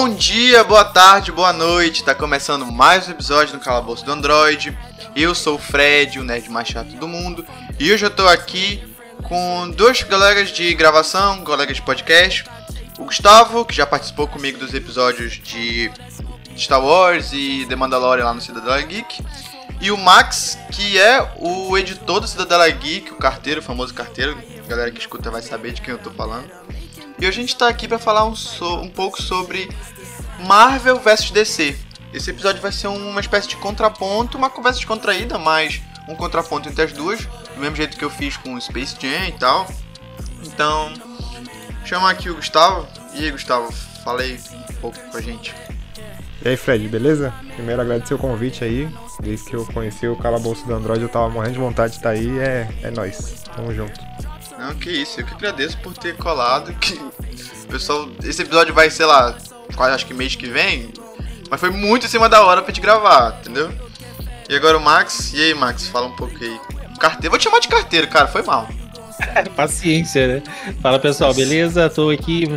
[0.00, 2.04] Bom dia, boa tarde, boa noite.
[2.04, 4.78] Tá começando mais um episódio do Calabouço do Android.
[5.16, 7.44] Eu sou o Fred, o nerd mais chato do mundo,
[7.80, 8.80] e hoje eu tô aqui
[9.24, 12.44] com dois colegas de gravação, colegas de podcast.
[12.96, 15.90] O Gustavo, que já participou comigo dos episódios de
[16.56, 19.20] Star Wars e The Mandalorian lá no Cidadela Geek.
[19.80, 24.38] E o Max, que é o editor do Cidadela Geek, o carteiro, o famoso carteiro.
[24.64, 26.48] A galera que escuta vai saber de quem eu tô falando.
[27.20, 29.68] E hoje a gente tá aqui para falar um, so, um pouco sobre
[30.46, 31.76] Marvel vs DC.
[32.12, 36.84] Esse episódio vai ser uma espécie de contraponto, uma conversa descontraída, mas um contraponto entre
[36.84, 39.66] as duas, do mesmo jeito que eu fiz com o Space Jam e tal.
[40.44, 40.92] Então,
[41.84, 42.86] chamar aqui o Gustavo.
[43.14, 43.72] E aí, Gustavo,
[44.04, 44.38] falei
[44.70, 45.52] um pouco com a gente.
[46.44, 47.34] E aí, Fred, beleza?
[47.56, 48.88] Primeiro agradecer o convite aí.
[49.20, 52.10] Desde que eu conheci o calabouço do Android, eu tava morrendo de vontade de estar
[52.10, 52.38] aí.
[52.38, 53.42] É, é nóis.
[53.56, 53.98] Tamo junto.
[54.58, 55.20] Não, que isso.
[55.20, 56.72] Eu que agradeço por ter colado.
[56.74, 57.00] Que...
[57.68, 59.36] Pessoal, esse episódio vai, sei lá,
[59.76, 60.90] quase acho que mês que vem.
[61.50, 63.72] Mas foi muito em cima da hora pra gente gravar, entendeu?
[64.48, 65.32] E agora o Max.
[65.34, 66.58] E aí, Max, fala um pouco aí.
[66.98, 67.30] Carteiro.
[67.30, 68.26] Vou te chamar de carteiro, cara.
[68.26, 68.68] Foi mal.
[69.54, 70.42] Paciência, né?
[70.82, 71.88] Fala pessoal, beleza?
[71.88, 72.48] Tô aqui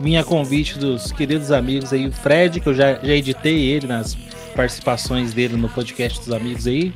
[0.00, 4.16] minha convite dos queridos amigos aí, o Fred, que eu já, já editei ele nas
[4.54, 6.92] participações dele no podcast dos amigos aí.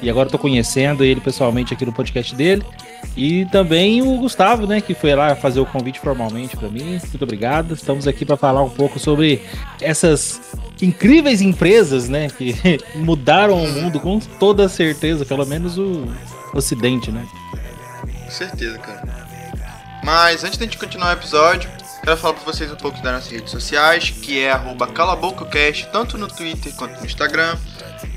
[0.00, 2.64] E agora tô conhecendo ele pessoalmente aqui no podcast dele.
[3.16, 6.98] E também o Gustavo, né, que foi lá fazer o convite formalmente para mim.
[6.98, 7.74] Muito obrigado.
[7.74, 9.42] Estamos aqui para falar um pouco sobre
[9.80, 10.40] essas
[10.80, 12.54] incríveis empresas, né, que
[12.96, 16.06] mudaram o mundo com toda certeza, pelo menos o
[16.54, 17.26] Ocidente, né?
[18.24, 19.02] Com certeza, cara.
[20.04, 21.70] Mas antes de a gente continuar o episódio,
[22.04, 24.52] Quero falar para vocês um pouco das nossas redes sociais, que é
[24.92, 27.56] calabococast, tanto no Twitter quanto no Instagram.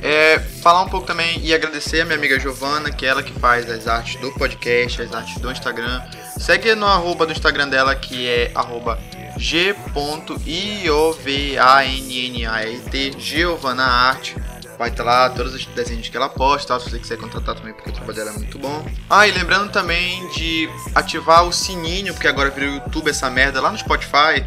[0.02, 3.34] É, falar um pouco também e agradecer a minha amiga Giovana, que é ela que
[3.40, 6.01] faz as artes do podcast, as artes do Instagram.
[6.38, 9.00] Segue no arroba do Instagram dela, que é arroba
[9.38, 9.75] g.iovannaet,
[13.18, 14.35] Giovana Arte.
[14.78, 17.90] Vai estar lá todos os desenhos que ela posta, se você quiser contratar também, porque
[17.90, 18.85] o trabalho dela é muito bom.
[19.09, 23.72] Ah, e lembrando também de ativar o sininho, porque agora virou YouTube essa merda lá
[23.72, 24.45] no Spotify,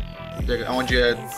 [0.69, 0.95] onde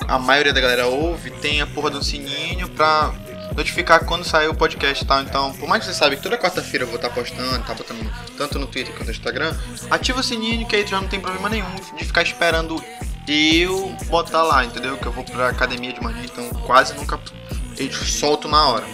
[0.09, 3.15] a maioria da galera ouve, tem a porra do sininho pra
[3.57, 5.23] notificar quando sair o podcast e tal.
[5.23, 8.13] Então, por mais que você saiba que toda quarta-feira eu vou estar postando, tá botando
[8.37, 9.55] tanto no Twitter quanto no Instagram,
[9.91, 12.83] ativa o sininho que aí já não tem problema nenhum de ficar esperando
[13.29, 14.97] eu botar lá, entendeu?
[14.97, 17.21] Que eu vou pra academia de manhã, então quase nunca
[17.79, 18.87] eu solto na hora.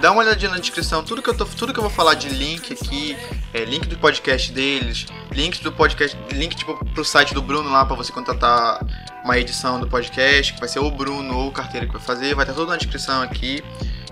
[0.00, 2.30] Dá uma olhadinha na descrição, tudo que eu, tô, tudo que eu vou falar de
[2.30, 3.14] link aqui,
[3.52, 7.84] é, link do podcast deles, links do podcast, link tipo pro site do Bruno lá
[7.84, 8.80] para você contratar
[9.24, 12.34] uma edição do podcast, que vai ser o Bruno ou o carteiro que vai fazer,
[12.34, 13.62] vai estar tudo na descrição aqui.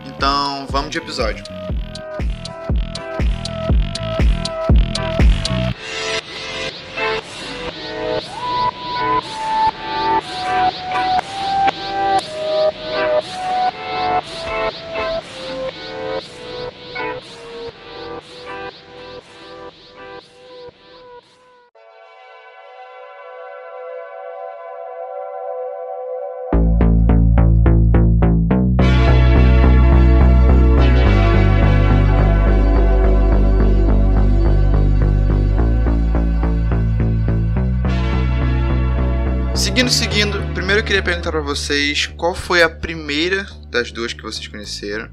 [0.06, 1.44] Então, vamos de episódio.
[40.88, 45.10] Queria perguntar para vocês qual foi a primeira das duas que vocês conheceram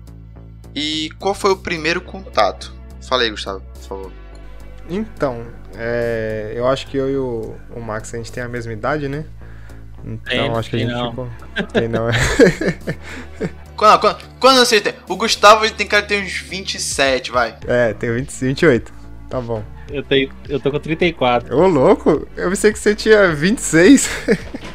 [0.73, 2.73] e qual foi o primeiro contato.
[3.01, 4.11] Fala aí, Gustavo, por favor.
[4.89, 5.45] Então,
[5.77, 9.09] é, eu acho que eu e o, o, Max a gente tem a mesma idade,
[9.09, 9.25] né?
[10.05, 11.09] Então tem, acho que a gente não.
[11.09, 11.29] ficou.
[11.73, 12.13] Tem não, é.
[13.75, 14.93] Quando, quando, quando você tem?
[15.09, 17.57] O Gustavo ele tem cara de ter uns 27, vai.
[17.67, 18.93] É, tem 20, 28.
[19.29, 19.61] Tá bom.
[19.91, 21.53] Eu, tenho, eu tô com 34.
[21.53, 24.09] Ô, louco, eu pensei que você tinha 26.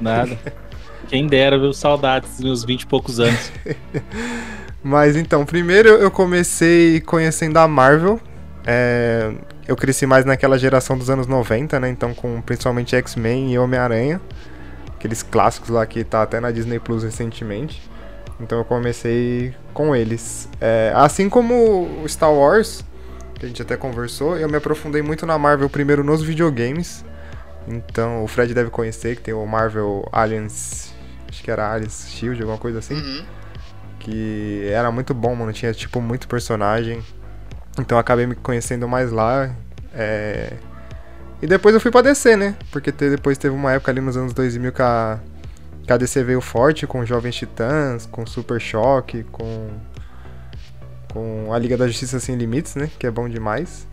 [0.00, 0.38] Nada.
[1.08, 1.72] Quem dera, viu?
[1.72, 3.52] Saudades dos meus 20 e poucos anos.
[4.82, 8.20] Mas então, primeiro eu comecei conhecendo a Marvel.
[8.64, 9.32] É,
[9.66, 11.88] eu cresci mais naquela geração dos anos 90, né?
[11.88, 14.20] Então, com principalmente X-Men e Homem-Aranha.
[14.94, 17.82] Aqueles clássicos lá que tá até na Disney Plus recentemente.
[18.40, 20.48] Então eu comecei com eles.
[20.60, 22.84] É, assim como Star Wars,
[23.34, 27.04] que a gente até conversou, eu me aprofundei muito na Marvel primeiro nos videogames.
[27.68, 30.94] Então o Fred deve conhecer, que tem o Marvel Aliens.
[31.28, 32.94] Acho que era Aliens Shield, alguma coisa assim.
[32.94, 33.24] Uhum.
[33.98, 35.52] Que era muito bom, mano.
[35.52, 37.02] Tinha tipo muito personagem.
[37.78, 39.54] Então acabei me conhecendo mais lá.
[39.92, 40.52] É...
[41.42, 42.56] E depois eu fui pra DC, né?
[42.70, 45.18] Porque te- depois teve uma época ali nos anos 2000 que a,
[45.86, 49.68] que a DC veio forte com Jovens Titãs, com Super Choque, com.
[51.12, 52.90] com a Liga da Justiça Sem Limites, né?
[52.98, 53.86] Que é bom demais.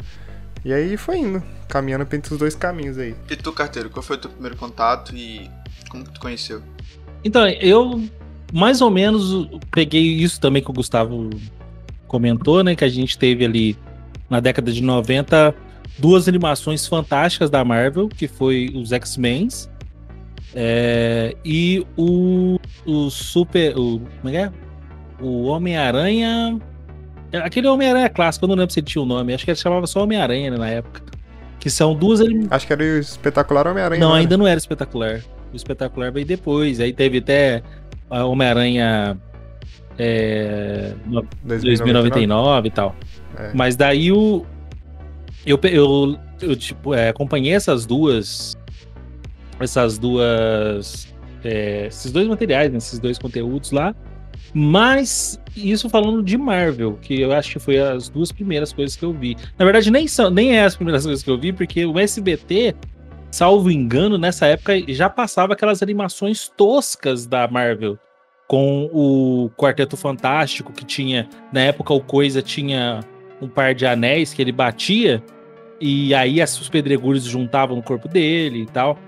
[0.66, 3.16] E aí foi indo, caminhando entre os dois caminhos aí.
[3.30, 5.50] E tu, carteiro, qual foi o teu primeiro contato e
[5.90, 6.62] Como que tu conheceu?
[7.24, 8.04] Então, eu
[8.52, 11.30] mais ou menos peguei isso também que o Gustavo
[12.08, 12.76] comentou, né?
[12.76, 13.78] Que a gente teve ali
[14.30, 15.54] na década de 90
[15.98, 19.48] duas animações fantásticas da Marvel, que foi os X-Men
[20.56, 23.78] é, e o, o Super.
[23.78, 24.52] O, como é que é?
[25.20, 26.60] O Homem-Aranha.
[27.34, 29.58] Aquele Homem-Aranha clássico, eu não lembro se ele tinha o um nome, acho que ele
[29.58, 31.02] chamava só Homem-Aranha né, na época.
[31.60, 32.20] Que são duas.
[32.52, 34.00] Acho que era o espetacular Homem-Aranha.
[34.00, 35.22] Não, ainda não era espetacular.
[35.52, 36.80] O espetacular veio depois.
[36.80, 37.64] Aí teve até
[38.10, 39.18] Homem-Aranha
[39.98, 40.94] é,
[41.44, 42.96] 2099 e tal.
[43.38, 43.52] É.
[43.54, 44.46] Mas daí o.
[45.46, 48.58] Eu, eu, eu tipo, é, acompanhei essas duas.
[49.60, 51.08] Essas duas.
[51.44, 53.96] É, esses dois materiais, né, esses dois conteúdos lá.
[54.54, 59.06] Mas isso falando de Marvel, que eu acho que foi as duas primeiras coisas que
[59.06, 59.38] eu vi.
[59.58, 62.76] Na verdade, nem, são, nem é as primeiras coisas que eu vi, porque o SBT,
[63.32, 67.98] salvo engano, nessa época já passava aquelas animações toscas da Marvel.
[68.48, 71.28] Com o Quarteto Fantástico, que tinha.
[71.52, 73.00] Na época, o Coisa tinha
[73.42, 75.24] um par de anéis que ele batia,
[75.80, 79.00] e aí os pedregulhos juntavam no corpo dele e tal.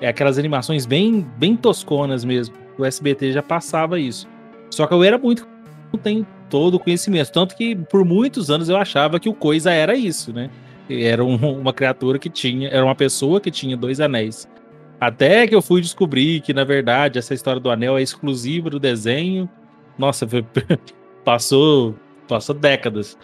[0.00, 2.54] É aquelas animações bem, bem tosconas mesmo.
[2.78, 4.26] O SBT já passava isso.
[4.70, 5.46] Só que eu era muito.
[5.92, 7.32] Não tenho todo o conhecimento.
[7.32, 10.50] Tanto que por muitos anos eu achava que o Coisa era isso, né?
[10.88, 12.68] Era um, uma criatura que tinha.
[12.68, 14.48] Era uma pessoa que tinha dois anéis.
[15.00, 18.78] Até que eu fui descobrir que, na verdade, essa história do anel é exclusiva do
[18.78, 19.48] desenho.
[19.96, 20.44] Nossa, foi,
[21.24, 21.94] passou,
[22.28, 23.16] passou décadas.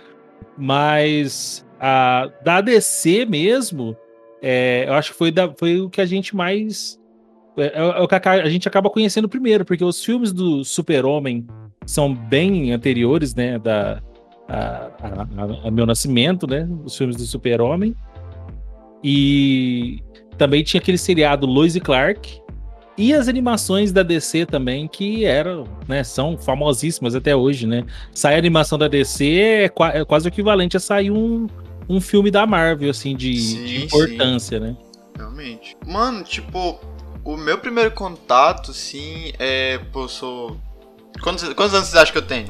[0.57, 3.97] Mas a, da DC mesmo,
[4.41, 6.99] é, eu acho que foi, da, foi o que a gente mais
[7.57, 11.47] é, é, é o que a gente acaba conhecendo primeiro, porque os filmes do Super-Homem
[11.87, 14.03] são bem anteriores, né, da,
[14.49, 17.95] a, a, a, meu nascimento, né, os filmes do Super-Homem.
[19.03, 20.03] E
[20.37, 22.41] também tinha aquele seriado Lois e Clark,
[22.99, 27.85] e as animações da DC também, que eram, né, são famosíssimas até hoje, né?
[28.15, 31.47] Sai a animação da DC é, qua é quase o equivalente a sair um,
[31.89, 34.65] um filme da Marvel, assim, de, sim, de importância, sim.
[34.65, 34.77] né?
[35.15, 35.77] Realmente.
[35.87, 36.81] Mano, tipo,
[37.27, 39.79] o meu primeiro contato, sim, é.
[39.93, 40.57] Pô, eu sou.
[41.21, 42.47] Quantos, quantos anos você acha que eu tenho?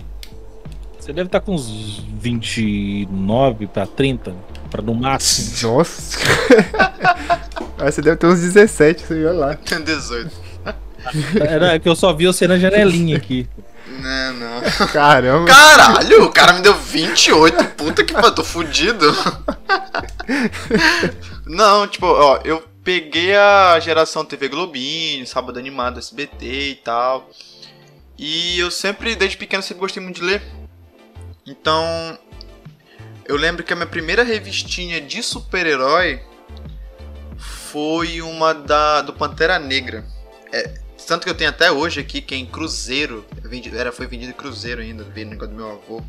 [0.99, 4.35] Você deve estar com uns 29 para 30,
[4.71, 5.77] para no máximo.
[5.77, 6.19] Nossa!
[7.79, 9.55] você deve ter uns 17, você viu lá.
[9.55, 10.31] Tem 18.
[11.41, 13.49] Era que eu só vi você na janelinha aqui.
[13.89, 14.61] Não, não.
[14.93, 15.47] Caramba.
[15.47, 17.65] Caralho, o cara me deu 28.
[17.77, 19.07] Puta que pariu, tô fudido.
[21.47, 27.29] Não, tipo, ó, eu peguei a geração TV Globinho, Sábado Animado, SBT e tal.
[28.17, 30.41] E eu sempre, desde pequeno, sempre gostei muito de ler.
[31.45, 31.85] Então,
[33.25, 36.23] eu lembro que a minha primeira revistinha de super-herói
[37.37, 40.07] foi uma da do Pantera Negra.
[40.53, 40.79] É,
[41.09, 43.27] tanto que eu tenho até hoje aqui, que é em Cruzeiro.
[43.75, 46.05] Era, foi vendido em Cruzeiro ainda, veio negócio do meu avô.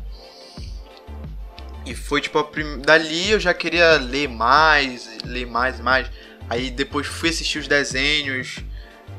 [1.84, 2.78] E foi tipo, prim...
[2.78, 6.08] dali eu já queria ler mais, ler mais mais.
[6.48, 8.58] Aí depois fui assistir os desenhos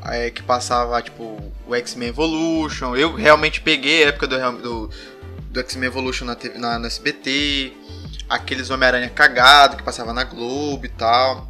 [0.06, 2.96] é, que passava, tipo, o X-Men Evolution.
[2.96, 4.90] Eu realmente peguei a época do, do,
[5.52, 7.74] do X-Men Evolution na, na SBT.
[8.28, 11.48] Aqueles Homem-Aranha cagado que passava na Globo e tal.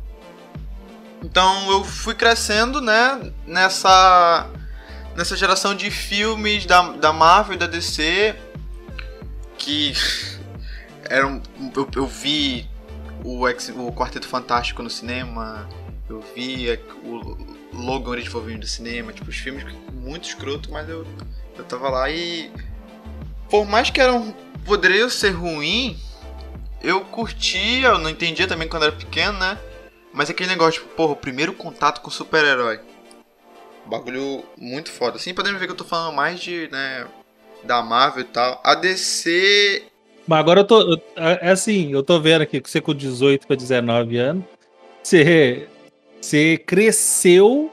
[1.24, 4.50] Então eu fui crescendo, né, nessa
[5.15, 8.34] nessa geração de filmes da, da Marvel e da DC
[9.58, 9.94] que
[11.10, 11.42] eram
[11.75, 12.69] eu, eu vi
[13.24, 15.68] o, X, o Quarteto Fantástico no cinema,
[16.10, 16.68] eu vi
[17.04, 17.38] o
[17.74, 21.06] Logan Origem Wolverine do cinema, tipo, os filmes muito escroto, mas eu,
[21.58, 22.52] eu tava lá e
[23.50, 24.34] por mais que eram
[24.66, 25.98] poderia ser ruim,
[26.82, 29.58] eu curtia, eu não entendia também quando era pequeno, né?
[30.14, 32.80] Mas aquele negócio, tipo, porra, o primeiro contato com super-herói.
[33.86, 35.18] Bagulho muito foda.
[35.18, 37.08] Assim, podemos ver que eu tô falando mais de, né,
[37.64, 38.62] da Marvel e tal.
[38.64, 39.88] A DC
[40.30, 40.94] mas agora eu tô.
[41.16, 44.44] É, é assim, eu tô vendo aqui que você com 18 para 19 anos,
[45.02, 45.68] você,
[46.22, 47.72] você cresceu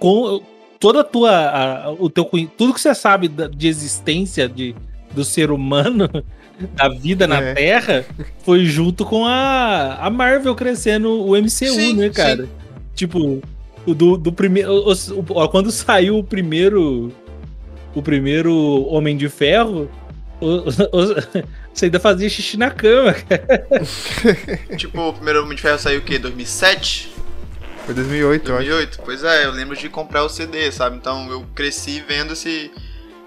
[0.00, 0.40] com
[0.80, 1.30] toda a tua.
[1.30, 2.24] A, o teu,
[2.56, 4.74] tudo que você sabe de existência de,
[5.12, 6.08] do ser humano,
[6.72, 7.52] da vida na é.
[7.52, 8.06] Terra,
[8.38, 12.44] foi junto com a, a Marvel crescendo o MCU, sim, né, cara?
[12.44, 12.50] Sim.
[12.94, 13.42] Tipo,
[13.86, 14.84] do, do primeiro.
[15.50, 17.12] Quando saiu o primeiro.
[17.94, 19.86] O primeiro Homem de Ferro.
[21.74, 23.66] Você ainda fazia xixi na cama, cara.
[24.78, 26.18] tipo, o primeiro Homem de Ferro saiu o quê?
[26.20, 27.12] 2007?
[27.84, 29.02] Foi 2008, 2008?
[29.04, 30.96] Pois é, eu lembro de comprar o CD, sabe?
[30.96, 32.70] Então eu cresci vendo esse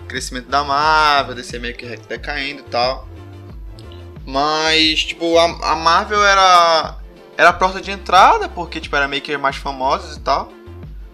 [0.07, 3.05] crescimento da Marvel, desse meio que decaindo e tal.
[4.25, 6.97] Mas, tipo, a, a Marvel era
[7.37, 10.51] era a porta de entrada, porque, tipo, era meio que mais famosos e tal.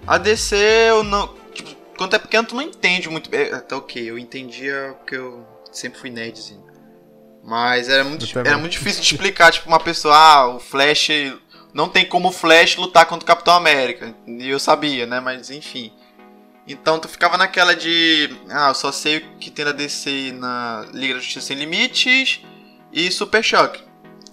[0.05, 0.55] A DC
[0.89, 1.33] eu não.
[1.51, 3.51] Tipo, quando é pequeno tu não entende muito bem.
[3.51, 6.72] Até ok, eu entendia porque eu sempre fui nerdzinho.
[7.43, 11.09] Mas era muito, era muito difícil de explicar, tipo, uma pessoa, ah, o Flash.
[11.73, 14.15] Não tem como o Flash lutar contra o Capitão América.
[14.25, 15.19] E eu sabia, né?
[15.19, 15.91] Mas enfim.
[16.67, 18.29] Então tu ficava naquela de.
[18.49, 22.39] Ah, eu só sei o que tem da DC na Liga da Justiça Sem Limites
[22.91, 23.83] e Super Choque.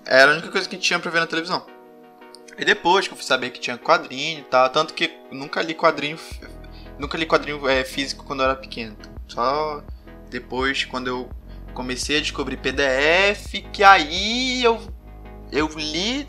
[0.06, 1.66] Era a única coisa que tinha pra ver na televisão.
[2.56, 5.74] E depois que eu fui saber que tinha quadrinho e tal, tanto que nunca li
[5.74, 6.18] quadrinho.
[6.98, 8.96] Nunca li quadrinho é, físico quando eu era pequeno.
[9.26, 9.82] Só
[10.28, 11.30] depois, quando eu
[11.74, 14.80] comecei a descobrir PDF, que aí eu,
[15.52, 16.28] eu li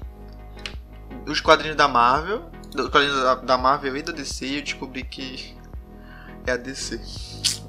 [1.27, 2.43] os quadrinhos da Marvel.
[2.75, 5.55] Os quadrinhos da, da Marvel e da DC e eu descobri que
[6.48, 6.95] é a DC.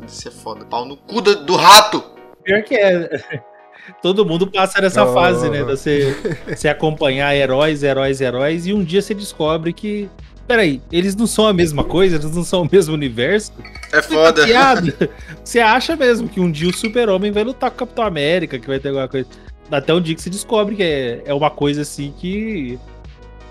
[0.00, 0.64] A DC é foda.
[0.64, 2.02] Pau no cu do, do rato!
[2.44, 3.42] Pior que é.
[4.00, 5.12] Todo mundo passa nessa oh.
[5.12, 5.58] fase, né?
[5.58, 10.08] De você, você acompanhar heróis, heróis, heróis, e um dia você descobre que.
[10.46, 13.52] Peraí, eles não são a mesma coisa, eles não são o mesmo universo.
[13.92, 14.44] É foda.
[15.44, 18.66] Você acha mesmo que um dia o Super-Homem vai lutar com o Capitão América, que
[18.66, 19.28] vai ter alguma coisa.
[19.70, 22.78] Até um dia que você descobre que é, é uma coisa assim que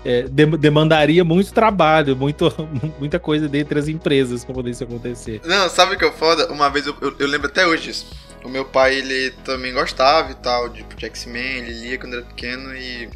[0.04, 2.52] é, demandaria muito trabalho, muito,
[2.98, 5.40] muita coisa dentre as empresas pra poder isso acontecer.
[5.44, 6.52] Não, sabe o que é foda?
[6.52, 8.06] Uma vez eu, eu, eu, lembro até hoje disso.
[8.44, 12.24] O meu pai, ele também gostava e tal, de, de X-Men, ele lia quando era
[12.24, 13.08] pequeno e.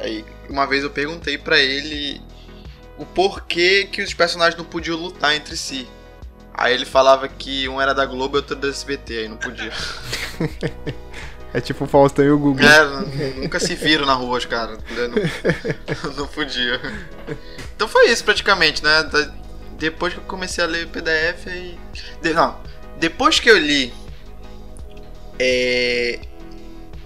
[0.00, 2.20] Aí, uma vez eu perguntei para ele
[2.98, 5.88] o porquê que os personagens não podiam lutar entre si.
[6.52, 9.72] Aí ele falava que um era da Globo e outro da SBT, aí não podia.
[11.50, 12.62] É tipo o Faustão e o Google.
[12.68, 14.78] É, nunca se viram na rua, os caras.
[14.90, 16.78] Não, não podia.
[17.74, 19.08] Então foi isso praticamente, né?
[19.78, 21.78] Depois que eu comecei a ler o PDF e.
[22.34, 22.58] Não,
[22.98, 23.94] depois que eu li
[25.38, 26.20] é,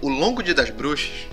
[0.01, 1.27] O Longo Dia das Bruxas,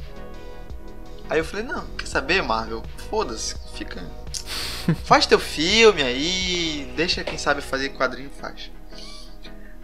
[1.29, 2.83] aí eu falei, não, quer saber, Marvel?
[3.09, 4.05] Foda-se, fica.
[5.04, 8.71] Faz teu filme aí, deixa quem sabe fazer quadrinho faz.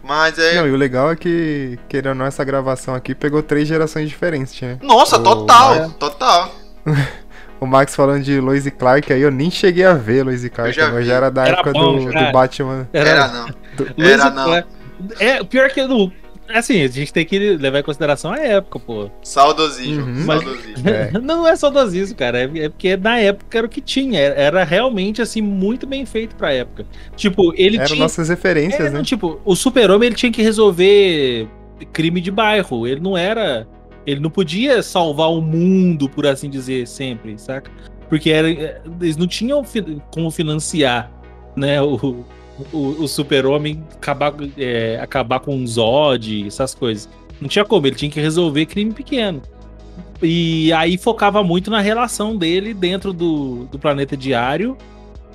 [0.03, 0.55] Mas é.
[0.55, 4.07] Não, e o legal é que, querendo ou não, essa gravação aqui pegou três gerações
[4.07, 4.77] diferentes, né?
[4.81, 5.23] Nossa, o...
[5.23, 5.89] total, é.
[5.99, 6.55] total.
[7.59, 10.49] o Max falando de Lois e Clark, aí eu nem cheguei a ver Lois e
[10.49, 12.87] Clark, já mas já era da era época bom, do, do, Batman.
[12.93, 13.47] Era, era não.
[13.75, 14.03] Do...
[14.03, 14.63] Era não.
[15.19, 16.11] É, pior que do
[16.49, 19.09] Assim, a gente tem que levar em consideração a época, pô.
[19.21, 20.05] Saudosismo.
[20.05, 20.25] Uhum.
[20.25, 20.89] saudosismo.
[20.89, 21.11] É.
[21.19, 22.39] não é saudosismo, cara.
[22.39, 24.19] É, é porque na época era o que tinha.
[24.19, 26.85] Era realmente, assim, muito bem feito pra época.
[27.15, 27.99] Tipo, ele Eram tinha...
[27.99, 29.03] nossas referências, é, né?
[29.03, 31.47] Tipo, o super-homem, ele tinha que resolver
[31.91, 32.87] crime de bairro.
[32.87, 33.67] Ele não era...
[34.05, 37.69] Ele não podia salvar o mundo, por assim dizer, sempre, saca?
[38.07, 38.49] Porque era,
[39.01, 39.61] eles não tinham
[40.11, 41.11] como financiar,
[41.57, 42.23] né, o,
[42.71, 47.09] o, o super-homem acabar, é, acabar com um Zod, essas coisas.
[47.39, 49.41] Não tinha como, ele tinha que resolver crime pequeno.
[50.21, 54.75] E aí focava muito na relação dele dentro do, do planeta diário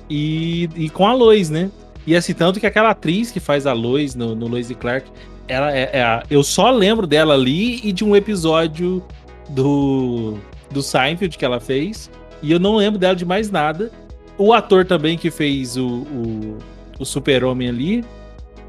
[0.09, 1.71] e, e com a Lois, né?
[2.05, 5.09] E assim, tanto que aquela atriz que faz a Lois no, no Lois e Clark,
[5.47, 9.01] ela é, é eu só lembro dela ali e de um episódio
[9.49, 10.37] do,
[10.69, 12.11] do Seinfeld que ela fez.
[12.41, 13.89] E eu não lembro dela de mais nada.
[14.37, 16.57] O ator também que fez o, o
[16.99, 18.05] o Super-Homem ali,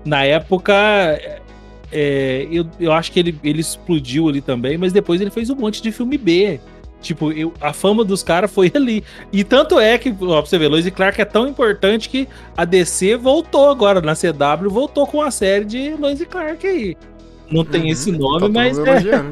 [0.04, 0.74] na época,
[1.90, 5.54] é, eu, eu acho que ele, ele explodiu ali também, mas depois ele fez um
[5.54, 6.60] monte de filme B.
[7.00, 9.04] Tipo, eu, a fama dos caras foi ali.
[9.32, 12.28] E tanto é que, ó, pra você ver, Lois e Clark é tão importante que
[12.56, 16.96] a DC voltou agora, na CW, voltou com a série de Lois e Clark aí.
[17.50, 19.30] Não tem uhum, esse nome, mas é,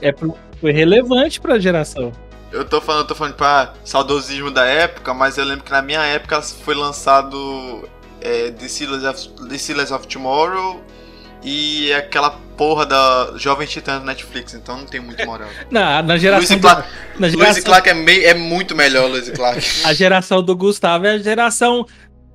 [0.08, 0.14] é,
[0.60, 2.12] foi relevante pra geração.
[2.52, 5.82] Eu tô falando, eu tô falando pra saudosismo da época, mas eu lembro que na
[5.82, 7.88] minha época foi lançado
[8.26, 10.82] é, The, Seals of, The of Tomorrow
[11.42, 15.48] e aquela porra da Jovem Titã do Netflix, então não tem muito moral.
[15.70, 16.58] na, na geração.
[16.58, 17.62] Luiz, do, na geração...
[17.62, 19.62] Clark é, meio, é muito melhor, Luiz Clark.
[19.84, 21.86] a geração do Gustavo é a geração.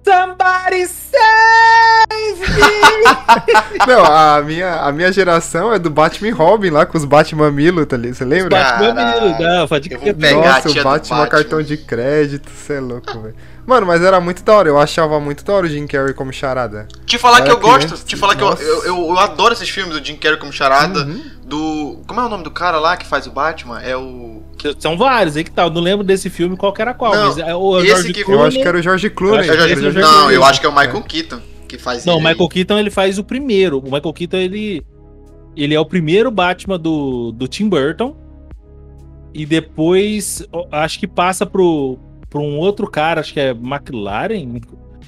[0.03, 3.85] Somebody save me!
[3.85, 7.85] Não, a minha, a minha geração é do Batman Robin lá com os Batman Milo,
[7.85, 8.13] tá ali?
[8.13, 8.49] Você lembra?
[8.49, 10.15] Batman Milo, não, pode crer.
[10.15, 13.35] Nossa, o Batman, Batman cartão de crédito, você é louco, velho.
[13.65, 14.69] Mano, mas era muito da hora.
[14.69, 16.87] Eu achava muito da hora o Jim Carrey como charada.
[17.05, 17.95] Te falar que eu gosto.
[18.05, 21.01] Te falar que eu, eu, eu, adoro esses filmes do Jim Carrey como charada.
[21.01, 21.21] Uhum.
[21.43, 22.01] Do.
[22.07, 23.79] Como é o nome do cara lá que faz o Batman?
[23.81, 24.41] É o.
[24.79, 25.69] São vários, aí que tal.
[25.69, 27.13] Tá, não lembro desse filme qual que era qual.
[27.13, 28.21] Não, mas é o esse que...
[28.21, 29.47] Eu acho que era o George Clooney.
[29.47, 29.55] Eu.
[29.55, 30.35] George não, Clooney.
[30.35, 31.01] eu acho que é o Michael é.
[31.01, 31.41] Keaton
[31.71, 33.79] que faz Não, o Michael Keaton ele faz o primeiro.
[33.79, 34.85] O Michael Keaton ele.
[35.55, 38.15] Ele é o primeiro Batman do, do Tim Burton.
[39.33, 41.97] E depois acho que passa pro,
[42.31, 44.59] pra um outro cara, acho que é McLaren.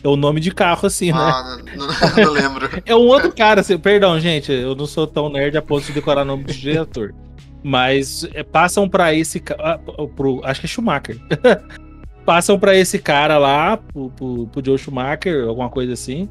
[0.03, 1.17] É o nome de carro, assim, né?
[1.17, 1.73] ah, né?
[1.77, 1.93] Não, não,
[2.25, 2.69] não lembro.
[2.85, 5.93] é um outro cara, assim, perdão, gente, eu não sou tão nerd a ponto de
[5.93, 7.15] decorar o nome do diretor.
[7.63, 9.41] Mas é, passam para esse.
[10.17, 11.17] Pro, acho que é Schumacher.
[12.25, 16.27] passam pra esse cara lá, pro, pro, pro Joe Schumacher, alguma coisa assim.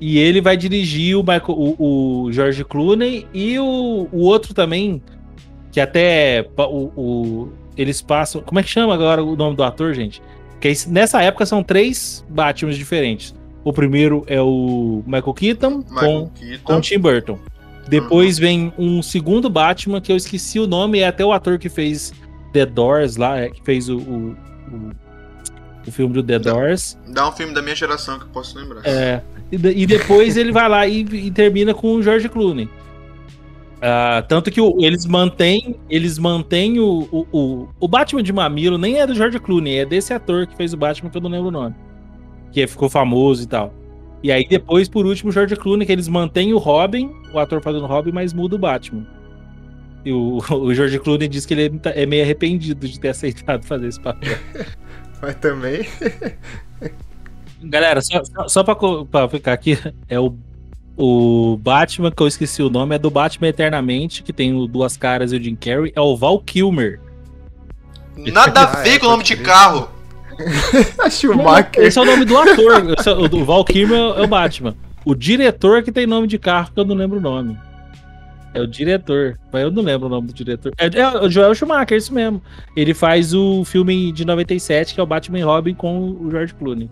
[0.00, 5.00] E ele vai dirigir o, Michael, o, o George Clooney e o, o outro também,
[5.70, 8.40] que até o, o- eles passam.
[8.42, 10.22] Como é que chama agora o nome do ator, gente?
[10.60, 13.34] Que esse- nessa época são três Batmans diferentes.
[13.64, 16.62] O primeiro é o Michael Keaton com, Michael Keaton.
[16.74, 17.38] com Tim Burton.
[17.88, 21.68] Depois vem um segundo Batman que eu esqueci o nome, é até o ator que
[21.68, 22.12] fez
[22.52, 24.36] The Doors lá, é, que fez o, o,
[24.72, 24.90] o,
[25.86, 26.96] o filme do The Doors.
[27.08, 28.80] Dá um filme da minha geração que eu posso lembrar.
[28.86, 29.20] É,
[29.52, 32.68] e, e depois ele vai lá e, e termina com o George Clooney.
[33.86, 38.78] Ah, tanto que o- eles mantêm, eles mantêm o, o, o, o Batman de Mamilo,
[38.78, 41.28] nem é do George Clooney, é desse ator que fez o Batman que eu não
[41.28, 41.74] lembro o nome.
[42.50, 43.74] Que ficou famoso e tal.
[44.22, 47.60] E aí depois, por último, o George Clooney, que eles mantêm o Robin, o ator
[47.60, 49.06] fazendo o Robin, mas muda o Batman.
[50.02, 53.66] E o, o George Clooney diz que ele tá- é meio arrependido de ter aceitado
[53.66, 54.38] fazer esse papel.
[55.20, 55.86] Mas também.
[57.62, 58.74] Galera, só, só, só pra,
[59.10, 60.36] pra ficar aqui, é o,
[60.96, 64.96] o Batman, que eu esqueci o nome, é do Batman Eternamente, que tem o Duas
[64.96, 67.00] Caras e o Jim Carrey, é o Val Kilmer.
[68.16, 69.88] Nada a Ah, ver é, com o nome de carro.
[70.98, 71.82] A Schumacher.
[71.84, 74.74] Esse é o nome do ator, esse é o, o Val Kilmer é o Batman.
[75.04, 77.56] O diretor que tem nome de carro, que eu não lembro o nome.
[78.54, 80.72] É o diretor, mas eu não lembro o nome do diretor.
[80.78, 82.40] É, é o Joel Schumacher, isso mesmo.
[82.76, 86.54] Ele faz o filme de 97, que é o Batman e Robin com o George
[86.54, 86.88] Clooney.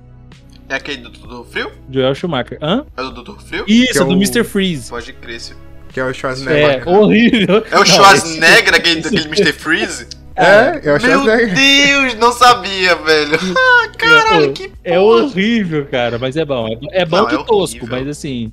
[0.72, 1.70] É aquele do Doutor Frio?
[1.90, 2.56] Joel Schumacher.
[2.62, 2.86] Hã?
[2.96, 3.64] É do Doutor Frio?
[3.68, 4.42] Isso, Que é do o- Mr.
[4.42, 4.88] Freeze.
[4.88, 5.38] Pode crer.
[5.38, 5.54] se-
[5.92, 6.88] Que é o É, Schwarzenegger.
[6.88, 7.56] horrível.
[7.70, 9.52] É o Não, Schwarzenegger, aquele, aquele Mr.
[9.52, 10.06] Freeze?
[10.34, 11.54] É, é o Meu Schwarzenegger.
[11.54, 13.38] Deus, não sabia, velho.
[13.54, 15.24] Ah, caralho, que É porra.
[15.24, 16.66] horrível, cara, mas é bom.
[16.90, 18.50] É, é bom Não, de é tosco, mas assim,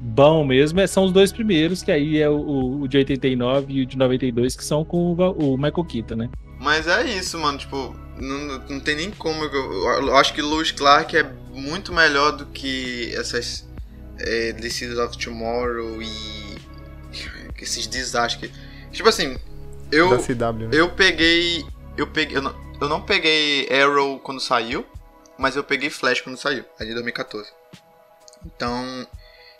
[0.00, 3.82] bom mesmo é- são os dois primeiros, que aí é o, o de 89 e
[3.82, 6.28] o de 92, que são com o, o Michael Keaton, né?
[6.60, 7.58] Mas é isso, mano.
[7.58, 9.44] Tipo, não, não tem nem como.
[9.44, 13.68] Eu, eu acho que Lewis Clark é muito melhor do que essas
[14.18, 16.56] é, The of Tomorrow e
[17.60, 18.50] esses desastres.
[18.90, 19.36] Tipo assim,
[19.90, 20.70] eu, CW, né?
[20.72, 21.64] eu peguei.
[21.96, 22.36] Eu peguei.
[22.36, 24.86] Eu não, eu não peguei Arrow quando saiu,
[25.38, 27.50] mas eu peguei Flash quando saiu, ali em 2014.
[28.44, 29.06] Então,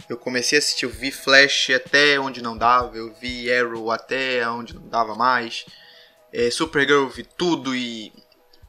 [0.09, 4.49] eu comecei a assistir, eu vi Flash até onde não dava, eu vi Arrow até
[4.49, 5.67] onde não dava mais.
[6.33, 8.13] É, Supergirl eu vi tudo e.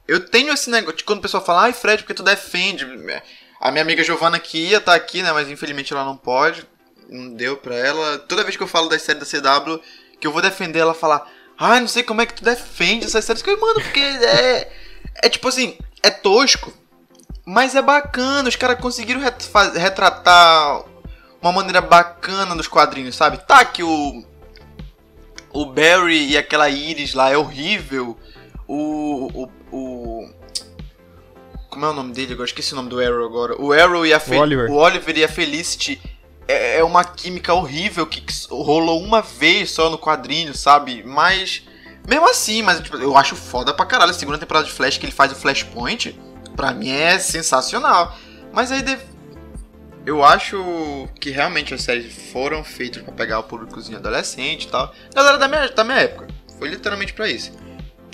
[0.06, 2.86] Eu tenho esse negócio quando o pessoal fala, ai Fred, porque tu defende.
[3.60, 5.32] A minha amiga Giovana que ia estar aqui, né?
[5.32, 6.66] Mas infelizmente ela não pode.
[7.08, 8.18] Não deu pra ela.
[8.18, 9.80] Toda vez que eu falo das séries da CW,
[10.20, 11.26] que eu vou defender, ela fala,
[11.58, 13.42] ai, não sei como é que tu defende essas séries.
[13.42, 14.72] Que eu, mano, porque é.
[15.22, 16.72] É tipo assim, é tosco.
[17.46, 19.20] Mas é bacana, os caras conseguiram
[19.74, 20.82] retratar
[21.40, 23.38] uma maneira bacana nos quadrinhos, sabe?
[23.38, 24.24] Tá que o.
[25.52, 28.18] O Barry e aquela Iris lá é horrível.
[28.66, 29.42] O.
[29.42, 29.63] o
[31.74, 32.32] como é o nome dele?
[32.32, 33.60] Agora esqueci o nome do Arrow agora.
[33.60, 34.70] O Arrow e a Fe- O Oliver.
[34.70, 36.00] o Oliver e a Felicity
[36.48, 41.02] é, é uma química horrível que rolou uma vez só no quadrinho, sabe?
[41.04, 41.62] Mas.
[42.08, 44.10] Mesmo assim, mas tipo, eu acho foda pra caralho.
[44.10, 46.18] A segunda temporada de Flash que ele faz o Flashpoint,
[46.54, 48.14] pra mim é sensacional.
[48.52, 49.02] Mas aí deve-
[50.04, 54.92] eu acho que realmente as séries foram feitas pra pegar o públicozinho adolescente e tal.
[55.14, 56.28] Galera da minha, da minha época.
[56.58, 57.52] Foi literalmente pra isso.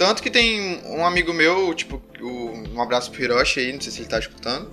[0.01, 3.93] Tanto que tem um amigo meu, tipo, o- um abraço pro Hiroshi aí, não sei
[3.93, 4.71] se ele tá escutando.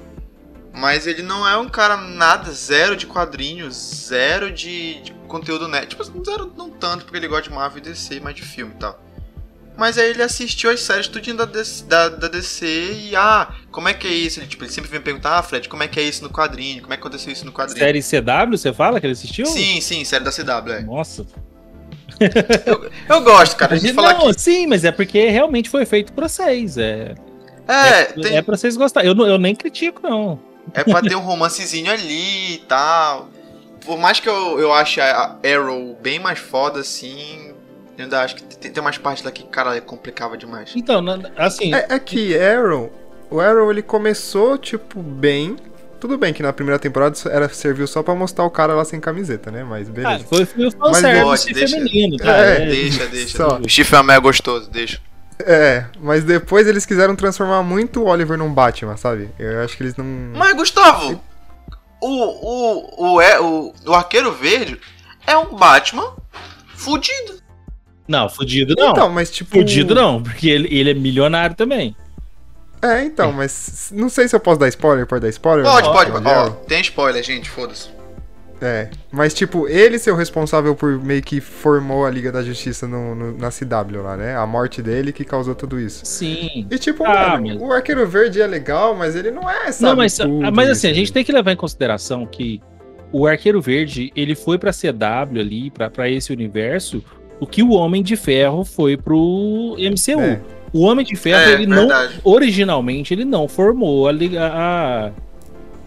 [0.74, 3.76] Mas ele não é um cara nada, zero de quadrinhos,
[4.08, 5.88] zero de, de conteúdo net.
[5.88, 8.78] Tipo, zero não tanto, porque ele gosta de Marvel e DC, mas de filme e
[8.78, 9.04] tal.
[9.76, 12.66] Mas aí ele assistiu as séries tudinho da DC, da, da DC
[13.10, 14.40] e, ah, como é que é isso?
[14.40, 16.82] Ele, tipo, ele sempre vem perguntar, ah, Fred, como é que é isso no quadrinho?
[16.82, 17.80] Como é que aconteceu isso no quadrinho?
[17.80, 19.46] Série CW, você fala que ele assistiu?
[19.46, 20.82] Sim, sim, série da CW, é.
[20.84, 21.26] Nossa.
[23.10, 24.40] Eu gosto, cara, a gente não, falar que...
[24.40, 26.78] sim, mas é porque realmente foi feito pra vocês.
[26.78, 27.16] É,
[27.68, 29.10] É, é, tem, é pra vocês gostarem.
[29.10, 30.40] Eu, não- eu nem critico, não.
[30.74, 33.30] É pra ter um romancezinho ali e tal.
[33.86, 37.54] Por mais que eu, eu ache a Arrow bem mais foda, assim,
[37.98, 40.74] eu ainda acho que tem, tem umas partes lá que, cara, complicava demais.
[40.76, 41.04] Então,
[41.38, 42.92] assim, É, é que Arrow,
[43.30, 45.56] o Arrow ele começou, tipo, bem.
[46.00, 49.00] Tudo bem que na primeira temporada era, serviu só pra mostrar o cara lá sem
[49.00, 49.64] camiseta, né?
[49.64, 50.26] Mas ah, beleza.
[50.26, 52.38] foi, foi o Mas fanservice pode, deixa- feminino, tá?
[52.38, 53.38] É, É, Deixa, deixa.
[53.38, 53.60] Só.
[53.60, 55.00] O Chifre é gostoso, deixa.
[55.40, 59.30] É, mas depois eles quiseram transformar muito o Oliver num Batman, sabe?
[59.38, 60.06] Eu acho que eles não.
[60.36, 61.22] Mas, Gustavo,
[62.02, 64.80] o, o, o, é, o, o Arqueiro Verde
[65.28, 66.16] é um Batman
[66.76, 67.38] fudido.
[68.08, 68.92] Não, fudido não.
[68.92, 69.52] Então, mas tipo.
[69.52, 71.96] fudido não, porque ele, ele é milionário também.
[72.82, 75.66] É, então, mas não sei se eu posso dar spoiler, pode dar spoiler?
[75.66, 76.12] Pode, Não, pode.
[76.12, 76.52] de Ó, Arrow.
[76.68, 77.90] tem spoiler, gente, foda-se.
[78.60, 82.88] É, mas tipo, ele ser o responsável por meio que formou a Liga da Justiça
[82.88, 84.36] no, no- na CW lá, né?
[84.36, 86.04] A morte dele que causou tudo isso.
[86.06, 86.66] Sim.
[86.70, 89.84] E tipo, Ah, mano, o Arqueiro Verde é legal, mas ele não é, sabe?
[89.92, 92.60] Não, mas, tudo mas assim, a gente tem que levar em consideração que
[93.12, 97.04] o Arqueiro Verde, ele foi pra CW ali, pra, pra esse universo,
[97.40, 100.20] o que o Homem de Ferro foi pro MCU.
[100.20, 100.42] É.
[100.78, 102.20] O Homem de Ferro, É, ele não, verdade.
[102.24, 105.12] originalmente, ele não formou a, liga- a-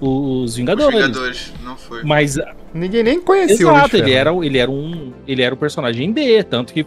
[0.00, 0.94] os Os Vingadores.
[0.94, 2.03] Vingadores, não foi.
[2.03, 2.37] Mas
[2.72, 4.18] Ninguém nem conhecia o Homem Exato, de ele Ferro.
[4.38, 5.12] era, ele era um.
[5.26, 6.87] Ele era um personagem B, tanto que.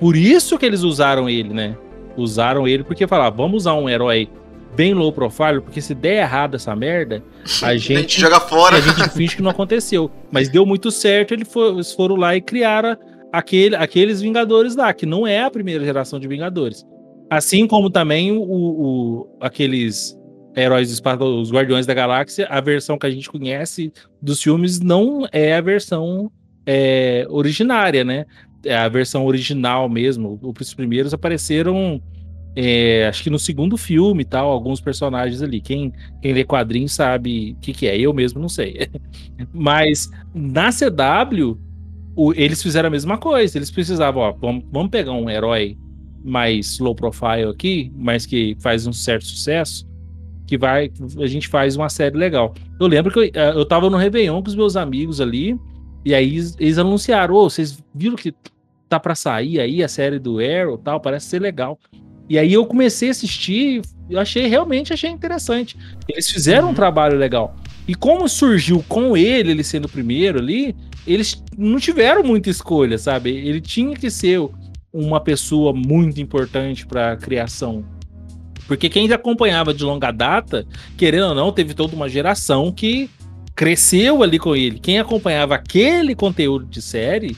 [0.00, 1.76] Por isso que eles usaram ele, né?
[2.16, 4.28] Usaram ele porque falaram, vamos usar um herói
[4.76, 7.22] bem low profile, porque se der errado essa merda,
[7.62, 8.76] a A gente gente, joga fora.
[8.76, 10.08] a gente finge que não aconteceu.
[10.30, 12.96] Mas deu muito certo, ele foi- eles foram lá e criaram
[13.32, 16.86] aquele, aqueles Vingadores lá, que não é a primeira geração de Vingadores.
[17.30, 20.16] Assim como também o, o- aqueles
[20.56, 25.26] heróis do os Guardiões da Galáxia, a versão que a gente conhece dos filmes não
[25.30, 26.30] é a versão
[26.66, 28.24] é, originária, né?
[28.64, 30.38] É a versão original mesmo.
[30.42, 32.02] Os primeiros apareceram,
[32.56, 35.60] é, acho que no segundo filme e tal, alguns personagens ali.
[35.60, 37.96] Quem, quem lê quadrinhos sabe o que, que é.
[37.98, 38.88] Eu mesmo não sei.
[39.52, 41.58] Mas na CW,
[42.16, 43.58] o- eles fizeram a mesma coisa.
[43.58, 45.76] Eles precisavam, ó, vamos, vamos pegar um herói
[46.24, 49.86] mais low profile aqui, mas que faz um certo sucesso,
[50.46, 52.54] que vai, a gente faz uma série legal.
[52.80, 55.58] Eu lembro que eu, eh, eu tava no Réveillon com os meus amigos ali,
[56.04, 58.34] e aí eles, eles anunciaram, ô, vocês viram que
[58.88, 61.78] tá pra sair aí a série do Arrow tal, parece ser legal.
[62.28, 65.76] E aí eu comecei a assistir, eu achei, realmente achei interessante.
[66.08, 67.54] Eles fizeram um trabalho legal.
[67.86, 70.76] E como surgiu com ele, ele sendo o primeiro ali,
[71.06, 73.30] eles não tiveram muita escolha, sabe?
[73.30, 74.40] Ele tinha que ser
[74.92, 77.84] uma pessoa muito importante para a criação.
[78.66, 83.08] Porque quem acompanhava de longa data, querendo ou não, teve toda uma geração que
[83.54, 84.78] cresceu ali com ele.
[84.78, 87.36] Quem acompanhava aquele conteúdo de série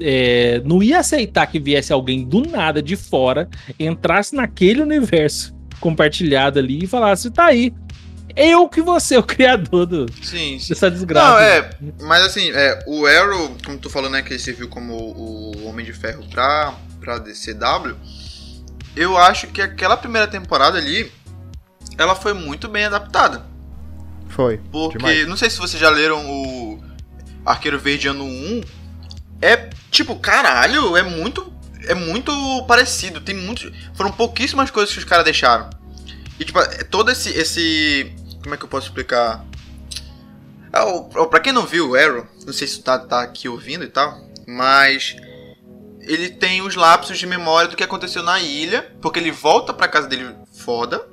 [0.00, 6.58] é, não ia aceitar que viesse alguém do nada de fora, entrasse naquele universo compartilhado
[6.58, 7.72] ali e falasse: tá aí.
[8.36, 10.68] Eu que você é o criador do, Sim, sim.
[10.68, 11.30] dessa desgraça.
[11.30, 11.70] Não, é,
[12.02, 15.86] mas assim, é, o Arrow, como tu falou, né, que ele serviu como o Homem
[15.86, 17.96] de Ferro pra, pra DCW,
[18.94, 21.10] eu acho que aquela primeira temporada ali,
[21.96, 23.46] ela foi muito bem adaptada.
[24.28, 24.60] Foi.
[24.70, 25.26] Porque, Demais.
[25.26, 26.82] não sei se vocês já leram o
[27.44, 28.60] Arqueiro Verde ano 1,
[29.40, 31.52] é tipo, caralho, é muito,
[31.86, 32.32] é muito
[32.66, 35.70] parecido, tem muito, foram pouquíssimas coisas que os caras deixaram.
[36.38, 38.14] E tipo, é todo esse, esse,
[38.46, 39.44] como é que eu posso explicar?
[40.72, 43.84] O- o- pra quem não viu o Arrow, não sei se tá, tá aqui ouvindo
[43.84, 45.16] e tal, mas
[46.00, 49.88] ele tem os lapsos de memória do que aconteceu na ilha, porque ele volta pra
[49.88, 51.04] casa dele foda,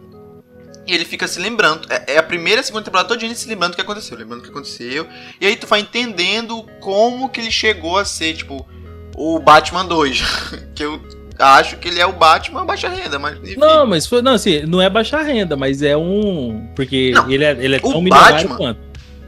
[0.85, 1.87] e ele fica se lembrando.
[1.91, 4.15] É, é a primeira e a segunda temporada toda ele se lembrando do que aconteceu,
[4.17, 5.07] lembrando do que aconteceu.
[5.41, 8.67] E aí tu vai entendendo como que ele chegou a ser, tipo,
[9.15, 10.21] o Batman 2.
[10.75, 11.01] que eu
[11.39, 13.55] acho que ele é o Batman baixa renda, mas enfim.
[13.57, 16.67] Não, mas foi, não, assim, não é baixar renda, mas é um.
[16.75, 18.79] Porque Não, ele é, ele é tão milionário Batman- quanto.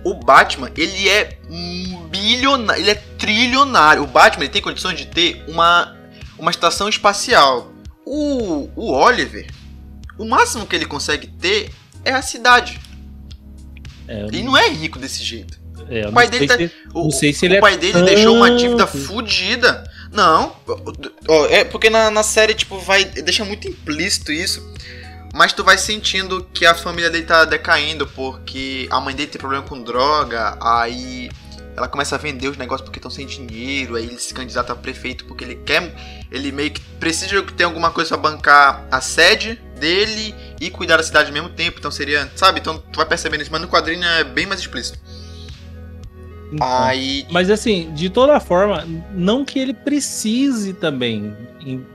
[0.04, 4.04] O Batman, ele é um bilionário, ele é trilionário.
[4.04, 5.96] O Batman ele tem condições de ter uma,
[6.38, 7.72] uma estação espacial.
[8.06, 9.48] O, o Oliver,
[10.20, 11.72] o máximo que ele consegue ter
[12.04, 12.80] é a cidade.
[14.08, 15.60] É, Ele não é rico desse jeito.
[15.89, 18.36] é, o pai não dele tá- O, Não sei se o é pai dele deixou
[18.36, 19.84] uma dívida fodida.
[20.12, 20.56] Não,
[21.50, 23.06] é porque na, na série, tipo, vai.
[23.06, 24.74] Deixa muito implícito isso.
[25.34, 29.39] Mas tu vai sentindo que a família dele tá decaindo, porque a mãe dele tem
[29.39, 31.30] problema com droga, aí
[31.76, 34.76] ela começa a vender os negócios porque estão sem dinheiro, aí ele se candidata a
[34.76, 35.94] prefeito porque ele quer.
[36.32, 41.04] Ele meio que precisa tenha alguma coisa pra bancar a sede dele e cuidar da
[41.04, 41.80] cidade ao mesmo tempo.
[41.80, 42.32] Então seria.
[42.36, 42.62] Sabe?
[42.62, 44.98] Então tu vai percebendo isso, mas no quadrinho é bem mais explícito.
[46.56, 47.26] Então, Aí.
[47.30, 51.36] Mas assim, de toda forma, não que ele precise também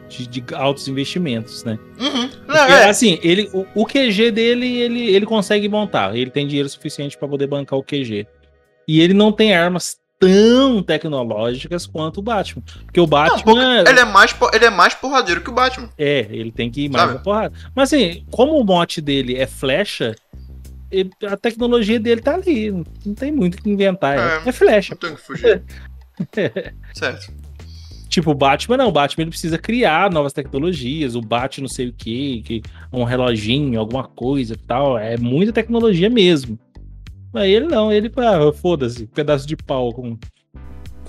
[0.08, 1.78] de, de altos investimentos, né?
[1.98, 2.22] Uhum.
[2.46, 2.88] Não, Porque, é.
[2.88, 6.14] assim, ele, o, o QG dele, ele, ele consegue montar.
[6.16, 8.26] Ele tem dinheiro suficiente para poder bancar o QG.
[8.86, 12.62] E ele não tem armas tão tecnológicas quanto o Batman.
[12.84, 13.42] Porque o Não, Batman.
[13.42, 15.88] porque ele é, mais, ele é mais porradeiro que o Batman.
[15.96, 17.24] É, ele tem que ir mais Sabe?
[17.24, 17.54] porrada.
[17.74, 20.14] Mas assim, como o mote dele é flecha,
[20.90, 22.70] ele- a tecnologia dele tá ali.
[22.70, 24.18] Não tem muito o que inventar.
[24.18, 24.48] É, É.
[24.48, 24.94] é flecha.
[24.94, 25.62] Não tem o que fugir.
[26.94, 27.32] certo.
[28.08, 28.88] Tipo, o Batman não.
[28.88, 31.14] O Batman ele precisa criar novas tecnologias.
[31.14, 34.98] O bate não sei o que, que um reloginho, alguma coisa e tal.
[34.98, 36.58] É muita tecnologia mesmo.
[37.32, 40.18] Mas ele não, ele, ah, foda-se, pedaço de pau com.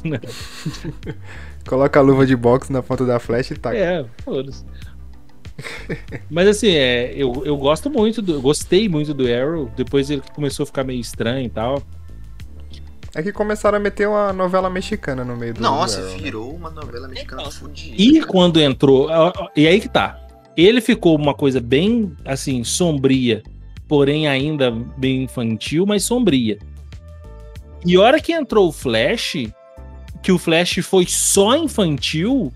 [1.67, 3.78] Coloca a luva de boxe na ponta da flecha e taca.
[3.78, 4.63] É, foda-se.
[6.30, 8.34] Mas assim, é, eu, eu gosto muito do.
[8.34, 9.72] Eu gostei muito do Arrow.
[9.76, 11.82] Depois ele começou a ficar meio estranho e tal.
[13.14, 16.24] É que começaram a meter uma novela mexicana no meio do Nossa, do Arrow, né?
[16.24, 17.96] virou uma novela mexicana Então, fodida.
[17.98, 19.10] E quando entrou.
[19.56, 20.18] E aí que tá.
[20.56, 23.42] Ele ficou uma coisa bem, assim, sombria,
[23.88, 26.58] porém ainda bem infantil, mas sombria.
[27.86, 29.38] E a hora que entrou o Flash,
[30.22, 32.52] que o Flash foi só infantil,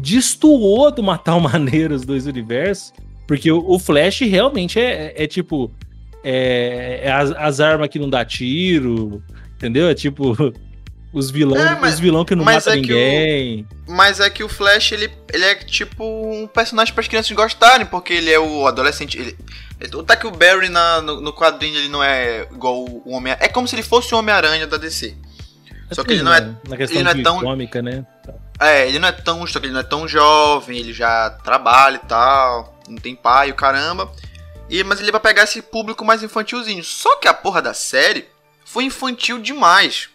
[0.00, 2.92] destoou de uma tal maneira os dois universos,
[3.26, 5.70] porque o, o Flash realmente é, é- é tipo.
[6.22, 9.22] É, é as, as armas que não dá tiro,
[9.56, 9.88] entendeu?
[9.88, 10.34] É tipo.
[11.12, 13.66] Os vilões, É, mas- os vilão que não mata é que o- ninguém.
[13.88, 17.84] Mas é que o Flash, ele, ele é tipo um personagem para as crianças gostarem,
[17.84, 19.18] porque ele é o adolescente.
[19.18, 19.36] Ele,
[20.06, 23.48] tá que o Barry na, no, no quadrinho ele não é igual o Homem É
[23.48, 25.16] como se ele fosse o Homem-Aranha da DC.
[25.90, 28.06] Só que ele não é- Na questão ele não é tão- cômica, né?
[28.60, 29.46] É, ele não é tão.
[29.46, 33.50] Só que ele não é tão jovem, ele já trabalha e tal, não tem pai,
[33.50, 34.10] o caramba.
[34.68, 36.84] E, mas ele vai pegar esse público mais infantilzinho.
[36.84, 38.28] Só que a porra da série
[38.64, 40.08] foi infantil demais.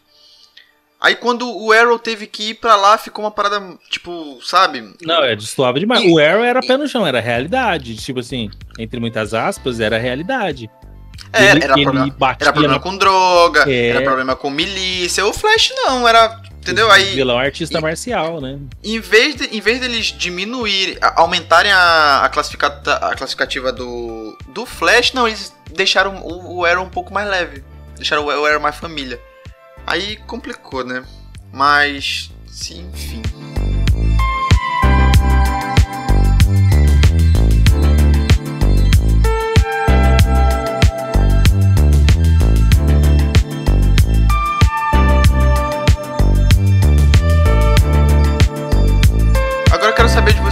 [1.02, 4.94] Aí quando o Arrow teve que ir pra lá, ficou uma parada, tipo, sabe?
[5.02, 6.02] Não, é destoava demais.
[6.04, 7.96] E- o Arrow era pé no chão, era realidade.
[7.98, 10.70] Tipo assim, entre muitas aspas, era realidade.
[11.34, 13.90] É, Ele- era, ele problema, batia era problema na- com droga, É.
[13.90, 15.26] era problema com milícia.
[15.26, 16.42] O Flash não, era.
[16.66, 16.90] Entendeu?
[16.90, 18.58] Aí, Vilão artista e- marcial, né?
[18.84, 24.36] em vez, de, em vez deles diminuírem, a- aumentarem a, a, classificata- a classificativa do,
[24.48, 27.64] do Flash, não, eles deixaram o, o Arrow um pouco mais leve.
[27.96, 29.22] Deixaram o, o Arrow mais família.
[29.86, 31.04] Aí complicou, né?
[31.54, 33.22] Mas, sim, enfim.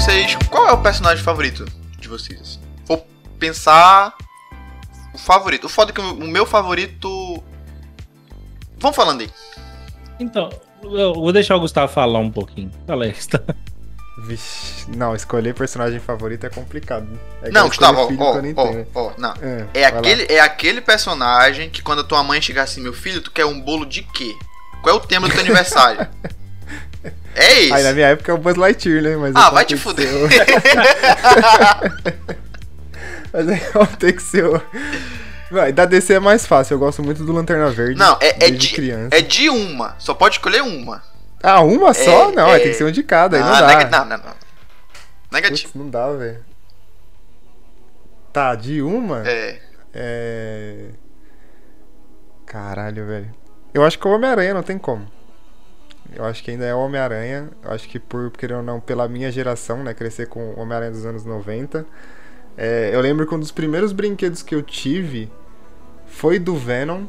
[0.04, 1.66] Vocês, qual é o personagem favorito
[1.98, 2.60] de vocês?
[2.86, 3.08] Vou
[3.40, 4.14] pensar
[5.14, 5.66] o favorito.
[5.66, 7.42] O foda é que o meu favorito.
[8.78, 9.30] Vamos falando aí.
[10.20, 10.50] Então,
[10.84, 12.70] eu vou deixar o Gustavo falar um pouquinho.
[12.86, 13.46] Fala aí, Gustavo.
[14.26, 17.08] Vixe, não, escolher personagem favorito é complicado.
[17.42, 19.34] É não, Gustavo, ó, ó, ó, ó, não.
[19.42, 20.00] É, É lá.
[20.00, 23.46] aquele, é aquele personagem que quando a tua mãe chegar assim, meu filho, tu quer
[23.46, 24.36] um bolo de quê?
[24.82, 26.08] Qual é o tema do teu aniversário?
[27.36, 27.74] É esse.
[27.74, 29.18] Aí na minha época é o Buzz Lightyear, né?
[29.18, 30.08] Mas Ah, vai tem te fuder.
[30.14, 30.28] o-
[33.34, 34.62] Mas aí vai ter que ser o...
[35.52, 37.96] Vai, da DC é mais fácil, eu gosto muito do Lanterna Verde.
[38.00, 39.16] Não, é, é, de, criança.
[39.16, 39.96] é de uma.
[40.00, 41.04] Só pode escolher uma.
[41.44, 42.30] Ah, uma só?
[42.30, 42.60] É, não, é.
[42.60, 43.68] tem que ser um de cada, aí não Ah, dá.
[43.68, 44.34] nega- não, não, não.
[45.32, 45.72] Negativo.
[45.74, 46.40] Putz, não dá, velho.
[48.32, 49.22] Tá, de uma?
[49.28, 49.60] É.
[49.94, 50.86] É.
[52.48, 53.30] Caralho, velho.
[53.74, 55.08] Eu acho que o Homem-Aranha não tem como.
[56.16, 57.50] Eu acho que ainda é o Homem-Aranha.
[57.64, 59.94] Eu acho que por, querer ou não, pela minha geração, né?
[59.94, 61.86] Crescer com o Homem-Aranha dos anos 90.
[62.58, 65.32] É, eu lembro que um dos primeiros brinquedos que eu tive
[66.06, 67.06] foi do Venom.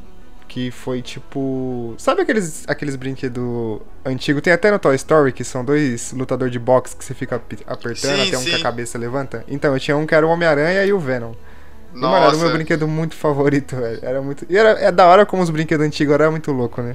[0.46, 1.94] Que foi tipo.
[1.98, 4.42] Sabe aqueles, aqueles brinquedos antigos?
[4.42, 7.96] Tem até no Toy Story, que são dois lutadores de boxe que você fica apertando
[7.96, 9.42] Sim, até um que a cabeça levanta.
[9.48, 11.33] Então, eu tinha um que era o Homem-Aranha e o Venom.
[11.94, 12.52] E, mano, era o meu Nossa.
[12.52, 13.98] brinquedo muito favorito, velho.
[14.02, 14.46] Era muito.
[14.48, 16.94] E era, é da hora como os brinquedos antigos eram muito louco, né?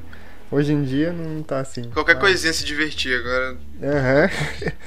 [0.51, 1.83] Hoje em dia não tá assim.
[1.91, 3.57] Qualquer Mas- coisinha se divertir agora.
[3.83, 4.29] Aham.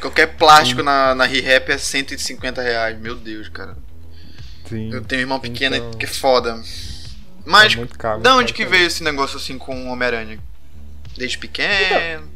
[0.00, 2.98] Qualquer plástico na, na ReHap é 150 reais.
[2.98, 3.76] Meu Deus, cara.
[4.68, 4.92] Sim.
[4.92, 6.60] Eu tenho um irmão pequeno Então- que é foda.
[7.44, 8.78] Mas, É caro, da onde caro que também.
[8.78, 10.38] veio esse negócio assim com o Homem-Aranha?
[11.16, 12.28] Desde pequeno?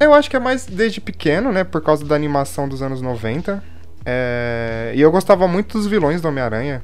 [0.00, 1.64] Eu acho que é mais desde pequeno, né?
[1.64, 3.62] Por causa da animação dos anos 90.
[4.04, 6.82] É, E eu gostava muito dos vilões do Homem-Aranha.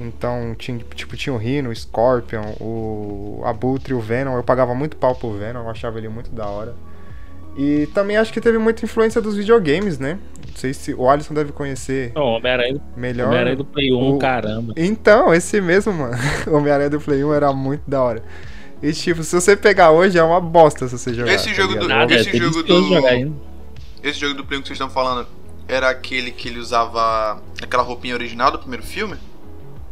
[0.00, 4.36] Então, tinha, tipo, tinha o Rhino, o Scorpion, o Abutre, o Venom.
[4.36, 6.74] Eu pagava muito pau pro Venom, eu achava ele muito da hora.
[7.56, 10.18] E também acho que teve muita influência dos videogames, né?
[10.48, 13.26] Não sei se o Alisson deve conhecer Não, Homem-Aranha melhor.
[13.26, 14.72] Homem-Aranha do Play 1, o- caramba.
[14.76, 16.14] Então, esse mesmo, mano.
[16.46, 18.22] O Homem-Aranha do Play 1 era muito da hora.
[18.82, 21.32] E tipo, se você pegar hoje é uma bosta se você jogar.
[21.34, 21.88] Esse tá jogo do-?
[21.88, 23.14] Nada, esse é jogo do- jogar.
[24.02, 25.26] Esse jogo do Play 1 que vocês estão falando
[25.68, 29.16] era aquele que ele usava aquela roupinha original do primeiro filme?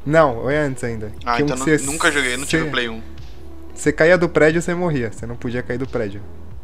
[0.07, 1.13] Não, é antes ainda.
[1.25, 3.01] Ah, Que então que você- nunca joguei, não tive você- Play 1.
[3.75, 5.13] Você caía do prédio, você morria.
[5.13, 6.21] Você não podia cair do prédio.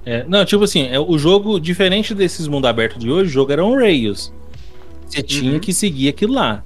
[0.06, 3.52] É, não, tipo assim, é, o jogo, diferente desses mundo aberto de hoje, o jogo
[3.52, 4.32] era um Rails.
[5.06, 5.60] Você tinha Uhum.
[5.60, 6.62] que seguir aquilo lá.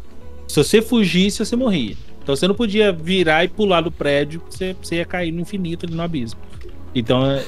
[0.47, 1.95] Se você fugisse, você morria.
[2.23, 5.87] Então você não podia virar e pular do prédio, você, você ia cair no infinito
[5.87, 6.41] ali no abismo.
[6.95, 7.43] Então, é,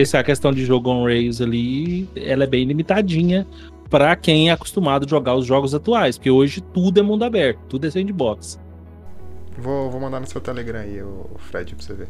[0.00, 3.46] essa questão de jogo on Rails ali, ela é bem limitadinha
[3.88, 7.60] pra quem é acostumado a jogar os jogos atuais, porque hoje tudo é mundo aberto,
[7.68, 8.58] tudo é sandbox.
[9.58, 12.08] Vou, vou mandar no seu Telegram aí, o Fred, pra você ver.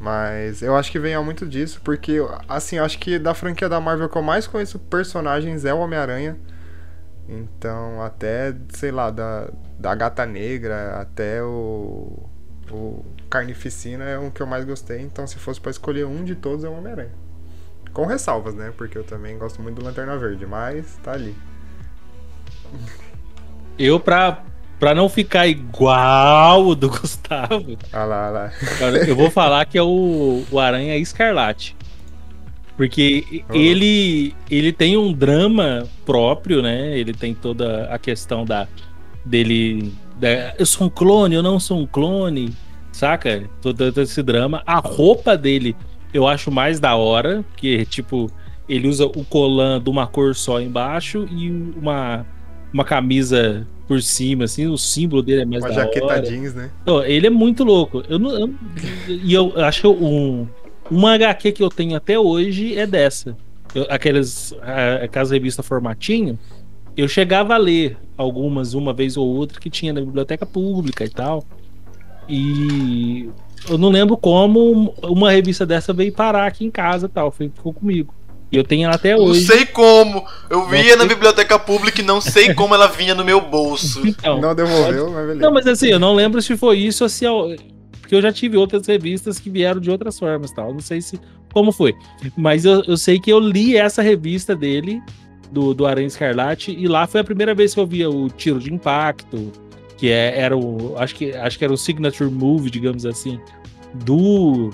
[0.00, 3.68] Mas eu acho que vem a muito disso, porque, assim, eu acho que da franquia
[3.68, 6.36] da Marvel que eu mais conheço personagens é o Homem-Aranha.
[7.28, 9.48] Então, até, sei lá, da,
[9.78, 12.28] da Gata Negra até o.
[12.70, 16.34] O Carnificina é um que eu mais gostei, então se fosse pra escolher um de
[16.34, 17.12] todos é o Homem-Aranha.
[17.94, 18.72] Com ressalvas, né?
[18.76, 21.34] Porque eu também gosto muito do Lanterna Verde, mas tá ali.
[23.78, 24.42] Eu, pra,
[24.78, 28.52] pra não ficar igual o do Gustavo, Ah lá, ah lá.
[29.06, 31.76] eu vou falar que é o, o Aranha Escarlate.
[32.76, 33.54] Porque Oh.
[33.54, 36.98] ele, ele tem um drama próprio, né?
[36.98, 38.66] Ele tem toda a questão da
[39.24, 39.94] dele.
[40.18, 42.52] da- eu sou um clone, eu não sou um clone,
[42.90, 43.48] saca?
[43.62, 44.60] Todo, todo esse drama.
[44.66, 45.76] A roupa dele
[46.14, 48.30] eu acho mais da hora, que tipo,
[48.68, 52.24] ele usa o colan de uma cor só embaixo e uma,
[52.72, 56.22] uma camisa por cima, assim, o símbolo dele é mais Uma da jaqueta hora.
[56.22, 56.70] jeans, né?
[56.86, 58.02] Pô, ele é muito louco.
[58.08, 58.54] Eu não, eu-
[59.08, 60.48] e eu acho que um,
[60.90, 63.36] uma HQ que eu tenho até hoje é dessa.
[63.74, 64.54] Eu- aquelas,
[65.02, 66.38] aquelas revistas formatinho.
[66.96, 71.08] Eu chegava a ler algumas, uma vez ou outra, que tinha na biblioteca pública e
[71.10, 71.44] tal.
[72.28, 73.28] E
[73.68, 77.30] eu não lembro como uma revista dessa veio parar aqui em casa e tal.
[77.30, 78.14] Foi, ficou comigo.
[78.52, 79.46] E eu tenho ela até Não hoje.
[79.46, 80.24] sei como.
[80.48, 83.40] Eu via Não na sei- biblioteca pública e não sei como ela vinha no meu
[83.40, 84.00] bolso.
[84.06, 85.40] Então, não devolveu, mas beleza.
[85.40, 87.24] Não, mas assim, eu não lembro se foi isso ou se.
[87.24, 87.56] eu-
[88.00, 90.72] Porque eu já tive outras revistas que vieram de outras formas tal.
[90.72, 91.18] Não sei se.
[91.52, 91.94] Como foi.
[92.36, 95.00] Mas eu, eu sei que eu li essa revista dele,
[95.50, 98.58] do, do Aranha Escarlate, e lá foi a primeira vez que eu via o Tiro
[98.58, 99.50] de Impacto,
[100.04, 100.94] que é, era o.
[100.98, 103.40] Acho que, acho que era o signature move, digamos assim,
[103.94, 104.70] do.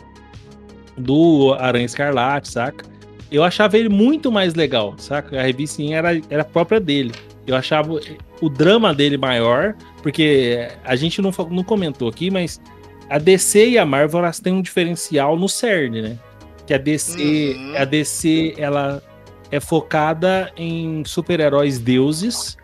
[0.99, 2.85] Do Aranha Escarlate, saca?
[3.31, 5.39] Eu achava ele muito mais legal, saca?
[5.39, 7.13] A revistinha era, era própria dele.
[7.47, 8.01] Eu achava
[8.43, 12.61] o drama dele maior, porque a gente não, não comentou aqui, mas
[13.09, 16.19] a DC e a Marvel elas têm um diferencial no CERN, né?
[16.67, 17.75] Que a DC, Uhum.
[17.77, 19.01] a DC ela
[19.53, 22.57] é focada em super-heróis deuses,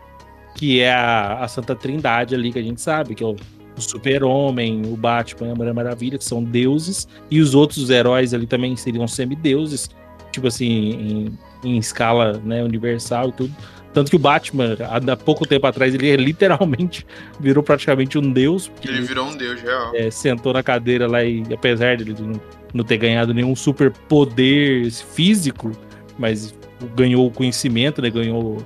[0.56, 3.36] que é a, a Santa Trindade ali que a gente sabe, que é o,
[3.76, 8.46] o Super-Homem, o Batman, a Mulher Maravilha, que são deuses, e os outros heróis ali
[8.46, 9.90] também seriam semideuses,
[10.32, 13.56] tipo assim, em, em escala né, universal e tudo.
[13.92, 17.06] Tanto que o Batman, há pouco tempo atrás, ele literalmente
[17.38, 19.92] virou praticamente um deus, porque Ele virou um deus real.
[19.94, 22.40] é, sentou na cadeira lá e, apesar de ele não,
[22.72, 25.70] não ter ganhado nenhum super poder físico,
[26.18, 26.54] mas
[26.94, 28.10] ganhou o conhecimento, né?
[28.10, 28.58] Ganhou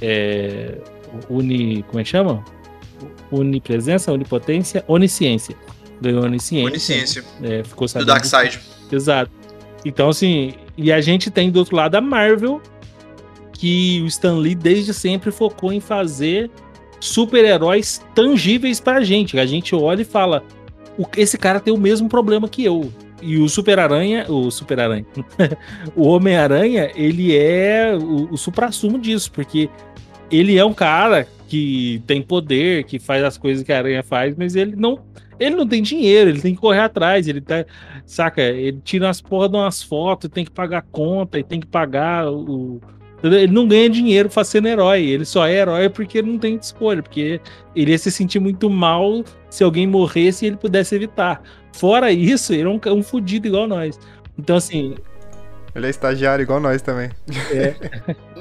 [0.00, 0.78] é,
[1.28, 1.82] uni.
[1.84, 2.44] Como é que chama?
[3.30, 5.56] Unipresença, onipotência, onisciência.
[6.00, 6.66] Ganhou onisciência.
[6.68, 7.24] Onisciência.
[7.42, 8.08] É, ficou Do sabendo.
[8.08, 8.58] Darkseid.
[8.90, 9.30] Exato.
[9.84, 12.60] Então, assim, e a gente tem do outro lado a Marvel,
[13.52, 16.50] que o Stan Lee desde sempre focou em fazer
[16.98, 19.38] super-heróis tangíveis pra gente.
[19.38, 20.42] A gente olha e fala:
[20.98, 22.92] "O- esse cara tem o mesmo problema que eu.
[23.22, 25.04] E o Super-Aranha, o Super-Aranha,
[25.94, 29.68] o Homem-Aranha, ele é o, o supra-sumo disso, porque
[30.30, 34.36] ele é um cara que tem poder, que faz as coisas que a aranha faz,
[34.36, 35.00] mas ele não,
[35.38, 37.64] ele não tem dinheiro, ele tem que correr atrás, ele tá,
[38.06, 38.40] saca?
[38.40, 42.30] Ele tira as porra de umas fotos, tem que pagar conta e tem que pagar
[42.30, 42.80] o.
[43.22, 47.02] Ele não ganha dinheiro fazendo herói, ele só é herói porque ele não tem escolha,
[47.02, 47.38] porque
[47.76, 51.42] ele ia se sentir muito mal se alguém morresse e ele pudesse evitar.
[51.72, 53.98] Fora isso, ele é um, um fudido igual nós.
[54.38, 54.94] Então, assim,
[55.74, 57.10] Ele é estagiário igual nós também.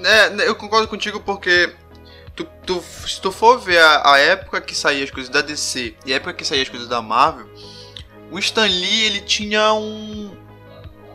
[0.03, 1.73] É, eu concordo contigo porque
[2.35, 5.95] tu, tu- se tu for ver a, a época que saía as coisas da DC
[6.05, 7.47] e a época que saía as coisas da Marvel,
[8.31, 10.35] o Stan Lee ele tinha um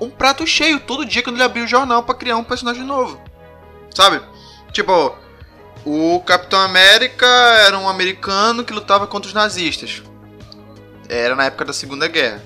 [0.00, 3.20] um prato cheio todo dia quando ele abria o jornal pra criar um personagem novo.
[3.94, 4.20] Sabe?
[4.72, 5.16] Tipo,
[5.84, 10.02] o Capitão América era um americano que lutava contra os nazistas.
[11.08, 12.42] Era na época da Segunda Guerra.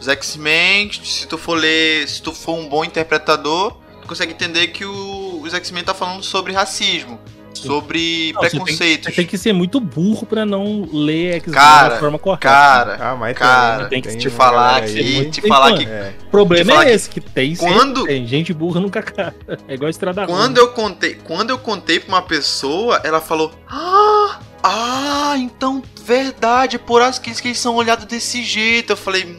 [0.00, 4.68] Os X-Men, se tu for ler, se tu for um bom interpretador, tu consegue entender
[4.68, 7.20] que o- os X-Men tá falando sobre racismo,
[7.52, 9.04] sobre não, você tem- preconceitos.
[9.10, 12.40] Você tem que ser muito burro pra não ler X-Men Cara, da forma correta.
[12.48, 16.14] Cara, Ah, mas Cara, tem, tem que te falar muito- te tem falar que É,
[16.26, 18.26] O problema é esse, que tem quando- sempre tem.
[18.26, 19.32] Gente burra nunca cai.
[19.68, 20.66] É igual estrada quando ruim.
[20.66, 27.02] eu contei, quando eu contei pra uma pessoa, ela falou: "Ah, ah, então verdade, por
[27.02, 28.94] isso que eles são olhados desse jeito".
[28.94, 29.38] Eu falei: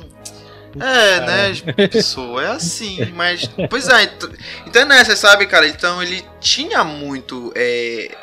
[0.80, 3.50] é, né, pessoa, é assim, mas.
[3.70, 4.30] Pois é, então,
[4.66, 5.68] então é nessa, sabe, cara?
[5.68, 7.52] Então ele tinha muito.
[7.56, 8.16] é,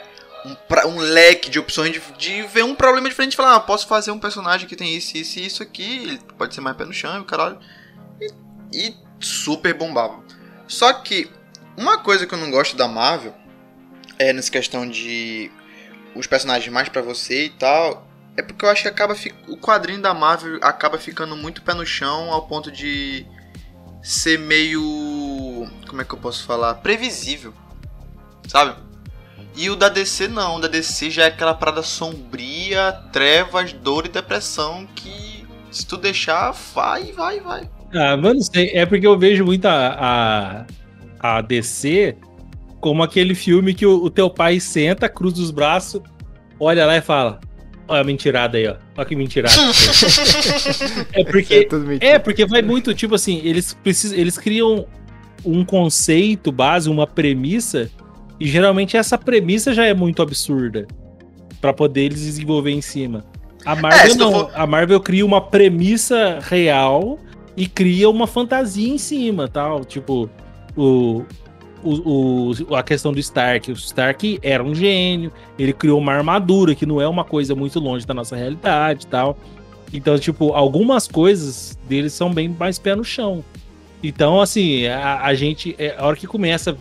[0.47, 3.61] um, pra- um leque de opções de, de ver um problema diferente e falar, ah,
[3.61, 6.77] posso fazer um personagem que tem isso, isso e isso aqui, ele pode ser mais
[6.77, 7.59] pé no chão e caralho.
[8.21, 8.33] E,
[8.89, 10.21] e super bombava.
[10.67, 11.29] Só que
[11.77, 13.35] uma coisa que eu não gosto da Marvel
[14.19, 15.51] é nessa questão de
[16.15, 18.08] os personagens mais pra você e tal.
[18.39, 21.75] É porque eu acho que acaba fi- o quadrinho da Marvel acaba ficando muito pé
[21.75, 23.27] no chão ao ponto de
[24.03, 24.81] ser meio
[25.89, 27.55] como é que eu posso falar, previsível.
[28.49, 28.77] Sabe?
[29.55, 34.07] E o da DC não, o da DC já é aquela parada sombria, trevas, dor
[34.07, 37.71] e depressão que Se tu deixar, vai, vai, vai.
[37.95, 38.71] Ah, mas não sei.
[38.75, 40.67] É porque eu vejo muito a,
[41.21, 42.17] a, a DC
[42.81, 46.03] como aquele filme que o, o teu pai senta, cruza os braços,
[46.61, 47.41] olha lá e fala:
[47.89, 48.77] Olha a mentirada aí, ó.
[48.97, 49.55] Olha que mentirada.
[51.15, 51.67] é porque.
[52.01, 54.17] É, é, porque vai muito, tipo assim, eles precisam.
[54.17, 54.87] Eles criam
[55.45, 57.91] um conceito base, uma premissa,
[58.39, 60.87] e geralmente essa premissa já é muito absurda
[61.61, 63.25] para poder eles desenvolver em cima.
[63.65, 64.33] A é, Marvel é, não.
[64.33, 64.51] For...
[64.55, 67.19] A Marvel cria uma premissa real
[67.57, 69.85] e cria uma fantasia em cima, tal.
[69.85, 70.29] Tipo,
[70.77, 71.25] o,
[71.83, 73.71] o, o, a questão do Stark.
[73.71, 77.79] O Stark era um gênio, ele criou uma armadura que não é uma coisa muito
[77.79, 79.39] longe da nossa realidade tal.
[79.93, 83.45] Então, tipo, algumas coisas deles são bem mais pé no chão.
[84.03, 86.75] Então, assim, a, a gente, é, a hora que começa a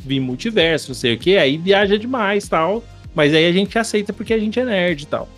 [0.00, 2.82] vir multiverso, não sei o que, aí viaja demais tal.
[3.14, 5.28] Mas aí a gente aceita porque a gente é nerd e tal.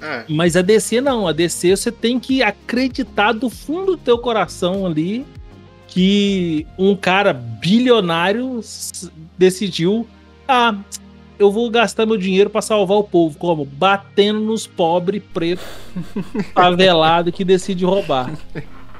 [0.00, 0.24] É.
[0.28, 4.86] Mas a DC não, a DC você tem que acreditar do fundo do teu coração
[4.86, 5.26] ali
[5.88, 8.60] que um cara bilionário
[9.36, 10.06] decidiu,
[10.46, 10.76] ah,
[11.38, 15.64] eu vou gastar meu dinheiro para salvar o povo, como batendo nos pobres pretos
[16.54, 18.32] favelados que decide roubar.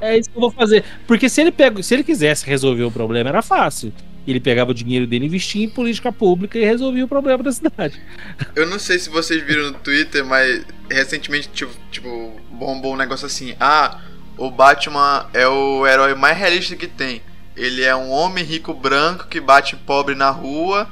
[0.01, 0.85] É isso que eu vou fazer.
[1.07, 3.93] Porque se ele pega, se ele quisesse resolver o problema, era fácil.
[4.27, 8.01] Ele pegava o dinheiro dele, investia em política pública e resolvia o problema da cidade.
[8.55, 13.27] Eu não sei se vocês viram no Twitter, mas recentemente, tipo, tipo bombou um negócio
[13.27, 13.55] assim.
[13.59, 14.01] Ah,
[14.39, 17.21] o Batman é o herói mais realista que tem.
[17.57, 20.89] Ele é um homem rico branco que bate pobre na rua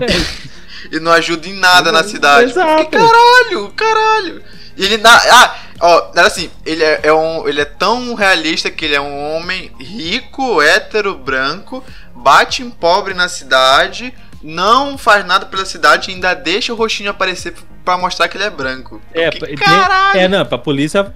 [0.92, 2.50] e não ajuda em nada na cidade.
[2.50, 2.84] Exato.
[2.84, 4.42] Porque, caralho, caralho.
[4.76, 8.70] E ele na, ah, ó, era assim, ele é, é, um, ele é tão realista
[8.70, 11.82] que ele é um homem rico, hétero, branco,
[12.14, 14.12] bate em pobre na cidade,
[14.42, 18.44] não faz nada pela cidade e ainda deixa o rostinho aparecer para mostrar que ele
[18.44, 19.00] é branco.
[19.14, 20.20] É, Porque, caralho.
[20.20, 21.14] é, não, pra polícia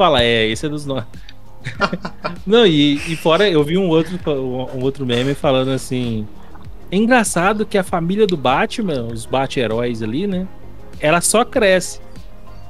[0.00, 1.06] fala, é, esse é dos nossos.
[2.46, 6.26] não, e, e fora eu vi um outro, um outro meme falando assim.
[6.90, 10.48] É engraçado que a família do Batman, os Bat-heróis ali, né?
[10.98, 12.00] Ela só cresce.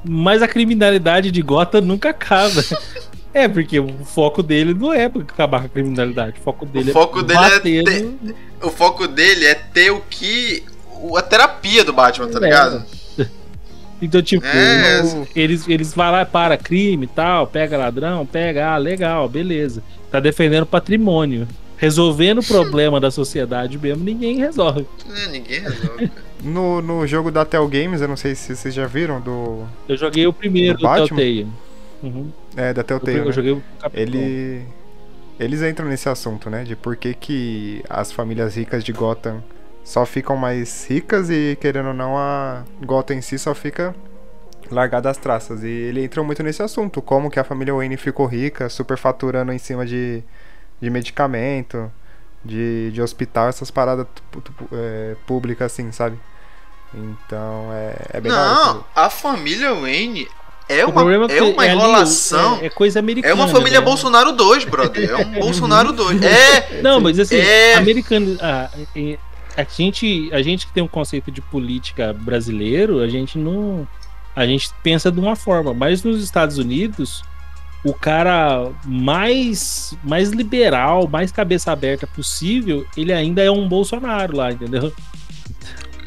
[0.04, 2.62] Mas a criminalidade de Gotham nunca acaba.
[3.32, 6.40] É, porque o foco dele não é acabar com a criminalidade.
[6.40, 10.00] O foco dele o foco é dele é ter, O foco dele é ter o
[10.00, 10.64] que.
[11.16, 12.42] A terapia do Batman, tá é.
[12.42, 12.84] ligado?
[14.00, 15.02] Então, tipo, é.
[15.36, 19.82] eles, eles vão lá, para crime e tal, pega ladrão, pega, ah, legal, beleza.
[20.10, 21.46] Tá defendendo patrimônio.
[21.76, 24.86] Resolvendo o problema da sociedade mesmo, ninguém resolve.
[25.16, 26.10] É, ninguém resolve.
[26.44, 29.64] no, no jogo da Tel Games, eu não sei se vocês já viram do.
[29.88, 31.48] Eu joguei o primeiro do, do Telltale.
[32.02, 32.30] Uhum.
[32.54, 33.16] É, da Telltale.
[33.16, 33.32] Eu, eu né?
[33.32, 33.62] joguei o
[33.94, 34.62] Ele.
[35.38, 36.64] Eles entram nesse assunto, né?
[36.64, 39.42] De por que, que as famílias ricas de Gotham
[39.84, 43.94] só ficam mais ricas e, querendo ou não, a Gotham em si só fica
[44.70, 45.62] largada as traças.
[45.62, 49.58] E ele entrou muito nesse assunto, como que a família Wayne ficou rica, superfaturando em
[49.58, 50.22] cima de,
[50.80, 51.90] de medicamento,
[52.44, 54.06] de, de hospital, essas paradas
[54.72, 56.18] é, públicas assim, sabe?
[56.92, 60.28] Então é, é bem Não, a família Wayne
[60.68, 62.58] é uma, é, é uma enrolação.
[62.62, 63.32] É, é, coisa americana.
[63.32, 63.84] É uma família né?
[63.84, 65.10] Bolsonaro 2, brother.
[65.10, 66.22] É um Bolsonaro 2.
[66.22, 66.80] É.
[66.80, 67.74] Não, mas assim, é...
[67.74, 68.38] americano.
[68.40, 68.70] Ah,
[69.56, 73.86] a gente, a gente que tem um conceito de política brasileiro, a gente não.
[74.34, 77.22] A gente pensa de uma forma, mas nos Estados Unidos,
[77.84, 84.52] o cara mais, mais liberal, mais cabeça aberta possível, ele ainda é um Bolsonaro lá,
[84.52, 84.92] entendeu?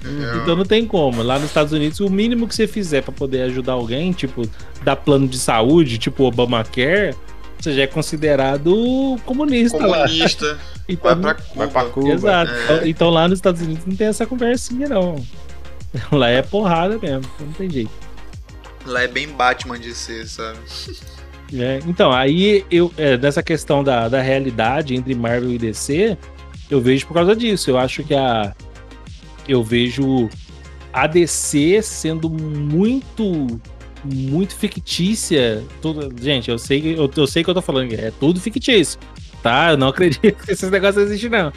[0.03, 0.37] É.
[0.37, 1.21] Então não tem como.
[1.21, 4.47] Lá nos Estados Unidos, o mínimo que você fizer para poder ajudar alguém, tipo,
[4.83, 7.15] dar plano de saúde, tipo Obamacare,
[7.63, 9.77] você já é considerado comunista.
[9.77, 10.59] Comunista.
[10.85, 11.55] Então, vai, pra Cuba.
[11.55, 12.09] vai pra Cuba.
[12.09, 12.51] Exato.
[12.51, 12.89] É.
[12.89, 15.15] Então lá nos Estados Unidos não tem essa conversinha, não.
[16.11, 17.89] Lá é porrada mesmo, não tem jeito.
[18.85, 20.59] Lá é bem Batman de ser, sabe?
[21.53, 26.17] É, então, aí eu, é, dessa questão da, da realidade entre Marvel e DC,
[26.69, 27.69] eu vejo por causa disso.
[27.69, 28.53] Eu acho que a.
[29.47, 30.29] Eu vejo
[30.91, 33.47] a DC sendo muito
[34.03, 35.63] muito fictícia.
[35.81, 38.99] Tudo, gente, eu sei, eu, eu sei que eu tô falando, é tudo fictício,
[39.41, 39.71] tá?
[39.71, 41.53] Eu não acredito que esses negócios existem, não.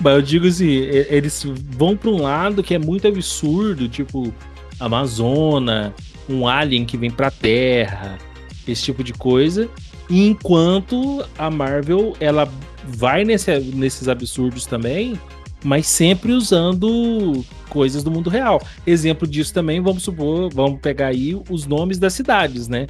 [0.00, 4.32] Mas eu digo assim, eles vão pra um lado que é muito absurdo, tipo,
[4.78, 5.94] Amazona,
[6.28, 8.18] um alien que vem pra Terra,
[8.66, 9.68] esse tipo de coisa.
[10.08, 12.50] Enquanto a Marvel, ela
[12.84, 15.20] vai nesse, nesses absurdos também,
[15.64, 18.60] mas sempre usando coisas do mundo real.
[18.86, 22.86] Exemplo disso também, vamos supor, vamos pegar aí os nomes das cidades, né?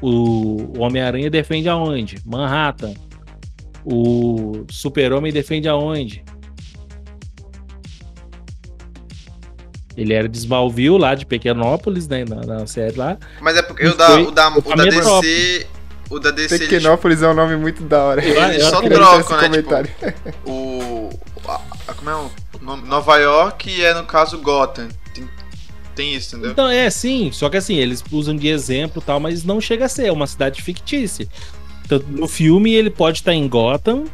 [0.00, 2.18] O, Homem-Aranha defende aonde?
[2.24, 2.94] Manhattan.
[3.84, 6.24] O Super-Homem defende aonde?
[9.96, 12.24] Ele era de Smallville, lá de Pequenópolis, né?
[12.26, 13.18] Na, na série lá.
[13.40, 14.84] Mas é porque o da, foi o da, o da.
[14.84, 15.66] DC.
[16.10, 16.56] O da DC.
[16.56, 18.24] eles- Pequenópolis é um nome muito da hora.
[18.24, 19.48] Eu- Eles eu só trocam, né?
[19.48, 19.90] Tipo, comentário.
[20.44, 21.10] o.
[21.46, 22.30] a- a- como é o
[22.60, 22.88] nome?
[22.88, 24.88] Nova York é no caso Gotham.
[25.14, 25.28] Tem,
[25.94, 26.50] tem isso, entendeu?
[26.52, 27.30] Então, é, sim.
[27.32, 30.06] Só que assim, eles usam de exemplo e tal, mas não chega a ser.
[30.06, 31.28] É uma cidade fictícia.
[31.86, 34.04] Então, no filme, ele pode estar em Gotham,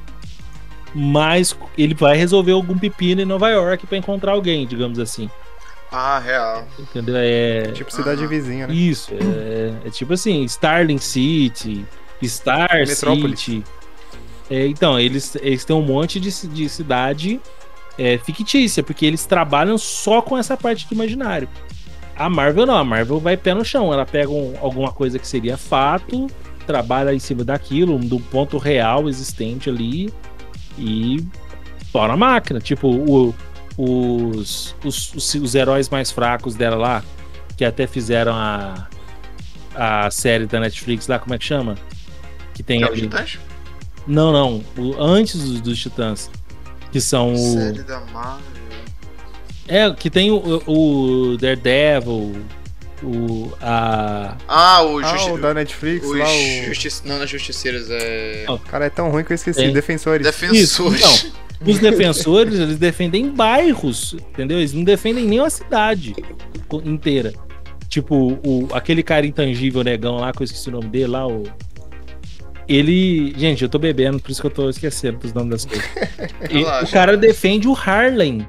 [0.95, 5.31] mas ele vai resolver algum pepino em Nova York pra encontrar alguém, digamos assim.
[5.91, 6.67] Ah, real.
[6.79, 7.15] Entendeu?
[7.17, 7.71] É.
[7.73, 8.29] Tipo cidade Aham.
[8.29, 8.75] vizinha, né?
[8.75, 11.85] Isso, é, é tipo assim, Starling City,
[12.25, 13.41] Star Metrópolis.
[13.41, 13.65] City.
[14.51, 17.41] É, então, eles, eles têm um monte de, de cidade
[17.99, 21.49] é, fictícia, porque eles trabalham só com essa parte do imaginário.
[22.17, 23.93] A Marvel não, a Marvel vai pé no chão.
[23.93, 26.27] Ela pega um- alguma coisa que seria fato,
[26.67, 30.13] trabalha em cima daquilo, do ponto real existente ali
[30.79, 31.25] e
[31.93, 32.59] pau na máquina.
[32.61, 33.35] Tipo, o-
[33.79, 37.05] os, os, os, os heróis mais fracos dela lá,
[37.57, 38.89] que até fizeram a,
[39.75, 41.77] a série da Netflix lá, como é que chama?
[42.55, 42.89] Que tem É.
[42.89, 43.39] Titãs?
[44.07, 44.65] Não, não.
[44.79, 46.31] o- antes dos, dos Titãs.
[46.93, 47.37] Que são o.
[47.37, 48.45] Série da Marvel.
[49.69, 52.37] É, que tem o, o Daredevil,
[53.03, 53.53] o.
[53.61, 54.37] A.
[54.47, 55.31] Ah, o Ah, Justi...
[55.33, 56.65] o da Netflix os lá, o...
[56.73, 58.45] Justi- Não, é Justiceiros, é.
[58.47, 58.57] Não.
[58.59, 59.59] Cara, é tão ruim que eu esqueci.
[59.61, 59.73] Tem.
[59.73, 60.25] Defensores.
[60.25, 60.61] Defensores.
[60.63, 61.33] Isso,
[61.65, 64.59] Os defensores, eles defendem bairros, entendeu?
[64.59, 66.15] Eles não defendem nem uma cidade
[66.85, 67.33] inteira.
[67.89, 71.45] Tipo, o, aquele cara intangível negão lá, que eu esqueci o nome dele lá, o.
[72.69, 73.33] Ele.
[73.39, 75.87] Gente, eu tô bebendo, por isso que eu tô esquecendo os nomes das coisas.
[76.51, 78.47] E o cara defende o Harlem.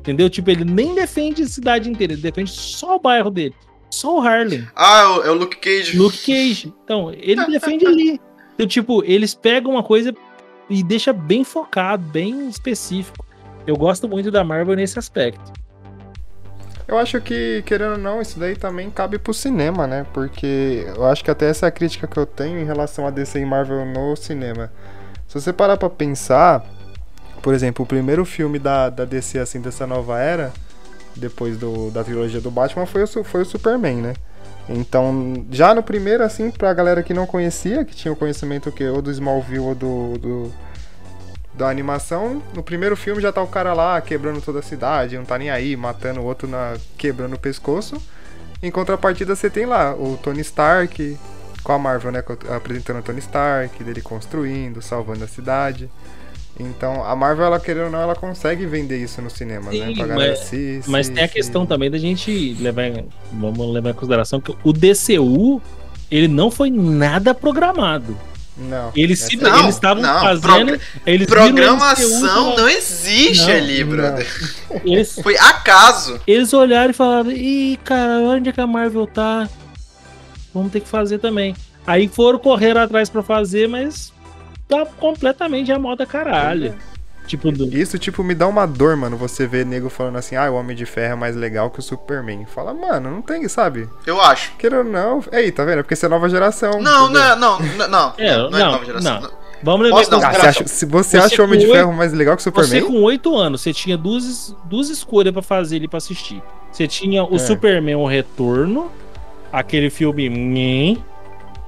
[0.00, 0.30] Entendeu?
[0.30, 3.54] Tipo, ele nem defende a cidade inteira, ele defende só o bairro dele.
[3.90, 4.66] Só o Harlem.
[4.74, 5.96] Ah, é o, é o Luke Cage.
[5.96, 6.72] Luke Cage.
[6.84, 8.20] Então, ele defende ali.
[8.58, 10.12] Então, tipo, eles pegam uma coisa
[10.68, 13.24] e deixa bem focado, bem específico.
[13.66, 15.52] Eu gosto muito da Marvel nesse aspecto.
[16.86, 20.06] Eu acho que, querendo ou não, isso daí também cabe pro cinema, né?
[20.14, 23.10] Porque eu acho que até essa é a crítica que eu tenho em relação a
[23.10, 24.72] DC e Marvel no cinema.
[25.26, 26.64] Se você parar pra pensar,
[27.42, 30.50] por exemplo, o primeiro filme da, da DC, assim, dessa nova era,
[31.14, 34.14] depois do, da trilogia do Batman, foi o, foi o Superman, né?
[34.68, 38.86] Então, já no primeiro, assim, pra galera que não conhecia, que tinha o conhecimento que
[38.86, 40.52] ou do Smallville ou do, do
[41.54, 45.24] da animação, no primeiro filme já tá o cara lá quebrando toda a cidade, não
[45.24, 48.00] tá nem aí, matando o outro na quebrando o pescoço.
[48.62, 51.18] Em contrapartida, você tem lá o Tony Stark
[51.64, 52.22] com a Marvel, né,
[52.54, 55.90] apresentando o Tony Stark, dele construindo, salvando a cidade.
[56.58, 59.86] Então, a Marvel, ela querendo ou não, ela consegue vender isso no cinema, né?
[59.86, 63.90] Sim, Pra galera mas- Mas tem a questão também da gente levar em, vamos levar
[63.90, 65.62] em consideração que o DCU
[66.10, 68.16] ele não foi nada programado.
[68.56, 68.90] Não.
[68.96, 73.84] Eles se- Não, eles estavam não, fazendo, eles viram o Programação não existe Não, ali,
[73.84, 74.26] brother.
[74.84, 76.20] eles, Foi acaso.
[76.26, 79.48] eles olharam e falaram: Ih, cara, onde é que a Marvel tá?
[80.52, 81.54] Vamos ter que fazer também.
[81.86, 84.12] Aí foram correr atrás pra fazer, mas
[84.68, 86.74] tá completamente a moda caralho.
[87.26, 90.50] Tipo, do, Isso, tipo, me dá uma dor, mano, você ver nego falando assim, ah,
[90.50, 92.46] o Homem de Ferro é mais legal que o Superman.
[92.46, 93.86] Fala, mano, não tem, sabe?
[94.06, 94.52] Eu acho.
[94.56, 95.22] Queira ou não.
[95.30, 95.80] Ei, tá vendo?
[95.80, 96.80] É porque você é nova geração.
[96.80, 98.14] Não, não, não, não, não.
[98.18, 99.20] É, não é não, nova geração.
[99.20, 99.30] não.
[99.62, 102.14] vamos levar Posso dar Ah, você se você, Você acha o Homem de Ferro mais
[102.14, 102.82] legal que o Você Superman?
[102.86, 106.42] com 8 anos, você tinha duas, duas escolhas pra fazer ali pra assistir.
[106.72, 107.38] Você tinha o É.
[107.38, 108.90] Superman O Retorno,
[109.52, 110.30] aquele filme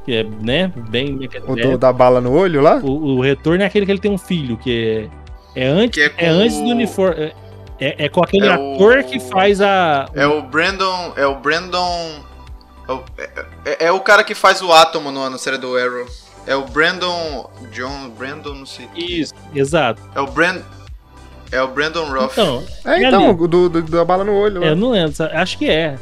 [0.05, 1.19] que é, né, bem...
[1.47, 2.77] O do- da bala no olho lá?
[2.77, 5.09] O, o Retorno é aquele que ele tem um filho, que
[5.55, 7.17] é, é antes, Que é é, antes do uniforme.
[7.23, 7.33] É,
[7.81, 10.07] é- é com aquele É ator o- que faz a.
[10.15, 11.13] É o Brandon.
[11.17, 12.21] É o Brandon.
[12.89, 13.31] É o, é-
[13.65, 16.07] é- é o cara que faz o átomo no, na série do Arrow.
[16.47, 17.49] É o Brandon.
[17.73, 18.11] John.
[18.19, 18.87] Brandon, não sei.
[18.97, 20.01] Isso, exato.
[20.15, 20.61] É o Brand.
[21.53, 22.33] É o Brandon Ruff.
[22.33, 24.67] Então, É, então, do, do- da bala no olho lá.
[24.69, 25.97] eu não lembro, acho que é.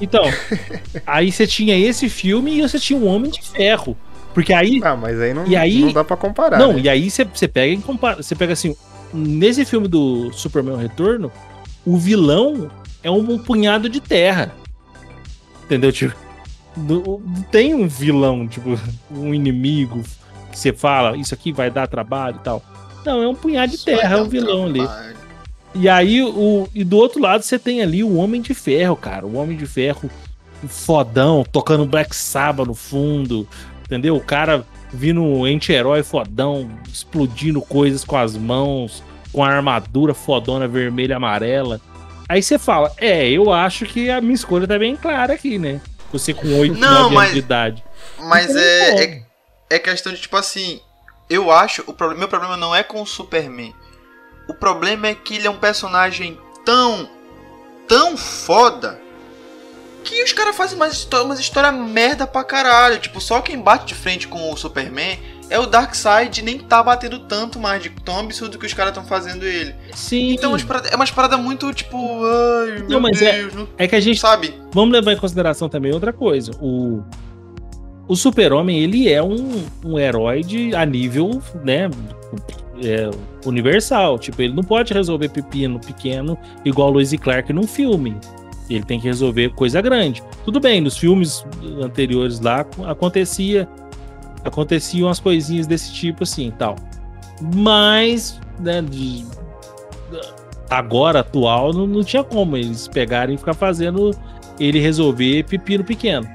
[0.00, 0.22] Então,
[1.06, 3.96] aí você tinha esse filme e você tinha o Homem de Ferro.
[4.34, 4.80] Porque aí.
[4.84, 6.58] Ah, mas aí não, E aí- não dá pra comparar.
[6.58, 6.80] não, né?
[6.84, 8.22] e aí você, você pega e compara.
[8.22, 8.76] Você pega assim,
[9.12, 11.32] nesse filme do Superman Retorno,
[11.84, 12.70] o vilão
[13.02, 14.52] é um, um punhado de terra.
[15.64, 15.90] Entendeu?
[15.92, 16.14] Tipo,
[16.76, 18.78] não não tem um vilão, tipo,
[19.10, 20.02] um inimigo
[20.52, 22.62] que você fala, isso aqui vai dar trabalho e tal.
[23.04, 24.80] Não, é um punhado de Isso terra, é um vilão ali.
[25.74, 29.26] E aí, o, e do outro lado, você tem ali o Homem de Ferro, cara.
[29.26, 30.10] O Homem de Ferro
[30.66, 33.46] fodão, tocando Black Sabbath no fundo,
[33.84, 34.16] entendeu?
[34.16, 39.02] O cara vindo um anti-herói fodão, explodindo coisas com as mãos,
[39.32, 41.80] com a armadura fodona vermelha e amarela.
[42.28, 45.80] Aí você fala, é, eu acho que a minha escolha tá bem clara aqui, né?
[46.12, 47.84] Você com 8, Não, 9 mas- anos de idade.
[48.18, 49.22] Mas é, é.
[49.70, 50.80] É questão de tipo assim.
[51.28, 51.82] Eu acho.
[51.86, 53.74] O problema, meu problema não é com o Superman.
[54.48, 57.08] O problema é que ele é um personagem tão.
[57.86, 59.00] tão foda
[60.04, 62.98] que os caras fazem umas, histó umas histórias merda pra caralho.
[62.98, 65.18] Tipo, só quem bate de frente com o Superman
[65.50, 69.04] é o Darkseid nem tá batendo tanto mais de tão absurdo que os caras estão
[69.04, 69.74] fazendo ele.
[69.94, 70.30] Sim.
[70.32, 71.96] Então é umas paradas muito tipo.
[72.24, 73.52] Ai, meu Não, mas Deus.
[73.54, 74.18] não- É que a gente.
[74.20, 74.54] Sabe?
[74.72, 76.52] Vamos levar em consideração também outra coisa.
[76.60, 77.02] O,
[78.06, 81.90] o Super-Homem, ele é um, um herói de, a nível, né?
[82.82, 83.10] É,
[83.46, 84.18] universal.
[84.18, 88.16] Tipo, ele não pode resolver pepino pequeno igual Lois e Clark num filme.
[88.68, 90.22] Ele tem que resolver coisa grande.
[90.44, 91.44] Tudo bem, nos filmes
[91.82, 93.68] anteriores lá acontecia
[94.44, 96.76] aconteciam as coisinhas desse tipo assim, tal.
[97.54, 99.24] Mas, né, de,
[100.70, 104.10] agora atual não, não tinha como eles pegarem e ficar fazendo
[104.58, 106.28] ele resolver pepino pequeno.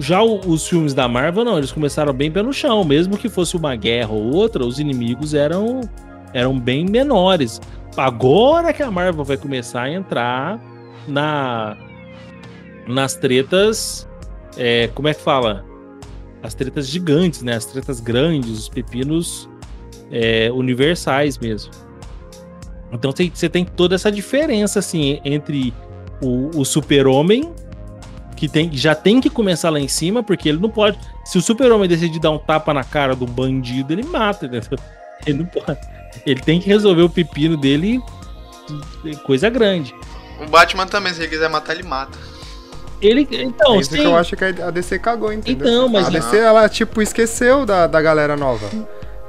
[0.00, 2.84] Já os filmes da Marvel, não, eles começaram bem pé no chão.
[2.84, 5.80] Mesmo que fosse uma guerra ou outra, os inimigos eram,
[6.32, 7.60] eram bem menores.
[7.96, 10.60] Agora que a Marvel vai começar a entrar
[11.08, 11.76] na,
[12.86, 14.08] nas tretas.
[14.56, 15.64] é, como é que fala?
[16.42, 17.56] As tretas gigantes, né?
[17.56, 19.48] As tretas grandes, os pepinos
[20.10, 21.72] é, universais mesmo.
[22.92, 25.74] Então você tem toda essa diferença assim entre
[26.22, 27.52] o, o super-homem
[28.38, 30.98] que tem, já tem que começar lá em cima, porque ele não pode.
[31.24, 34.78] Se o super-homem decidir dar um tapa na cara do bandido, ele mata, entendeu?
[35.26, 35.80] Ele não pode.
[36.24, 38.00] Ele tem que resolver o pepino dele,
[39.24, 39.92] coisa grande.
[40.40, 42.16] O Batman também, se ele quiser matar, ele mata.
[43.02, 45.66] Ele, então, É isso sim, que eu acho que a DC cagou, entendeu?
[45.66, 48.70] Então, mas- A DC, ela, tipo, esqueceu da, da galera nova.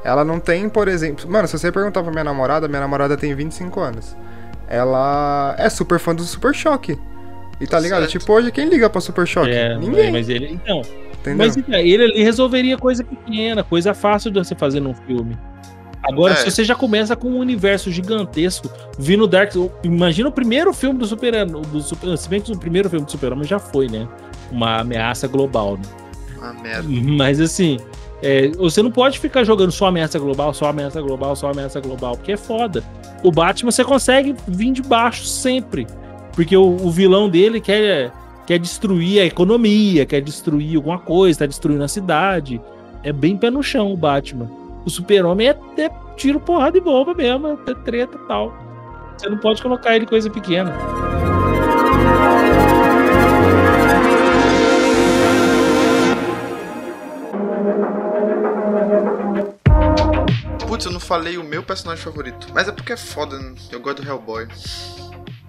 [0.03, 1.28] Ela não tem, por exemplo...
[1.30, 4.16] Mano, se você perguntar pra minha namorada, minha namorada tem 25 anos.
[4.68, 6.97] Ela é super fã do Super Choque.
[7.60, 8.01] E tá ligado?
[8.01, 8.20] Certo.
[8.20, 9.51] Tipo, hoje quem liga pra Super Choque?
[9.51, 10.82] é, Ninguém, mas ele, então,
[11.20, 11.38] entendeu?
[11.38, 15.38] mas então, ele ali resolveria coisa pequena, coisa fácil de você fazer num filme.
[16.01, 16.38] Agora, É.
[16.38, 19.53] se você já começa com um universo gigantesco, vindo Dark.
[19.84, 23.12] Imagina o primeiro filme do Super do Super Se bem que o primeiro filme do
[23.12, 24.07] Super-Homem já foi, né?
[24.49, 25.84] Uma ameaça global, né?
[26.38, 26.88] Uma merda.
[26.89, 27.78] Mas assim,
[28.24, 32.16] é, você não pode ficar jogando só ameaça global, só ameaça global, só ameaça global,
[32.16, 32.82] porque é foda.
[33.22, 35.86] O Batman você consegue vir de baixo sempre.
[36.39, 38.13] Porque o, o vilão dele quer,
[38.47, 42.61] quer destruir a economia, quer destruir alguma coisa, tá destruindo a cidade.
[43.03, 44.49] É bem pé no chão o Batman.
[44.85, 48.53] O super-homem é, é tiro, porrada e bomba mesmo, é treta e tal.
[49.17, 50.73] Você não pode colocar ele coisa pequena.
[60.65, 62.47] Putz, eu não falei o meu personagem favorito.
[62.53, 63.55] Mas é porque é foda, né?
[63.73, 64.47] eu gosto do Hellboy.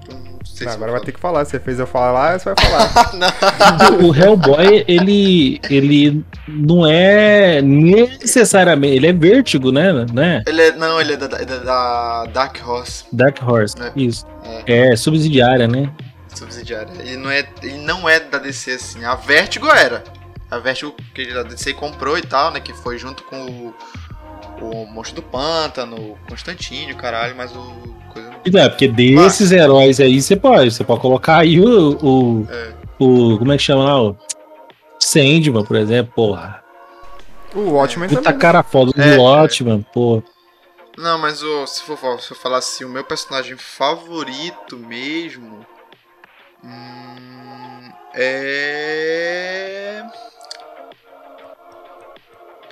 [0.09, 1.45] Não Não, agora vai ter que falar.
[1.45, 3.93] Você fez eu falar, você vai falar.
[4.03, 8.97] o Hellboy, ele, ele não é necessariamente.
[8.97, 9.93] Ele é vértigo, né?
[10.13, 10.43] né?
[10.47, 13.77] Ele é, não, ele é da, da- da Dark Horse Dark Horse.
[13.81, 13.93] É.
[13.97, 14.27] Isso.
[14.67, 15.91] É subsidiária, né?
[16.35, 16.91] subsidiária.
[17.01, 19.05] Ele não, é, ele não é da DC assim.
[19.05, 20.03] A Vertigo era.
[20.51, 22.61] A Vertigo que a DC comprou e tal, né?
[22.61, 23.75] Que foi junto com o,
[24.61, 28.00] o Monstro do Pântano, o Constantínio, caralho, mas o.
[28.13, 28.31] Coisa...
[28.53, 30.71] Não, é porque desses heróis aí você pode.
[30.73, 31.97] Você pode colocar aí o.
[32.03, 32.73] o, É.
[32.99, 34.03] o- como é que chama lá?
[34.03, 34.17] O
[34.99, 36.13] Sandman, por exemplo.
[36.15, 36.63] Porra.
[37.55, 38.39] O Watchmen Puta também.
[38.39, 40.23] cara foda do É, Watchman, pô.
[40.97, 45.65] Não, mas o, se, for, se eu falar assim, o meu personagem favorito mesmo.
[46.63, 50.03] Hum, é.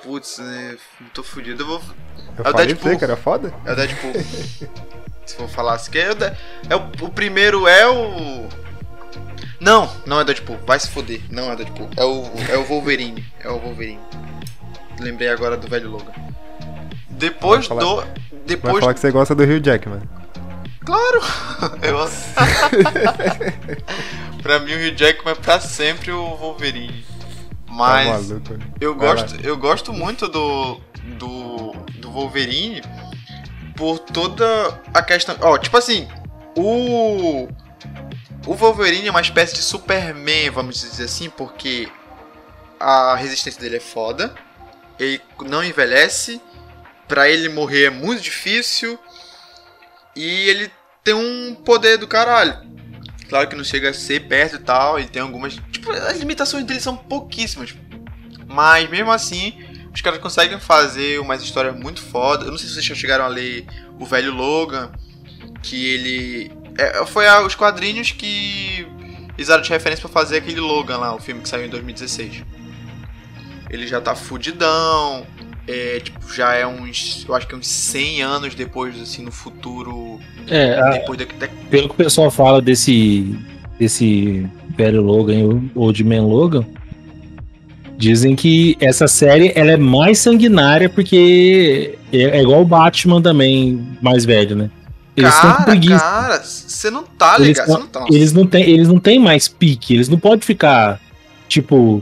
[0.03, 0.77] Putz, né,
[1.13, 1.63] tô fudido.
[1.63, 1.81] Eu vou.
[2.37, 2.97] Eu É o falei Deadpool.
[2.97, 3.53] você era foda?
[3.65, 4.13] É o Deadpool.
[5.29, 6.09] se for falar assim, que é
[6.69, 8.47] é o, o primeiro é o.
[9.59, 10.57] Não, não é Deadpool.
[10.65, 11.21] Vai se foder.
[11.29, 11.89] Não é Deadpool.
[11.95, 13.23] É o, é o Wolverine.
[13.43, 13.99] É o Wolverine.
[14.99, 16.11] Lembrei agora do velho Logan.
[17.09, 17.85] Depois Vai do.
[17.85, 18.13] falar- Vai
[18.45, 20.01] Depois falar que você gosta do Hugh Jackman.
[20.83, 21.21] Claro!
[21.83, 21.99] Eu...
[24.41, 27.05] pra mim o Hugh Jackman é pra sempre o Wolverine.
[27.67, 28.57] Mas Tá maluco.
[28.81, 30.79] eu Vai gosto, eu gosto muito do,
[31.19, 32.81] do, do Wolverine
[33.79, 34.45] por toda
[34.93, 35.37] a questão.
[35.39, 36.07] Ó, tipo assim,
[36.55, 37.47] o.
[38.45, 41.89] O Wolverine é uma espécie de Superman, vamos dizer assim, porque
[42.79, 44.33] a resistência dele é foda,
[44.97, 46.41] ele não envelhece,
[47.07, 48.97] pra ele morrer é muito difícil,
[50.15, 50.71] e ele
[51.03, 52.57] tem um poder do caralho.
[53.27, 55.55] Claro que não chega a ser perto e tal, ele tem algumas.
[55.71, 57.75] Tipo, as limitações dele são pouquíssimas.
[58.47, 59.68] Mas mesmo assim,
[59.99, 62.45] os caras conseguem fazer umas histórias muito foda.
[62.45, 63.65] Eu não sei se vocês já chegaram a ler
[63.99, 64.89] o velho Logan,
[65.61, 66.51] que ele.
[66.77, 68.87] é, foi a- os quadrinhos que
[69.37, 72.43] usaram de referência pra fazer aquele Logan lá, o filme que saiu em 2016.
[73.69, 75.27] Ele já tá fudidão,
[75.67, 80.17] é, tipo, já é uns, eu acho que uns 100 anos depois, assim, no futuro.
[80.47, 81.25] É, depois da-
[81.69, 83.37] pelo que o pessoal fala desse,
[83.77, 84.47] desse
[84.77, 86.65] velho Logan ou de Man Logan,
[87.99, 93.85] dizem que essa série ela é mais sanguinária porque é, é igual o Batman também,
[94.01, 94.69] mais velho, né?
[95.17, 95.65] Eles Cara,
[95.99, 97.67] cara, você não tá Eles ligado.
[97.67, 98.05] Você não tá.
[98.09, 100.97] Eles não têm, eles não têm mais pique, eles não podem ficar,
[101.49, 102.01] tipo,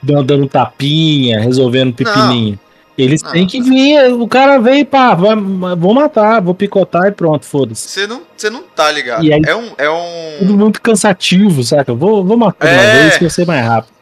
[0.00, 2.56] dando, tapinha, resolvendo pepininha.
[2.96, 3.32] Eles Não.
[3.32, 7.88] têm que vir, o cara vem, pá, vai, vou matar, vou picotar e pronto, foda-se.
[7.88, 8.20] Você não,
[8.52, 9.22] não tá ligado.
[9.22, 9.70] Aí- É um.
[9.78, 10.38] É um.
[10.40, 11.92] Tudo muito cansativo, saca?
[11.94, 13.02] Vou, vou matar de uma É.
[13.02, 13.99] vez que eu ser mais rápido.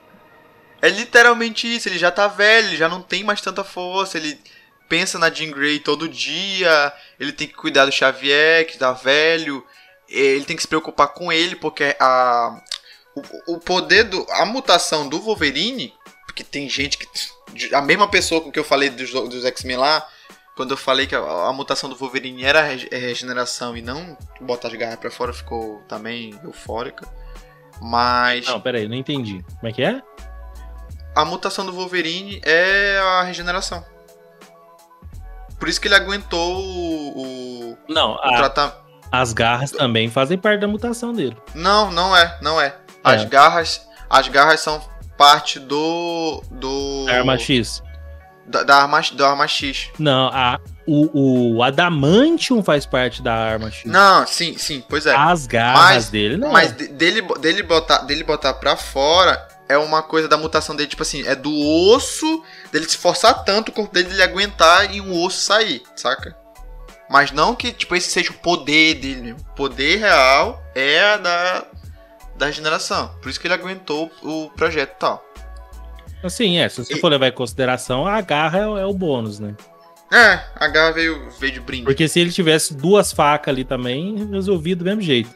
[0.80, 4.38] É literalmente isso, ele já tá velho, ele já não tem mais tanta força, ele
[4.88, 9.64] pensa na Jean Grey todo dia, ele tem que cuidar do Xavier, que tá velho,
[10.08, 12.60] ele tem que se preocupar com ele, porque a
[13.46, 15.92] o, o poder do a mutação do Wolverine,
[16.26, 17.06] porque tem gente que
[17.74, 20.06] a mesma pessoa com que eu falei dos, dos X-Men lá,
[20.56, 24.68] quando eu falei que a, a mutação do Wolverine era rege- regeneração e não botar
[24.68, 27.06] as garras pra fora, ficou também eufórica.
[27.80, 29.44] Mas Não, pera aí, não entendi.
[29.60, 30.00] Como é que é?
[31.20, 33.84] A mutação do Wolverine é a regeneração.
[35.58, 38.76] Por isso que ele aguentou o, o, Não, o a- tratamento.
[39.10, 41.36] as garras também fazem parte da mutação dele.
[41.54, 42.76] Não, não é, não é.
[43.02, 43.24] As É.
[43.24, 44.80] garras, as garras são
[45.16, 47.82] parte do do A arma X.
[48.46, 49.88] da, da arma da arma X.
[49.98, 53.90] Não, a, o, o Adamantium faz parte da arma X.
[53.90, 55.14] Não, sim, sim, pois é.
[55.16, 56.52] As garras Mas- dele não.
[56.52, 60.88] Mas de- dele dele botar dele botar para fora é uma coisa da mutação dele,
[60.88, 62.42] tipo assim, é do osso
[62.72, 66.36] dele se forçar tanto o corpo dele ele aguentar e um osso sair, saca?
[67.10, 71.64] Mas não que tipo esse seja o poder dele, o poder real é a da
[72.36, 73.08] da regeneração.
[73.20, 75.24] Por isso que ele aguentou o projeto e tal.
[76.22, 78.92] Assim, é, se você E- for levar em consideração, a garra é, o- é o
[78.94, 79.54] bônus, né?
[80.12, 81.84] É, a garra veio, veio de brinde.
[81.84, 85.30] Porque se ele tivesse duas facas ali também, resolvia do mesmo jeito.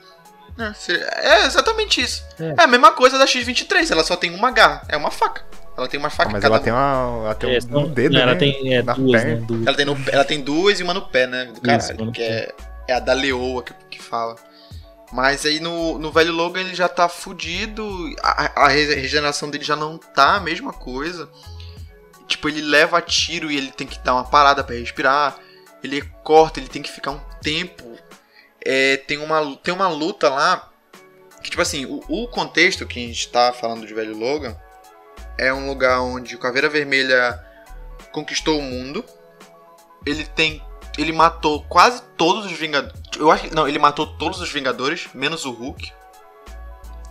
[0.88, 2.24] É, é exatamente isso.
[2.38, 2.54] É.
[2.58, 2.62] É.
[2.62, 5.42] a mesma coisa da X-23, ela só tem uma garra, é uma faca.
[5.76, 6.64] Ela tem uma faca Ah, mas cada ela uma.
[6.64, 8.38] tem, uma, ela tem É, um, senão- um dedo, ela né?
[8.38, 9.40] tem é, na duas, perna.
[9.40, 9.46] né?
[9.46, 9.66] Duas.
[9.66, 11.46] Ela tem, no- ela tem duas e uma no pé, né?
[11.46, 12.04] Do Isso, caralho.
[12.04, 12.52] no que é,
[12.88, 14.36] é a da leoa que, que fala.
[15.10, 17.86] Mas aí no, no velho Logan ele já tá fudido.
[18.22, 21.28] A, a re- regeneração dele já não tá a mesma coisa.
[22.26, 25.36] Tipo, ele leva tiro e ele tem que dar uma parada pra respirar.
[25.84, 27.91] Ele corta, ele tem que ficar um tempo.
[28.64, 30.70] É, tem, uma, tem uma luta lá.
[31.42, 34.56] Que, tipo assim, o, o contexto que a gente tá falando de velho Logan
[35.36, 37.42] é um lugar onde o Caveira Vermelha
[38.12, 39.04] conquistou o mundo.
[40.06, 40.62] Ele tem.
[40.96, 43.00] Ele matou quase todos os Vingadores.
[43.16, 43.54] Eu acho que.
[43.54, 45.92] Não, ele matou todos os Vingadores, menos o Hulk.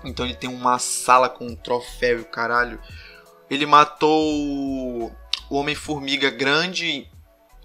[0.03, 2.79] Então ele tem uma sala com um troféu e caralho.
[3.49, 5.11] Ele matou
[5.49, 7.07] o Homem-Formiga grande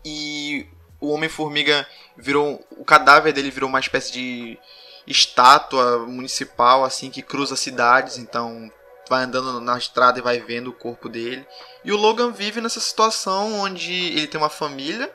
[0.04, 0.66] e
[1.00, 1.86] o Homem-Formiga
[2.16, 2.64] virou.
[2.76, 4.58] O cadáver dele virou uma espécie de
[5.06, 8.18] estátua municipal, assim, que cruza cidades.
[8.18, 8.70] Então
[9.08, 11.46] vai andando na estrada e vai vendo o corpo dele.
[11.84, 15.08] E o Logan vive nessa situação onde ele tem uma família,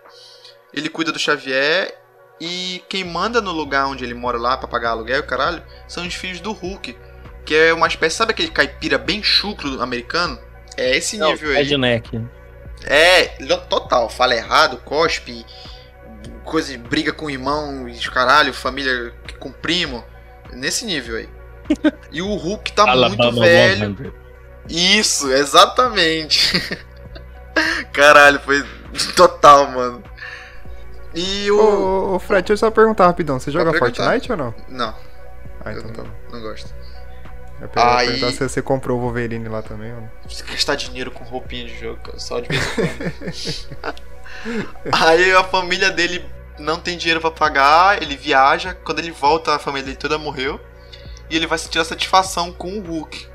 [0.73, 1.97] ele cuida do Xavier
[2.39, 6.13] e quem manda no lugar onde ele mora lá pra pagar aluguel, caralho, são os
[6.15, 6.97] filhos do Hulk,
[7.45, 10.39] que é uma espécie, sabe aquele caipira bem chucro americano?
[10.77, 11.57] É esse Não, nível aí.
[11.57, 12.25] Redneck.
[12.85, 15.45] É, lo- total, fala errado, cospe,
[16.43, 20.03] coisa de briga com o irmão e caralho, família com primo,
[20.51, 21.29] nesse nível aí.
[22.11, 23.95] E o Hulk tá muito velho.
[24.67, 24.99] 100.
[24.99, 26.51] Isso, exatamente.
[27.93, 28.63] Caralho, foi
[29.15, 30.03] total, mano.
[31.15, 31.57] E o.
[31.59, 33.39] Ô, ô, Fred, deixa eu só perguntar rapidão.
[33.39, 33.73] Você joga.
[33.77, 34.53] Fortnite ou não?
[34.67, 34.93] Não,
[35.63, 36.15] Ah, eu então tá não, bom.
[36.33, 36.73] não gosto.
[37.61, 40.11] Eu ia Aí- perguntar se você comprou o Wolverine lá também ou não.
[40.27, 43.95] Você gastar dinheiro com roupinha de jogo, cara, só de vez em quando.
[44.91, 46.25] Aí a família dele
[46.59, 50.59] não tem dinheiro pra pagar, ele viaja, quando ele volta a família dele toda morreu.
[51.29, 53.27] E ele vai sentir a satisfação com o Hulk.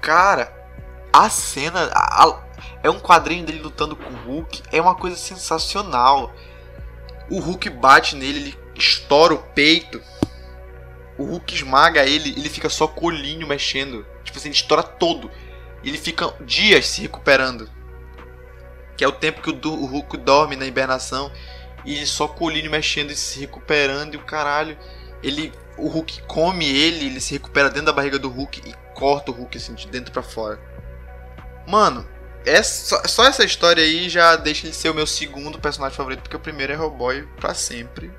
[0.00, 0.52] Cara,
[1.12, 1.90] a cena.
[1.92, 2.44] a- a-
[2.82, 6.32] é um quadrinho dele lutando com o Hulk, é uma coisa sensacional.
[7.30, 10.00] O Hulk bate nele, ele estoura o peito.
[11.16, 14.04] O Hulk esmaga ele, ele fica só com o olhinho mexendo.
[14.24, 15.30] Tipo assim, ele estoura todo.
[15.82, 17.70] Ele fica dias se recuperando.
[18.96, 21.30] Que é o tempo que o, du- o Hulk dorme na hibernação.
[21.84, 24.14] E só com o olhinho mexendo e se recuperando.
[24.14, 24.76] E o caralho.
[25.22, 25.52] Ele.
[25.76, 29.34] O Hulk come ele, ele se recupera dentro da barriga do Hulk e corta o
[29.34, 30.60] Hulk assim de dentro pra fora.
[31.66, 32.06] Mano,
[32.46, 36.36] é só, essa história aí já deixa ele ser o meu segundo personagem favorito, porque
[36.36, 38.12] o primeiro é Hellboy pra sempre.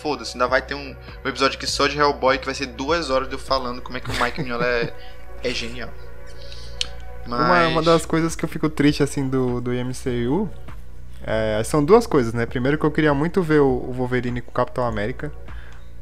[0.00, 3.10] Foda-se, ainda vai ter um, um episódio aqui só de Hellboy que vai ser duas
[3.10, 4.94] horas de eu falando como é que o Mike Mignola é,
[5.42, 5.90] é genial.
[7.26, 7.40] Mas...
[7.40, 10.48] Uma, uma das coisas que eu fico triste, assim, do, do MCU
[11.26, 12.44] é, são duas coisas, né?
[12.46, 15.32] Primeiro que eu queria muito ver o, o Wolverine com o Capitão América,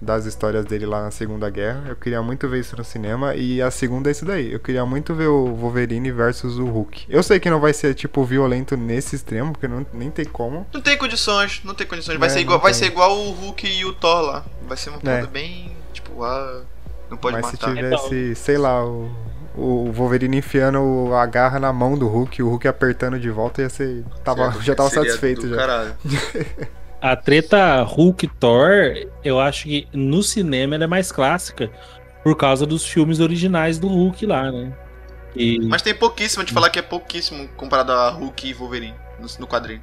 [0.01, 1.85] das histórias dele lá na Segunda Guerra.
[1.91, 3.37] Eu queria muito ver isso no cinema.
[3.37, 4.53] E a segunda é isso daí.
[4.53, 7.07] Eu queria muito ver o Wolverine versus o Hulk.
[7.09, 10.67] Eu sei que não vai ser, tipo, violento nesse extremo, porque não, nem tem como.
[10.75, 12.19] Não tem condições, não tem condições.
[12.19, 12.81] Vai, É, ser, igual, vai tem.
[12.81, 14.45] ser igual o Hulk e o Thor lá.
[14.67, 15.19] Vai ser uma É.
[15.19, 15.71] coisa bem.
[15.93, 16.63] Tipo, ah,
[17.09, 17.73] não pode Mas se matar.
[17.73, 19.09] tivesse, sei lá, o,
[19.57, 23.63] o Wolverine enfiando a garra na mão do Hulk, e o Hulk apertando de volta,
[23.63, 24.05] ia ser.
[24.25, 25.57] Tava, já tava satisfeito já.
[25.57, 25.95] Caralho.
[27.01, 31.69] A treta Hulk-Thor, eu acho que no cinema ela é mais clássica
[32.23, 34.73] por causa dos filmes originais do Hulk lá, né?
[35.35, 35.59] E...
[35.67, 39.47] Mas tem pouquíssimo, de falar que é pouquíssimo comparado a Hulk e Wolverine no, no
[39.49, 39.83] quadrinho.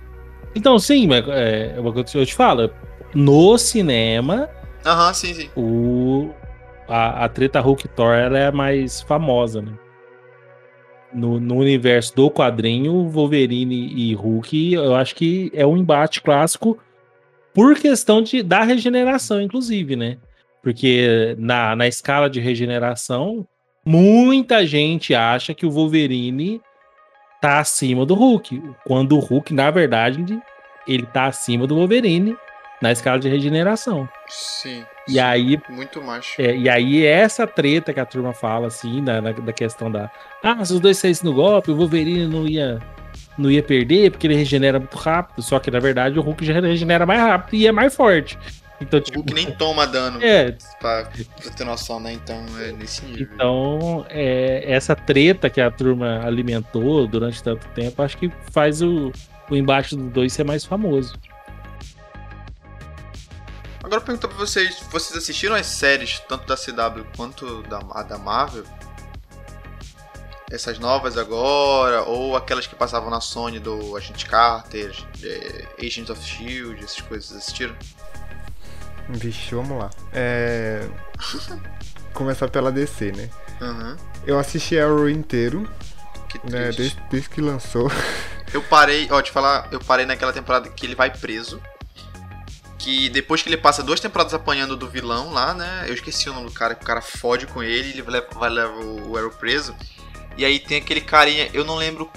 [0.55, 2.72] Então, sim, mas é, é o que eu te falo.
[3.13, 4.49] No cinema,
[4.86, 5.49] Aham, sim, sim.
[5.57, 6.34] o,
[6.90, 9.72] a, a treta Hulk-Thor ela é a mais famosa, né?
[11.14, 16.78] No, no universo do quadrinho, Wolverine e Hulk, eu acho que é um embate clássico
[17.54, 20.18] por questão de, da regeneração, inclusive, né?
[20.62, 23.48] Porque na, na escala de regeneração,
[23.84, 26.62] muita gente acha que o Wolverine
[27.42, 30.40] tá acima do Hulk, quando o Hulk, na verdade,
[30.88, 32.36] ele tá acima do Wolverine
[32.82, 34.07] na escala de regeneração.
[34.27, 34.84] Sim.
[35.07, 36.39] E aí, Muito macho.
[36.41, 40.09] é, e aí essa treta que a turma fala, assim, da, da, da questão da.
[40.43, 42.80] Ah, se os dois saíssem no golpe, o Wolverine não ia,
[43.38, 45.41] não ia perder, porque ele regenera muito rápido.
[45.41, 48.38] Só que, na verdade, o Hulk já regenera mais rápido e é mais forte.
[48.80, 49.17] Então, O tipo.
[49.19, 50.19] Hulk nem toma dano.
[50.23, 51.03] É, Pra,
[51.41, 52.13] pra ter noção, né?
[52.13, 53.27] Então é nesse nível.
[53.34, 59.11] então, é, essa treta que a turma alimentou durante tanto tempo, acho que faz o,
[59.49, 61.13] o embate dos dois ser mais famoso.
[63.90, 68.64] Agora perguntar pra vocês, vocês assistiram as séries, tanto da CW quanto da, da Marvel?
[70.52, 76.24] Essas novas agora, ou aquelas que passavam na Sony do Agente Carter, é, Agents of
[76.24, 77.76] Shield, essas coisas, assistiram?
[79.10, 79.90] Vixe, vamos lá.
[80.14, 80.88] É.
[82.14, 83.28] Começar pela DC, né?
[83.60, 83.98] Aham.
[84.24, 85.68] Eu assisti Arrow inteiro,
[86.28, 86.72] Que né?
[86.72, 87.92] Desde, desde que lançou.
[88.54, 91.60] Eu parei, ó, te falar, eu parei naquela temporada que ele vai preso.
[92.80, 95.86] Que depois que ele passa duas temporadas apanhando do vilão lá, né?
[95.88, 98.39] Eu esqueci o nome do cara, que o cara fode com ele, ele vai levar,
[98.39, 99.75] vai levar o, o Arrow preso.
[100.38, 102.09] E aí tem aquele carinha, eu não lembro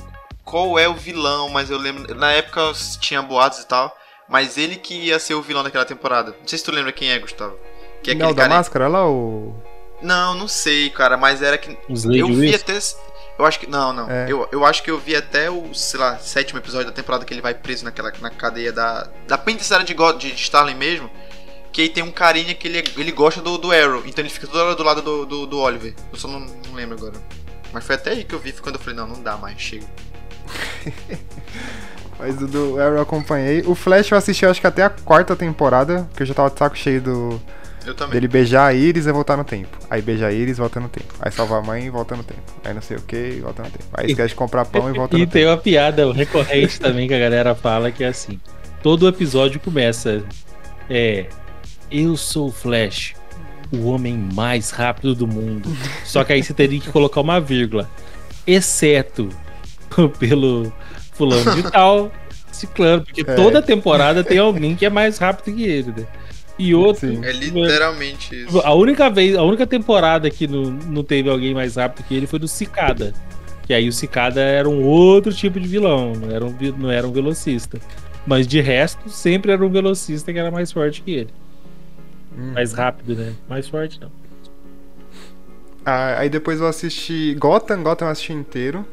[0.44, 2.14] qual é o vilão, mas eu lembro.
[2.14, 3.96] Na época tinha boatos e tal.
[4.28, 6.34] Mas ele que ia ser o vilão daquela temporada.
[6.40, 7.56] Não sei se tu lembra quem é, Gustavo.
[8.02, 8.54] Que é não, aquele da cara.
[8.54, 9.54] máscara lá, o.
[10.00, 11.76] Não, não sei, cara, mas era que.
[11.88, 12.78] Os Eu vi até.
[13.42, 13.66] Eu acho que.
[13.68, 14.10] Não, não.
[14.10, 14.26] É.
[14.30, 17.34] Eu, eu acho que eu vi até o, sei lá, sétimo episódio da temporada que
[17.34, 19.08] ele vai preso naquela na cadeia da.
[19.26, 21.10] Da penitenciária de, Go- de, de Starling mesmo.
[21.72, 24.02] Que aí tem um carinha que ele, ele gosta do, do Arrow.
[24.06, 25.94] Então ele fica toda hora do lado do, do, do Oliver.
[26.12, 27.14] Eu só não, não lembro agora.
[27.72, 29.86] Mas foi até aí que eu vi quando eu falei, não, não dá mais, chega.
[32.18, 33.62] Mas o do Arrow eu acompanhei.
[33.66, 36.58] O Flash eu assisti acho que até a quarta temporada, porque eu já tava de
[36.58, 37.42] saco cheio do,
[37.86, 38.12] Eu também.
[38.14, 39.76] dele beijar a Iris e voltar no tempo.
[39.90, 41.12] Aí beija a Iris e volta no tempo.
[41.20, 42.40] Aí salva a mãe e volta no tempo.
[42.64, 43.84] Aí não sei o que e volta no tempo.
[43.94, 45.50] Aí esquece de comprar pão e volta E no tem tempo.
[45.50, 48.40] uma piada recorrente também que a galera fala que é assim:
[48.82, 50.22] todo episódio começa.
[50.88, 51.26] É.
[51.90, 53.14] Eu sou o Flash,
[53.70, 55.68] o homem mais rápido do mundo.
[56.04, 57.88] Só que aí você teria que colocar uma vírgula.
[58.46, 59.28] Exceto
[60.18, 60.72] pelo
[61.12, 62.10] fulano de tal,
[62.50, 63.04] ciclano.
[63.04, 63.34] Porque É.
[63.34, 66.06] toda temporada tem alguém que é mais rápido que ele, né?
[66.58, 67.08] E outro.
[67.08, 67.24] Sim.
[67.24, 68.60] É literalmente isso.
[68.60, 72.26] A única vez, a única temporada que não, não teve alguém mais rápido que ele
[72.26, 73.12] foi do Cicada.
[73.66, 77.06] Que aí o Cicada era um outro tipo de vilão, não era um, não era
[77.06, 77.80] um velocista.
[78.26, 81.30] Mas de resto, sempre era um velocista que era mais forte que ele.
[82.36, 82.52] Hum.
[82.52, 83.32] Mais rápido, né?
[83.48, 84.10] Mais forte não.
[85.84, 88.86] Ah, aí depois eu assisti Gotham, Gotham eu assisti inteiro.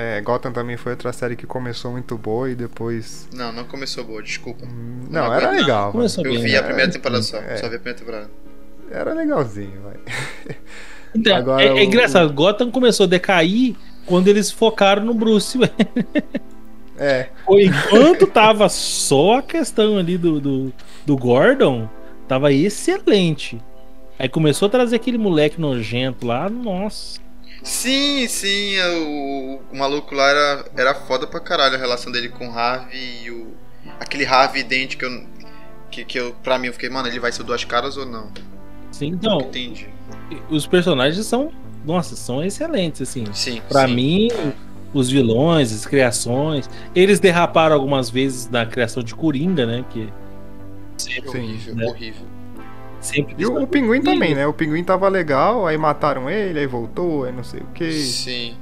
[0.00, 3.28] É, Gotham também foi outra série que começou muito boa e depois.
[3.34, 4.64] Não, não começou boa, desculpa.
[4.64, 5.92] Hum, Não Não, era legal.
[5.92, 6.58] Começou Eu bem, vi né?
[6.58, 7.36] a primeira É, temporada só.
[7.38, 7.56] é.
[7.56, 8.30] Só vi a primeira temporada.
[8.90, 10.56] Era legalzinho, vai.
[11.14, 13.76] Então, Agora é, é o- engraçado, Gotham começou a decair
[14.06, 16.06] quando eles focaram no Bruce Wayne.
[17.02, 20.72] É, Enquanto tava só a questão ali do, do,
[21.06, 21.88] do Gordon,
[22.28, 23.58] tava excelente.
[24.18, 27.18] Aí começou a trazer aquele moleque nojento lá, nossa.
[27.62, 32.28] Sim, sim, é o, o maluco lá era, era foda pra caralho a relação dele
[32.28, 33.54] com o Harvey e o.
[33.98, 35.26] Aquele Harvey dente que eu.
[35.90, 38.06] Que, que eu, pra mim, eu fiquei, mano, ele vai ser o duas caras ou
[38.06, 38.30] não?
[38.92, 39.88] Sim, então, entendi.
[40.48, 41.50] os personagens são,
[41.84, 43.26] nossa, são excelentes, assim.
[43.32, 43.60] Sim.
[43.68, 43.94] Pra sim.
[43.94, 44.28] mim,
[44.94, 49.84] os vilões, as criações, eles derraparam algumas vezes na criação de Coringa, né?
[49.90, 50.08] Que
[50.96, 51.86] sempre, Horrível, né?
[51.86, 52.26] horrível.
[53.00, 54.46] Sempre E o, o Pinguim também, né?
[54.46, 57.92] O Pinguim tava legal, aí mataram ele, aí voltou, aí não sei o que.
[57.92, 58.56] Sim.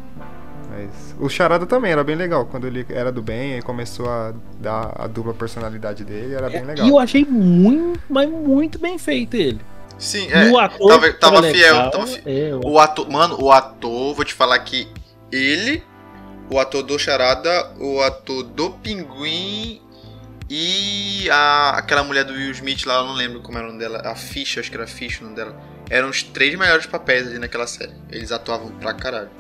[0.71, 2.47] Mas o Charada também era bem legal.
[2.47, 6.65] Quando ele era do bem e começou a dar a dupla personalidade dele, era bem
[6.65, 6.87] legal.
[6.87, 9.61] E eu achei muito, mas muito bem feito ele.
[9.99, 10.49] Sim, é.
[10.51, 11.75] o ator tava, tava fiel.
[11.75, 14.87] legal, Tava fi- é, eu- O ator, mano, o ator, vou te falar que
[15.33, 15.83] ele,
[16.49, 19.81] o ator do Charada, o ator do Pinguim
[20.51, 23.81] e a, aquela mulher do Will Smith lá, eu não lembro como era o nome
[23.81, 25.55] dela, a Ficha, acho que era Ficha o nome dela.
[25.91, 27.93] Eram os três melhores papéis ali naquela série.
[28.11, 29.31] Eles atuavam pra caralho.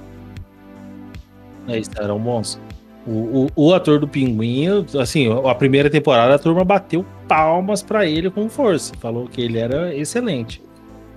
[1.66, 2.58] Eles eram bons.
[3.06, 4.66] O, o, o ator do Pinguim,
[5.00, 8.94] assim, a primeira temporada a turma bateu palmas pra ele com força.
[9.00, 10.62] Falou que ele era excelente.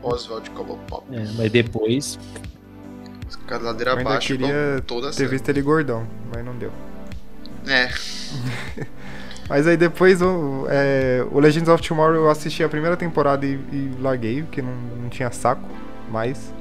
[0.04, 1.04] Oswald Cobblepot.
[1.12, 2.20] É, mas depois.
[3.50, 5.30] Eu ainda abaixo, queria igual toda a Ter série.
[5.30, 6.72] visto ele gordão, mas não deu.
[7.68, 7.90] É,
[9.52, 13.60] Mas aí depois o, é, o Legends of Tomorrow eu assisti a primeira temporada e,
[13.74, 15.68] e larguei, porque não, não tinha saco
[16.10, 16.54] mais.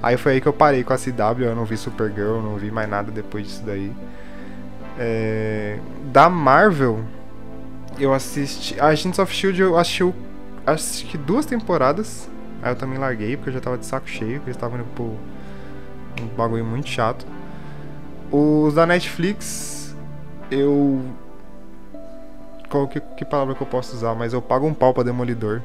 [0.00, 2.70] Aí foi aí que eu parei com a CW, eu não vi Supergirl, não vi
[2.70, 3.90] mais nada depois disso daí.
[4.96, 5.80] É,
[6.12, 7.00] da Marvel,
[7.98, 8.80] eu assisti.
[8.80, 12.30] A Agents of Shield eu assisti, que duas temporadas.
[12.62, 14.86] Aí eu também larguei, porque eu já tava de saco cheio, porque eles estavam indo
[14.94, 15.06] pro
[16.22, 17.26] um bagulho muito chato.
[18.30, 19.96] Os da Netflix,
[20.52, 21.02] eu
[22.68, 25.60] qual que, que palavra que eu posso usar, mas eu pago um pau pra Demolidor.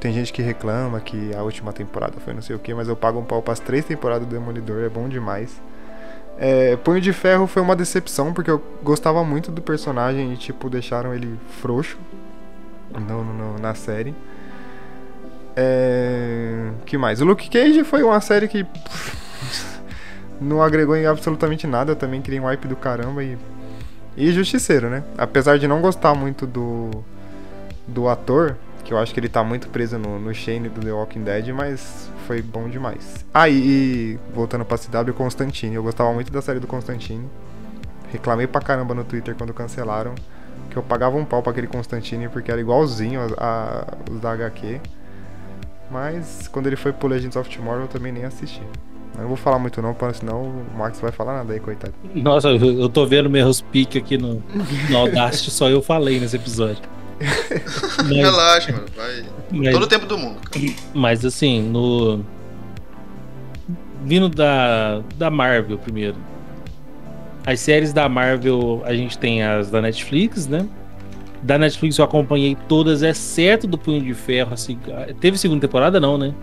[0.00, 2.96] Tem gente que reclama que a última temporada foi não sei o que, mas eu
[2.96, 5.60] pago um pau pras três temporadas do Demolidor, é bom demais.
[6.38, 10.70] É, Punho de Ferro foi uma decepção, porque eu gostava muito do personagem e, tipo,
[10.70, 11.98] deixaram ele frouxo
[12.98, 14.14] no, no- na série.
[15.56, 17.20] É, que mais?
[17.20, 18.64] O Luke Cage foi uma série que
[20.40, 21.92] não agregou em absolutamente nada.
[21.92, 23.36] Eu também criei um hype do caramba e
[24.16, 25.02] e Justiceiro, né?
[25.16, 26.90] Apesar de não gostar muito do,
[27.86, 30.92] do ator, que eu acho que ele tá muito preso no, no Shane do The
[30.92, 33.24] Walking Dead, mas foi bom demais.
[33.32, 33.44] Ah,
[34.34, 35.74] voltando pra CW, Constantine.
[35.74, 37.28] Eu gostava muito da série do Constantine.
[38.12, 40.14] Reclamei pra caramba no Twitter quando cancelaram.
[40.70, 44.32] Que eu pagava um pau pra aquele Constantine porque era igualzinho a, a- os da
[44.32, 44.80] HQ.
[45.90, 48.62] Mas quando ele foi pro Legends of Tomorrow eu também nem assisti.
[49.20, 51.92] Eu não vou falar muito não, porque senão o Max vai falar nada aí, coitado.
[52.14, 54.42] Nossa, eu, eu tô vendo meus piques aqui no,
[54.88, 56.82] no Audacity, só eu falei nesse episódio.
[57.98, 58.86] Mas, relaxa, mano.
[58.96, 59.24] Vai.
[59.52, 60.40] mas- Todo o tempo do mundo.
[60.50, 60.64] cara.
[60.94, 62.24] Mas assim, no.
[64.02, 66.16] Vindo da, da Marvel primeiro.
[67.46, 70.66] As séries da Marvel, a gente tem as da Netflix, né?
[71.42, 74.54] Da Netflix eu acompanhei todas, exceto do Punho de Ferro.
[74.54, 74.78] Assim,
[75.20, 76.34] teve segunda temporada, não, né?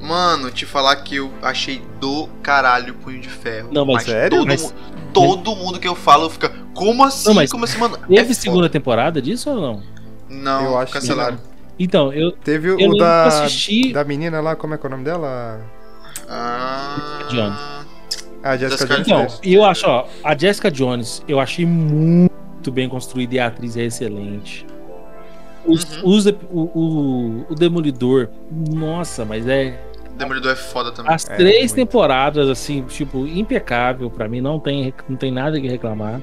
[0.00, 3.70] Mano, te falar que eu achei do caralho o Punho de Ferro.
[3.72, 4.38] Não, mas sério?
[4.38, 4.72] Todo, Mas- mu-
[5.12, 6.50] todo mundo que eu falo fica.
[6.74, 7.28] Como assim?
[7.28, 7.96] Não, mas Como assim, mano?
[8.08, 8.68] Teve É segunda foda.
[8.70, 9.82] temporada disso ou não?
[10.28, 11.38] Não, Eu acho que cancelaram.
[11.78, 13.92] Então, eu, Teve eu o da, que assisti.
[13.92, 15.60] da menina lá, como é que é o nome dela?
[16.28, 17.18] Ah.
[17.28, 17.58] Jones.
[18.42, 19.32] A Jessica Jessica Jones.
[19.34, 23.46] Então, e eu acho, ó, a Jessica Jones, eu achei muito bem construída e a
[23.46, 24.66] atriz é excelente.
[25.66, 26.08] Os, Uhum.
[26.10, 26.34] os- o,
[26.74, 29.78] o, o Demolidor, nossa, mas é.
[30.16, 31.12] Demolidor é foda também.
[31.12, 31.74] As É, três muito.
[31.74, 36.20] temporadas, assim, tipo, impecável pra mim, não tem, não tem nada que reclamar.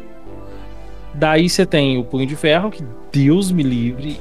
[1.14, 4.20] Daí você tem o Punho de Ferro, que Deus me livre,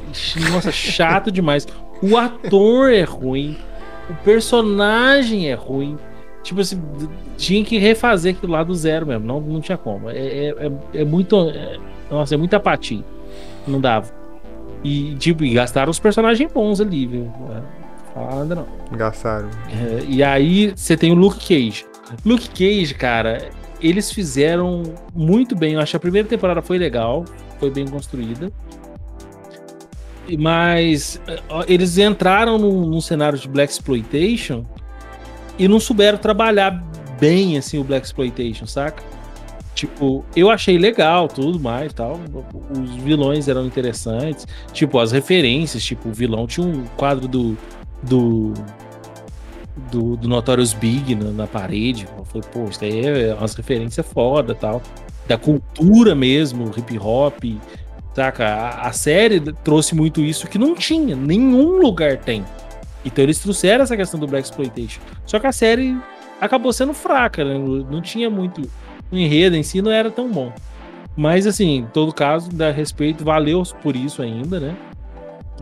[0.50, 1.66] nossa, chato demais.
[2.02, 3.56] O ator é ruim,
[4.08, 5.96] o personagem é ruim.
[6.42, 6.82] Tipo assim,
[7.36, 10.08] tinha que refazer aquilo lá do zero mesmo, não, não tinha como.
[10.10, 10.48] É, é,
[10.94, 11.36] é- é muito.
[11.50, 11.76] é-
[12.10, 13.04] nossa, é muita apatia.
[13.68, 14.10] Não dava.
[14.82, 17.32] E, tipo, e gastaram os personagens bons ali, viu?
[17.50, 18.96] É, falar nada não.
[18.96, 19.50] Gastaram.
[19.68, 21.84] É, e aí você tem o Luke Cage.
[22.24, 23.50] Luke Cage, cara,
[23.80, 24.82] eles fizeram
[25.14, 25.74] muito bem.
[25.74, 27.24] Eu acho que a primeira temporada foi legal,
[27.58, 28.50] foi bem construída.
[30.38, 31.20] Mas
[31.66, 34.64] eles entraram num, num cenário de Black Exploitation
[35.58, 36.82] e não souberam trabalhar
[37.18, 39.02] bem assim o Black Exploitation, saca?
[39.74, 42.20] Tipo, eu achei legal tudo mais tal.
[42.70, 44.46] Os vilões eram interessantes.
[44.72, 47.56] Tipo, as referências, tipo, o vilão tinha um quadro do.
[48.02, 48.54] do
[49.90, 52.06] do, do Notorious Big na, na parede.
[52.18, 54.82] Eu falei, pô, isso daí é umas referências foda tal.
[55.26, 57.44] Da cultura mesmo, hip hop.
[58.14, 58.46] Saca?
[58.46, 62.44] A, a série trouxe muito isso que não tinha, nenhum lugar tem.
[63.04, 65.00] Então eles trouxeram essa questão do Black Exploitation.
[65.24, 65.96] Só que a série
[66.40, 67.54] acabou sendo fraca, né?
[67.54, 68.68] Não não tinha muito.
[69.10, 70.52] O enredo em si não era tão bom.
[71.16, 74.76] Mas assim, em todo caso, dá respeito, valeu por isso ainda, né?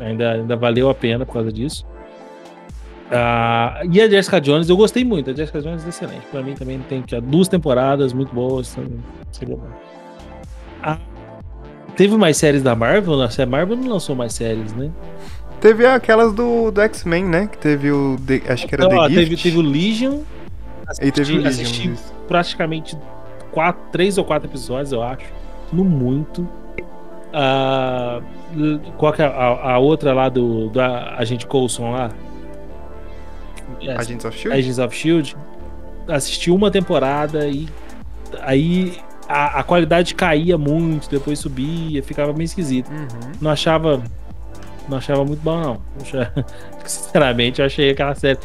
[0.01, 1.85] Ainda, ainda valeu a pena por causa disso.
[3.11, 5.31] Ah, e a Jessica Jones, eu gostei muito.
[5.31, 6.27] A Jessica Jones é excelente.
[6.31, 8.77] Pra mim também tem que duas temporadas muito boas.
[9.41, 9.61] então.
[10.83, 10.99] Ah,
[11.97, 13.15] teve mais séries da Marvel?
[13.23, 14.91] A Marvel não lançou mais séries, né?
[15.61, 17.47] Teve aquelas do, do X-Men, né?
[17.47, 18.17] Que teve o.
[18.25, 19.43] The- acho que era Então, ó, The teve, Gift.
[19.43, 20.21] teve o Legion.
[21.03, 21.93] E teve o assisti- Legion.
[21.95, 22.97] assisti praticamente
[23.59, 25.27] quatro, três ou quatro episódios, eu acho.
[25.73, 26.43] No muito.
[27.33, 28.23] Uh,
[28.97, 32.11] qual que é a, a, outra lá do, do Agente Coulson lá?
[33.99, 34.57] Agents of Shield?
[34.57, 35.37] Agents of Shield.
[36.07, 37.69] Assisti uma temporada e
[38.43, 38.97] aí
[39.29, 42.89] a, a, qualidade caía muito, depois subia, ficava meio esquisito.
[42.93, 43.33] Uhum.
[43.41, 44.01] Não achava.
[44.89, 45.83] Não achava muito bom, não.
[46.01, 46.47] Achava,
[46.87, 48.39] sinceramente, eu achei aquela série.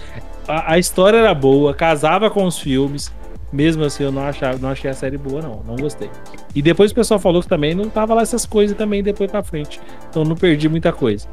[0.48, 3.14] A, a, história era boa, casava com os filmes.
[3.54, 5.62] Mesmo assim, eu não, achava, não achei a série boa, não.
[5.64, 6.10] Não gostei.
[6.56, 9.44] E depois o pessoal falou que também não tava lá essas coisas também depois pra
[9.44, 9.80] frente.
[10.10, 11.28] Então não perdi muita coisa.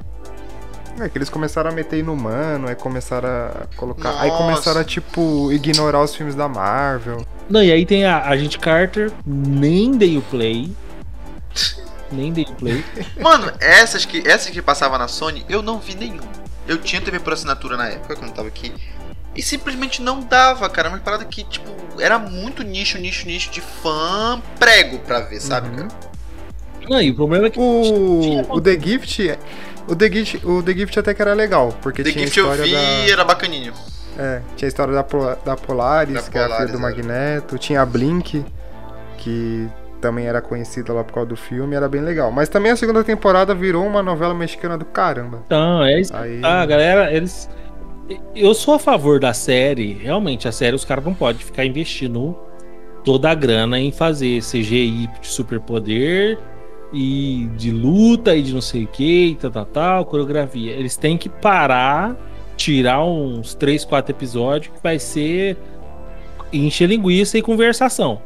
[1.01, 4.13] É que eles começaram a meter inumano, aí começaram a colocar.
[4.13, 4.23] Nossa.
[4.23, 7.25] Aí começaram a, tipo, ignorar os filmes da Marvel.
[7.49, 10.71] Não, e aí tem a Agente Carter, nem dei o play.
[12.13, 12.85] nem dei o play.
[13.19, 16.21] Mano, essas que, essas que passava na Sony, eu não vi nenhum.
[16.69, 18.75] Eu tinha TV por assinatura na época, quando eu tava aqui.
[19.35, 20.89] E simplesmente não dava, cara.
[20.89, 21.71] Uma parada que, tipo,
[22.01, 25.77] era muito nicho, nicho, nicho de fã prego pra ver, sabe, uhum.
[25.77, 25.89] cara?
[26.89, 27.59] Não, e o problema é que.
[27.59, 29.39] O, o The Gift
[29.91, 32.63] o The Gift, o The Gift até que era legal, porque The tinha Gift história
[32.63, 33.13] eu vi da...
[33.13, 33.73] era bacaninho.
[34.17, 35.03] É, tinha a história da,
[35.45, 36.81] da Polaris, da que Polaris, era a filha do é.
[36.81, 38.45] Magneto, tinha a Blink,
[39.19, 39.69] que
[40.01, 42.31] também era conhecida lá por causa do filme, era bem legal.
[42.31, 45.43] Mas também a segunda temporada virou uma novela mexicana do caramba.
[45.47, 46.15] Então, é isso.
[46.15, 46.41] Aí...
[46.43, 47.49] Ah, galera, eles.
[48.35, 49.93] Eu sou a favor da série.
[49.93, 52.37] Realmente, a série os caras não podem ficar investindo
[53.05, 56.39] toda a grana em fazer CGI de superpoder
[56.93, 60.73] e de luta e de não sei o que, e tal, tal, tal, coreografia.
[60.73, 62.17] Eles têm que parar,
[62.57, 65.57] tirar uns 3, 4 episódios que vai ser
[66.53, 68.21] encher linguiça e conversação.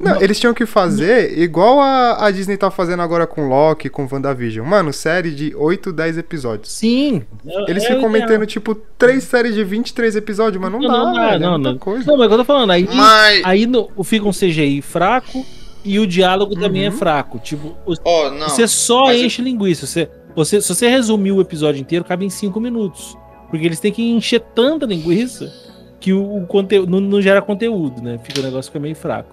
[0.00, 4.08] Não, eles tinham que fazer igual a, a Disney tá fazendo agora com Loki, com
[4.10, 4.66] WandaVision.
[4.66, 6.70] Mano, série de 8, 10 episódios.
[6.72, 7.22] Sim.
[7.66, 11.14] Eles é, ficam metendo, tipo, três séries de 23 episódios, mas não, não dá, não,
[11.14, 12.06] velho, não, é não, coisa.
[12.06, 13.42] Não, mas é eu tô falando, aí, mas...
[13.44, 15.44] aí no, fica um CGI fraco,
[15.84, 16.60] e o diálogo uhum.
[16.60, 16.96] também é uhum.
[16.96, 17.38] fraco.
[17.38, 19.44] Tipo, oh, você só enche eu...
[19.44, 19.86] linguiça.
[19.86, 23.16] Você, você, se você resumir o episódio inteiro, cabe em 5 minutos.
[23.50, 25.52] Porque eles têm que encher tanta linguiça
[26.00, 28.18] que o, o conteúdo não, não, gera conteúdo, né?
[28.22, 29.30] Fica o negócio fica meio fraco.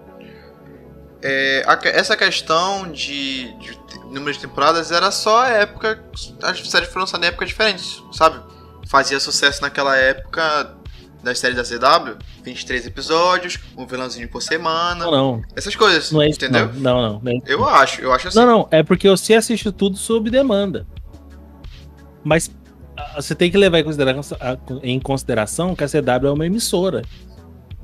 [1.22, 3.78] É, a, essa questão de, de
[4.10, 6.02] número de temporadas era só a época.
[6.42, 8.40] As séries foram lançadas em épocas diferentes, sabe?
[8.88, 10.76] Fazia sucesso naquela época
[11.22, 15.04] das séries da CW, 23 episódios, um vilãozinho por semana.
[15.04, 15.42] Não, não.
[15.54, 16.70] Essas coisas, não é isso, entendeu?
[16.74, 17.32] Não, não, não.
[17.32, 18.38] É eu acho, eu acho assim.
[18.38, 20.86] Não, não, é porque você assiste tudo sob demanda.
[22.24, 22.50] Mas
[23.14, 24.38] você tem que levar em consideração,
[24.82, 27.02] em consideração que a CW é uma emissora.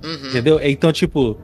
[0.02, 0.28] Uhum.
[0.28, 0.60] Entendeu?
[0.62, 1.38] Então, tipo,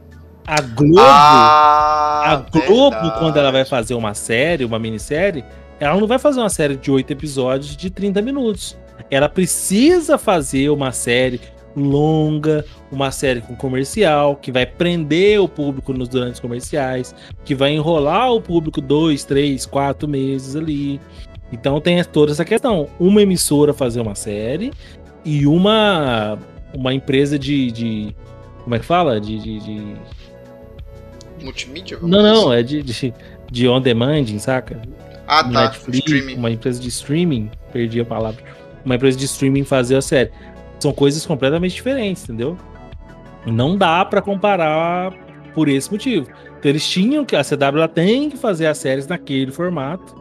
[0.46, 1.00] a Globo.
[1.00, 3.18] Ah, a Globo, verdade.
[3.18, 5.44] quando ela vai fazer uma série, uma minissérie,
[5.80, 8.76] ela não vai fazer uma série de oito episódios de 30 minutos.
[9.10, 11.40] Ela precisa fazer uma série
[11.76, 17.14] longa, uma série com comercial, que vai prender o público nos durante os comerciais,
[17.44, 21.00] que vai enrolar o público dois, três, quatro meses ali.
[21.52, 22.88] Então tem toda essa questão.
[22.98, 24.72] Uma emissora fazer uma série
[25.24, 26.38] e uma
[26.74, 28.16] uma empresa de, de
[28.64, 29.20] como é que fala?
[29.20, 29.96] De, de, de...
[31.44, 31.98] multimídia?
[32.00, 33.14] Não, não, é de, de,
[33.50, 34.80] de on demand, saca?
[35.26, 35.50] Ah, tá.
[35.50, 36.34] Netflix, streaming.
[36.34, 38.42] Uma empresa de streaming, perdi a palavra.
[38.84, 40.30] Uma empresa de streaming fazer a série
[40.78, 42.58] são coisas completamente diferentes, entendeu?
[43.46, 45.12] Não dá para comparar
[45.54, 46.26] por esse motivo.
[46.58, 50.14] Então eles tinham que a CW tem que fazer as séries naquele formato,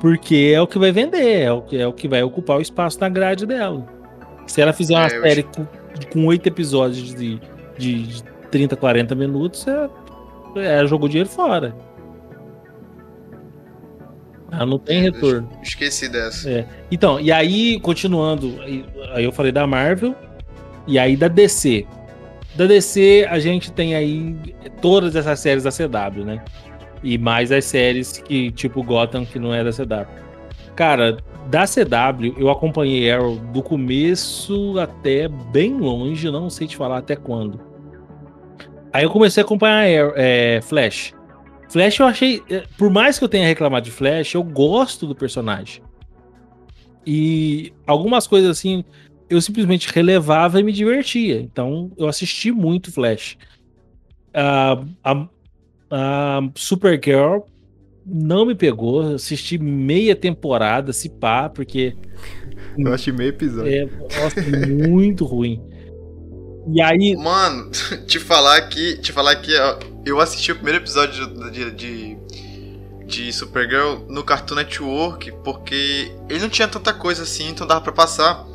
[0.00, 2.62] porque é o que vai vender, é o que é o que vai ocupar o
[2.62, 3.86] espaço na grade dela.
[4.46, 5.46] Se ela fizer uma é, série
[6.12, 7.40] com oito episódios de,
[7.78, 9.88] de, de 30, 40 minutos, é,
[10.56, 11.74] é jogou dinheiro fora.
[14.52, 15.48] Ela não tem retorno.
[15.62, 16.50] Esqueci dessa.
[16.50, 16.66] É.
[16.90, 18.60] Então, e aí, continuando,
[19.14, 20.14] aí eu falei da Marvel,
[20.86, 21.86] e aí da DC.
[22.56, 24.36] Da DC, a gente tem aí
[24.82, 26.42] todas essas séries da CW, né?
[27.02, 30.06] E mais as séries que, tipo Gotham, que não é da CW.
[30.74, 31.16] Cara,
[31.48, 37.14] da CW, eu acompanhei Arrow do começo até bem longe, não sei te falar até
[37.14, 37.69] quando.
[38.92, 41.14] Aí eu comecei a acompanhar Arrow, é, Flash.
[41.68, 42.42] Flash eu achei.
[42.50, 45.82] É, por mais que eu tenha reclamado de Flash, eu gosto do personagem.
[47.06, 48.84] E algumas coisas assim,
[49.28, 51.40] eu simplesmente relevava e me divertia.
[51.40, 53.38] Então eu assisti muito Flash.
[54.30, 55.28] Uh, a,
[55.90, 57.40] a Supergirl
[58.04, 59.14] não me pegou.
[59.14, 61.94] Assisti meia temporada, se pá, porque.
[62.76, 63.72] Eu achei meio episódio.
[63.72, 63.88] É,
[64.20, 64.42] nossa,
[64.78, 65.62] muito ruim.
[66.72, 67.16] E aí.
[67.16, 67.70] Mano,
[68.06, 68.96] te falar que.
[68.98, 69.52] Te falar que
[70.04, 72.18] eu assisti o primeiro episódio de, de,
[73.06, 77.92] de, Supergirl no Cartoon Network, porque ele não tinha tanta coisa assim, então dava pra
[77.92, 78.46] passar.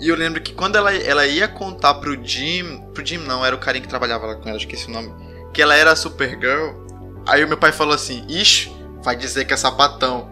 [0.00, 2.82] E eu lembro que quando ela, ela ia contar pro Jim.
[2.92, 5.12] Pro Jim não, era o carinha que trabalhava lá com ela, esqueci o nome.
[5.52, 6.82] que ela era a Supergirl.
[7.26, 8.72] Aí o meu pai falou assim: Ixi,
[9.02, 10.30] vai dizer que é sapatão.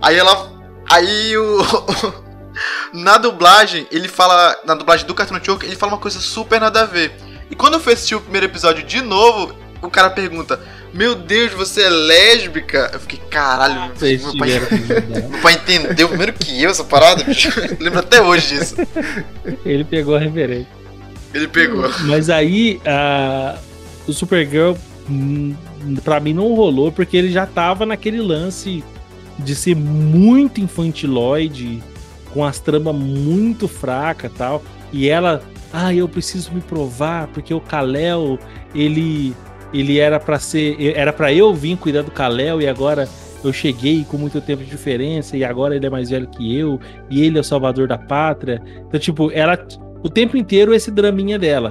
[0.00, 0.52] Aí ela.
[0.88, 1.58] Aí o.
[2.92, 4.56] na dublagem, ele fala.
[4.64, 7.12] Na dublagem do Cartoon Network, ele fala uma coisa super nada a ver.
[7.50, 10.60] E quando eu fui assistir o primeiro episódio de novo, o cara pergunta:
[10.92, 12.90] Meu Deus, você é lésbica?
[12.92, 14.50] Eu fiquei, caralho, Vocês meu pai,
[15.30, 17.50] meu pai entendeu primeiro que eu essa parada, bicho.
[17.80, 18.76] Lembro até hoje disso.
[19.64, 20.68] Ele pegou a referência.
[21.32, 21.90] Ele pegou.
[22.02, 23.58] Mas aí, a,
[24.06, 24.74] o Supergirl,
[25.10, 25.54] hum,
[26.04, 28.84] pra mim, não rolou, porque ele já tava naquele lance
[29.38, 31.82] de ser muito infantiloide,
[32.34, 34.62] com as tramas muito fracas e tal.
[34.92, 35.40] E ela,
[35.72, 38.38] ah, eu preciso me provar, porque o Kal-El,
[38.74, 39.34] ele,
[39.72, 40.76] ele era pra ser.
[40.96, 43.08] Era pra eu vir cuidar do Kal-El e agora.
[43.42, 46.80] Eu cheguei com muito tempo de diferença e agora ele é mais velho que eu
[47.10, 48.62] e ele é o salvador da pátria.
[48.88, 49.58] Então, tipo, ela
[50.02, 51.70] o tempo inteiro esse draminha dela.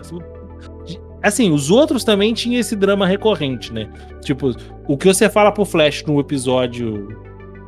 [1.24, 3.90] Assim, os outros também tinham esse drama recorrente, né?
[4.22, 4.56] Tipo,
[4.88, 7.08] o que você fala pro Flash num episódio.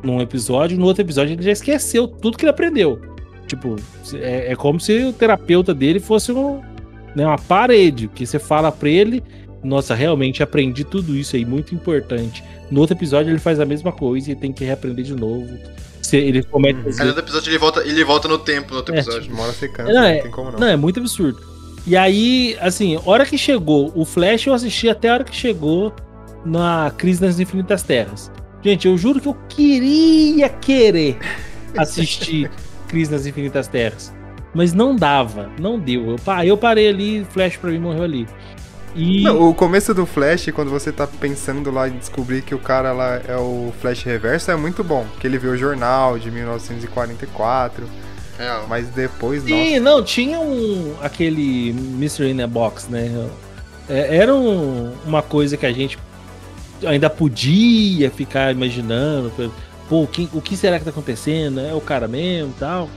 [0.06, 3.00] Num episódio, no outro episódio ele já esqueceu tudo que ele aprendeu.
[3.48, 3.76] Tipo,
[4.14, 6.60] é, é como se o terapeuta dele fosse um,
[7.14, 8.08] né, uma parede.
[8.08, 9.22] Que você fala pra ele,
[9.64, 12.42] nossa, realmente aprendi tudo isso aí, muito importante.
[12.70, 15.48] No outro episódio ele faz a mesma coisa e tem que reaprender de novo.
[16.02, 16.78] Se ele comete.
[16.78, 19.32] No outro episódio ele volta, ele volta no tempo no outro É, episódio.
[19.40, 20.58] Hora você cansa, Não, não, é- tem como não.
[20.60, 21.40] Não, é muito absurdo.
[21.84, 25.92] E aí, assim, hora que chegou o Flash, eu assisti até a hora que chegou
[26.44, 28.30] na Crise das Infinitas Terras.
[28.62, 31.18] Gente, eu juro que eu queria querer
[31.76, 32.50] assistir
[32.88, 34.12] Crise das Infinitas Terras.
[34.54, 36.10] Mas não dava, não deu.
[36.16, 38.26] Eu, eu parei ali, Flash pra mim morreu ali.
[38.94, 42.58] E Não, o começo do Flash, quando você tá pensando lá em descobrir que o
[42.58, 45.04] cara lá é o Flash Reverso, é muito bom.
[45.20, 47.86] Que ele viu o jornal de 1944,
[48.38, 48.66] Real.
[48.68, 49.80] mas depois, Sim, nossa.
[49.80, 53.28] não, tinha um aquele Mystery in a Box, né?
[53.88, 55.98] É, era um- uma coisa que a gente
[56.84, 59.32] ainda podia ficar imaginando.
[59.88, 61.60] Pô, o que, o que será que tá acontecendo?
[61.60, 62.88] É o cara mesmo tal.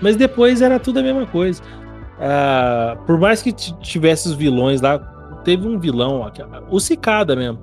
[0.00, 1.62] Mas depois era tudo a mesma coisa.
[2.18, 4.98] Ah, por mais que tivesse os vilões lá,
[5.44, 6.30] teve um vilão,
[6.70, 7.58] o Cicada mesmo.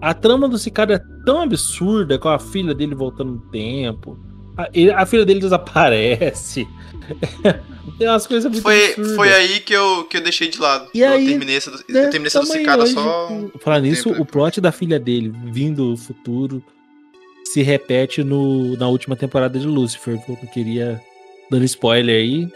[0.00, 4.18] A trama do Cicada é tão absurda com a filha dele voltando no tempo.
[4.56, 4.68] A,
[5.02, 6.66] a filha dele desaparece.
[7.98, 9.16] Tem umas coisas muito Foi, absurdas.
[9.16, 10.88] foi aí que eu, que eu deixei de lado.
[10.94, 13.28] E eu aí, terminei essa, né, eu terminei essa hoje só.
[13.60, 16.62] Falar nisso, tempo o plot da filha dele vindo do futuro
[17.44, 20.14] se repete no, na última temporada de Lucifer.
[20.28, 21.00] Eu não queria
[21.50, 22.48] dando spoiler aí.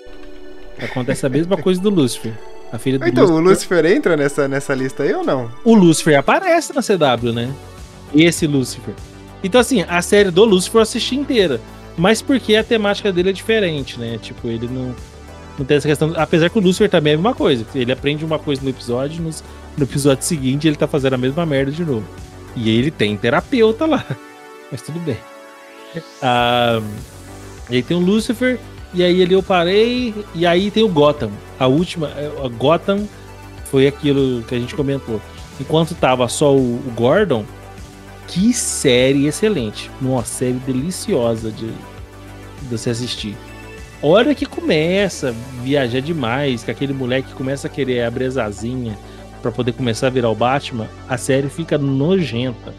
[0.79, 2.33] Acontece a mesma coisa do Lucifer.
[2.73, 3.79] A filha do Então, o Lucifer.
[3.79, 5.51] Lucifer entra nessa, nessa lista aí ou não?
[5.65, 7.53] O Lucifer aparece na CW, né?
[8.15, 8.95] Esse Lucifer.
[9.43, 11.61] Então, assim, a série do Lucifer eu assisti inteira.
[11.97, 14.19] Mas porque a temática dele é diferente, né?
[14.21, 14.95] Tipo, ele não,
[15.59, 16.13] não tem essa questão.
[16.17, 17.65] Apesar que o Lucifer também é a mesma coisa.
[17.75, 19.43] Ele aprende uma coisa no episódio, nos-
[19.77, 22.05] no episódio seguinte ele tá fazendo a mesma merda de novo.
[22.55, 24.05] E ele tem terapeuta lá.
[24.71, 25.17] Mas tudo bem.
[26.23, 26.81] Ah,
[27.71, 28.59] e aí tem o Lucifer,
[28.93, 31.31] e aí ali eu parei, e aí tem o Gotham.
[31.59, 33.07] A última, é, a Gotham
[33.67, 35.21] foi aquilo que a gente comentou.
[35.61, 37.45] Enquanto tava só o, o Gordon,
[38.27, 39.91] que série excelente.
[40.01, 43.37] Uma série deliciosa de, de você assistir.
[44.03, 48.97] Hora que começa a viajar demais, que aquele moleque começa a querer abrir as asinhas
[49.41, 52.75] pra poder começar a virar o Batman, a série fica nojenta.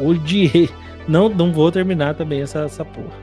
[0.00, 0.70] Odiei.
[1.08, 3.16] Não, não vou terminar também essa, essa porra.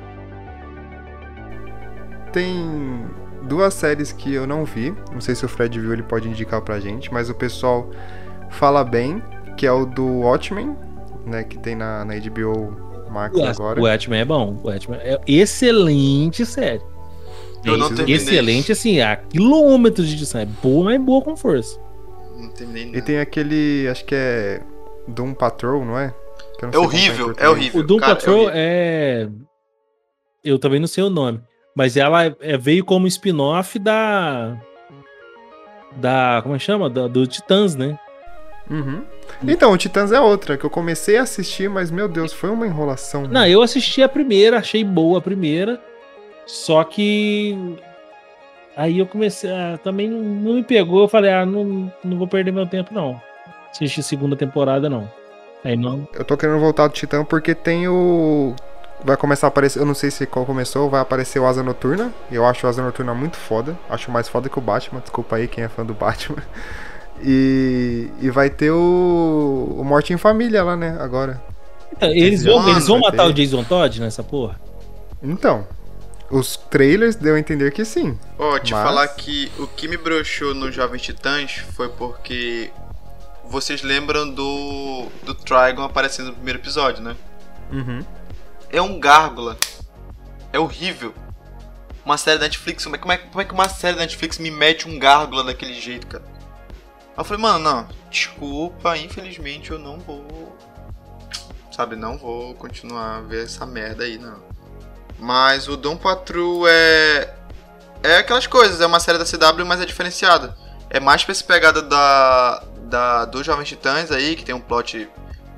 [2.33, 3.05] Tem
[3.43, 4.91] duas séries que eu não vi.
[5.13, 7.91] Não sei se o Fred viu, ele pode indicar pra gente, mas o pessoal
[8.49, 9.21] fala bem,
[9.55, 10.75] que é o do Watchmen,
[11.25, 13.79] né, que tem na, na HBO Max agora.
[13.79, 14.57] O Watchmen é bom.
[14.63, 16.81] O Watchmen é excelente série.
[17.63, 18.15] Eu não terminei.
[18.15, 20.43] excelente, assim, a quilômetros de distância.
[20.43, 21.79] É boa, mas boa com força.
[22.37, 23.01] Não terminei E nada.
[23.01, 24.61] tem aquele, acho que é
[25.07, 26.13] Doom Patrol, não é?
[26.61, 27.49] Não É horrível, em é português.
[27.51, 27.79] horrível.
[27.81, 28.51] O Doom Cara, Patrol vi.
[28.53, 29.29] é.
[30.43, 31.41] Eu também não sei o nome.
[31.75, 34.55] Mas ela é- veio como spin-off da.
[35.97, 36.39] Da.
[36.43, 36.89] Como é que chama?
[36.89, 37.97] Da- do Titãs, né?
[38.69, 39.03] Uhum.
[39.43, 42.65] Então, o Titãs é outra, que eu comecei a assistir, mas meu Deus, foi uma
[42.65, 43.23] enrolação.
[43.23, 45.81] Não, eu assisti a primeira, achei boa a primeira.
[46.45, 47.57] Só que.
[48.75, 49.49] Aí eu comecei.
[49.49, 51.01] ah, também não, não me pegou.
[51.01, 53.21] Eu falei, ah, não, não vou perder meu tempo, não.
[53.71, 55.09] Assistir segunda temporada, não.
[55.63, 56.07] Aí não.
[56.13, 58.53] Eu tô querendo voltar do Titã porque tem o.
[59.03, 59.79] Vai começar a aparecer.
[59.79, 62.13] Eu não sei se qual começou, vai aparecer o Asa Noturna.
[62.31, 63.77] Eu acho o Asa Noturna muito foda.
[63.89, 64.99] Acho mais foda que o Batman.
[64.99, 66.41] Desculpa aí quem é fã do Batman.
[67.23, 70.97] E, e vai ter o, o Morte em Família lá, né?
[70.99, 71.41] Agora.
[71.91, 73.29] Então, Eles vão, Mano, eles vão vai matar ter.
[73.29, 74.59] o Jason Todd nessa porra?
[75.23, 75.65] Então,
[76.29, 78.17] os trailers deu a entender que sim.
[78.37, 82.69] Ó, te Mas- falar que o que me broxou no Jovens Titãs foi porque
[83.47, 85.05] vocês lembram do.
[85.23, 87.15] do Trigon aparecendo no primeiro episódio, né?
[87.71, 88.03] Uhum.
[88.69, 89.55] É um gárgula.
[90.51, 91.13] É horrível.
[92.05, 94.37] Uma série da Netflix, como é, como, é, como é que uma série da Netflix
[94.37, 96.23] me mete um gárgula daquele jeito, cara?
[97.15, 100.57] Aí eu falei, mano, não, desculpa, infelizmente eu não vou.
[101.71, 104.43] Sabe, não vou continuar a ver essa merda aí, não.
[105.17, 107.33] Mas o Dom Patrol é.
[108.03, 110.55] É aquelas coisas, é uma série da CW, mas é diferenciada.
[110.89, 112.63] É mais pra essa pegada da.
[112.83, 115.09] da dos Jovens Titãs aí, que tem um plot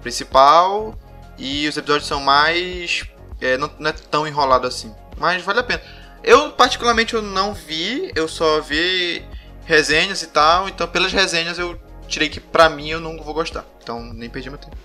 [0.01, 0.95] principal.
[1.39, 3.03] E os episódios são mais.
[3.41, 4.93] É, não, não é tão enrolado assim.
[5.17, 5.81] Mas vale a pena.
[6.23, 9.23] Eu, particularmente, eu não vi, eu só vi
[9.67, 11.77] resenhas e tal, então pelas resenhas eu
[12.07, 13.65] tirei que pra mim eu não vou gostar.
[13.83, 14.75] Então nem perdi meu tempo.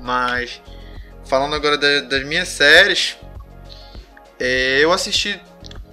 [0.00, 0.60] Mas,
[1.24, 3.16] falando agora da- das minhas séries,
[4.38, 5.40] é, eu assisti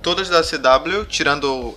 [0.02, 1.76] todas da CW, tirando.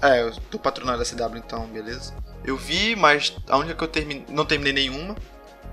[0.00, 2.12] É, eu tô patronado da CW, então beleza.
[2.44, 5.14] Eu vi, mas a única que eu termi- não terminei nenhuma,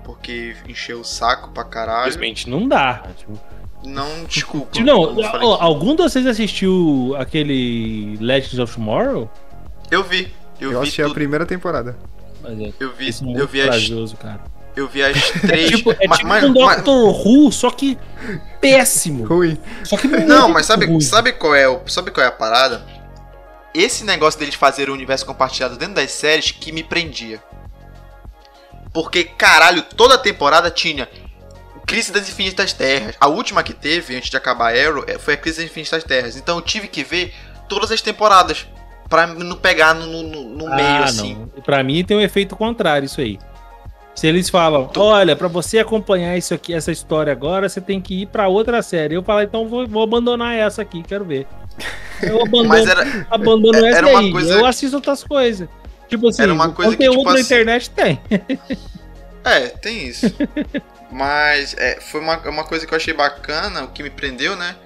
[0.04, 2.12] porque encheu o saco pra caralho.
[2.12, 3.02] Simplesmente não dá.
[3.16, 3.38] Tipo,
[3.84, 4.70] Não, desculpa.
[4.70, 5.44] tipo, não, aqui.
[5.62, 9.28] algum de vocês assistiu aquele Legends of Tomorrow?
[9.90, 10.32] Eu vi.
[10.60, 11.14] Eu, Eu, vi assisti a tudo.
[11.14, 11.96] primeira temporada.
[12.42, 14.40] Mas é, Eu vi, esse eu vi as, corajoso, cara.
[14.76, 15.70] eu vi as três.
[15.70, 17.98] Tipo, é tipo mas- um mas- Doctor Who, só que
[18.60, 19.24] péssimo.
[19.26, 19.58] Ruim.
[19.84, 21.00] Só que Não, muito mas sabe, ruim.
[21.00, 22.84] sabe qual é o, sabe qual é a parada?
[23.74, 27.40] Esse negócio deles fazerem o universo compartilhado dentro das séries que me prendia.
[28.92, 31.08] Porque, caralho, toda temporada tinha
[31.86, 33.14] Crise das Infinitas Terras.
[33.20, 36.36] A última que teve, antes de acabar Arrow, é- foi a Crise das Infinitas Terras.
[36.36, 37.32] Então eu tive que ver
[37.68, 38.66] todas as temporadas.
[39.10, 41.34] Pra não pegar no, no- no- no meio, ah, assim.
[41.34, 41.62] não.
[41.62, 43.38] Pra mim tem um efeito contrário isso aí.
[44.14, 48.22] Se eles falam, olha, pra você acompanhar isso aqui, essa história agora, você tem que
[48.22, 49.14] ir pra outra série.
[49.16, 51.46] Eu falo, então vou, vou abandonar essa aqui, quero ver.
[52.22, 54.30] Eu abandono, era, abandono era essa aí.
[54.32, 55.68] coisa- Eu assisto outras coisas.
[56.08, 58.20] Tipo assim, Era uma coisa que, conteúdo tipo na assim- internet tem.
[59.44, 60.26] É, tem isso.
[61.10, 64.76] Mas é, foi uma, uma coisa que eu achei bacana, o que me prendeu, né?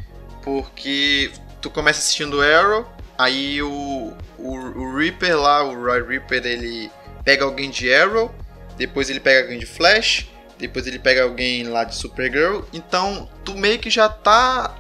[0.43, 1.31] Porque
[1.61, 2.87] tu começa assistindo Arrow,
[3.19, 6.91] aí o, o, o Reaper lá, o Roy Reaper, ele
[7.25, 8.35] pega alguém de Arrow,
[8.77, 10.29] depois ele pega alguém de Flash,
[10.59, 12.63] depois ele pega alguém lá de Supergirl.
[12.73, 14.75] Então tu meio que já tá.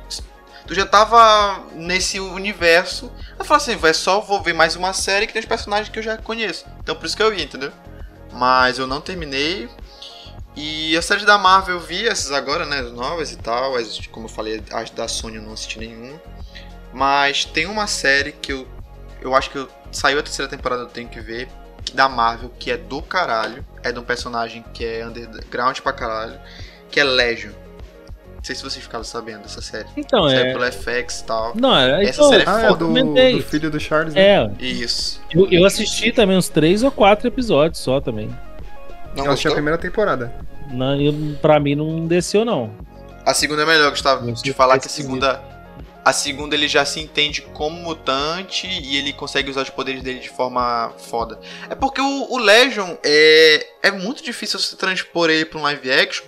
[0.66, 3.12] Tu já tava nesse universo.
[3.39, 5.98] Eu falo assim, vai só vou ver mais uma série que tem os personagens que
[5.98, 6.65] eu já conheço.
[6.82, 7.73] Então por isso que eu ia, entendeu?
[8.32, 9.69] Mas eu não terminei.
[10.56, 12.78] E as séries da Marvel eu vi essas agora, né?
[12.78, 13.77] As novas e tal.
[13.77, 16.20] As, como eu falei, as da Sony eu não assisti nenhuma.
[16.95, 18.66] Mas tem uma série que eu.
[19.21, 21.49] Eu acho que eu, saiu a terceira temporada, eu tenho que ver.
[21.93, 23.65] Da Marvel, que é do caralho.
[23.83, 26.39] É de um personagem que é underground pra caralho.
[26.91, 27.53] Que é Legion.
[28.37, 29.89] Não sei se vocês ficaram sabendo dessa série.
[29.97, 30.53] Então, Saiu é.
[30.53, 31.53] pelo FX e tal.
[31.57, 32.05] Não, é.
[32.05, 32.85] Essa então, série é Ah, é foda.
[32.85, 34.21] do, do filho do Charles, né?
[34.23, 35.21] É, Isso.
[35.35, 38.29] eu, eu assisti também uns três ou quatro episódios só também.
[39.16, 40.33] Não Eu assisti a primeira temporada.
[40.71, 42.71] Não, eu, pra mim não desceu, não.
[43.25, 44.31] A segunda é melhor, Gustavo.
[44.33, 45.41] De falar que a segunda.
[46.05, 50.18] A segunda ele já se entende como mutante e ele consegue usar os poderes dele
[50.18, 51.40] de forma foda.
[51.70, 55.90] É porque o, o Legion é, é muito difícil você transpor ele pra um live
[55.90, 56.26] action,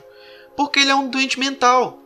[0.57, 2.03] porque ele é um doente mental.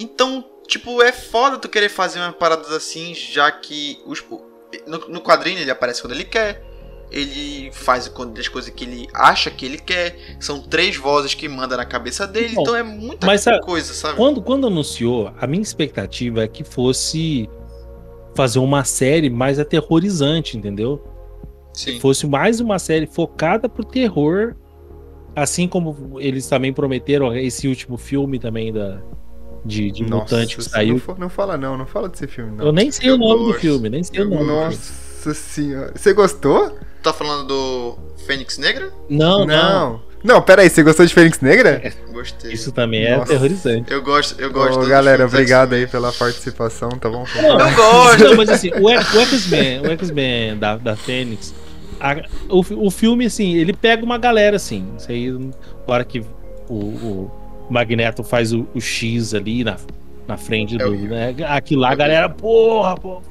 [0.00, 4.24] Então, tipo, é foda tu querer fazer uma parada assim, já que os,
[4.86, 6.64] no, no quadrinho ele aparece quando ele quer.
[7.10, 10.36] Ele faz as coisas que ele acha que ele quer.
[10.38, 12.54] São três vozes que manda na cabeça dele.
[12.54, 14.16] Bom, então é muita mas coisa, sabe?
[14.16, 17.48] Quando, quando anunciou, a minha expectativa é que fosse
[18.34, 21.02] fazer uma série mais aterrorizante, entendeu?
[21.72, 21.98] Sim.
[21.98, 24.54] Fosse mais uma série focada pro terror,
[25.34, 29.00] assim como eles também prometeram esse último filme também da
[29.64, 31.00] de, de Nossa, mutante que saiu.
[31.08, 32.66] Não, não fala não, não fala desse filme, não.
[32.66, 33.60] Eu nem sei Eu o nome do gosto.
[33.60, 34.74] filme, nem sei o Eu nome.
[34.76, 35.07] do filme.
[35.18, 35.92] Nossa senhora.
[35.94, 36.78] Você gostou?
[37.02, 38.90] Tá falando do Fênix Negra?
[39.08, 40.08] Não, não, não.
[40.24, 41.92] Não, pera aí, você gostou de Fênix Negra?
[42.12, 42.52] Gostei.
[42.52, 43.24] Isso também é Nossa.
[43.32, 43.92] aterrorizante.
[43.92, 44.80] Eu gosto, eu gosto.
[44.80, 47.24] Ô, galera, obrigado aí pela participação, tá bom?
[47.36, 48.24] Eu gosto.
[48.24, 51.54] Não, mas assim, o, X- o X-Men, o X-Men da, da Fênix,
[52.00, 54.88] a- o, o filme, assim, ele pega uma galera, assim.
[54.98, 55.50] Isso aí, na
[55.86, 56.20] hora que
[56.68, 57.30] o, o
[57.70, 59.76] Magneto faz o, o X ali na,
[60.26, 60.90] na frente É do.
[60.90, 61.34] né?
[61.46, 63.22] Aquilo lá, a galera, porra, porra.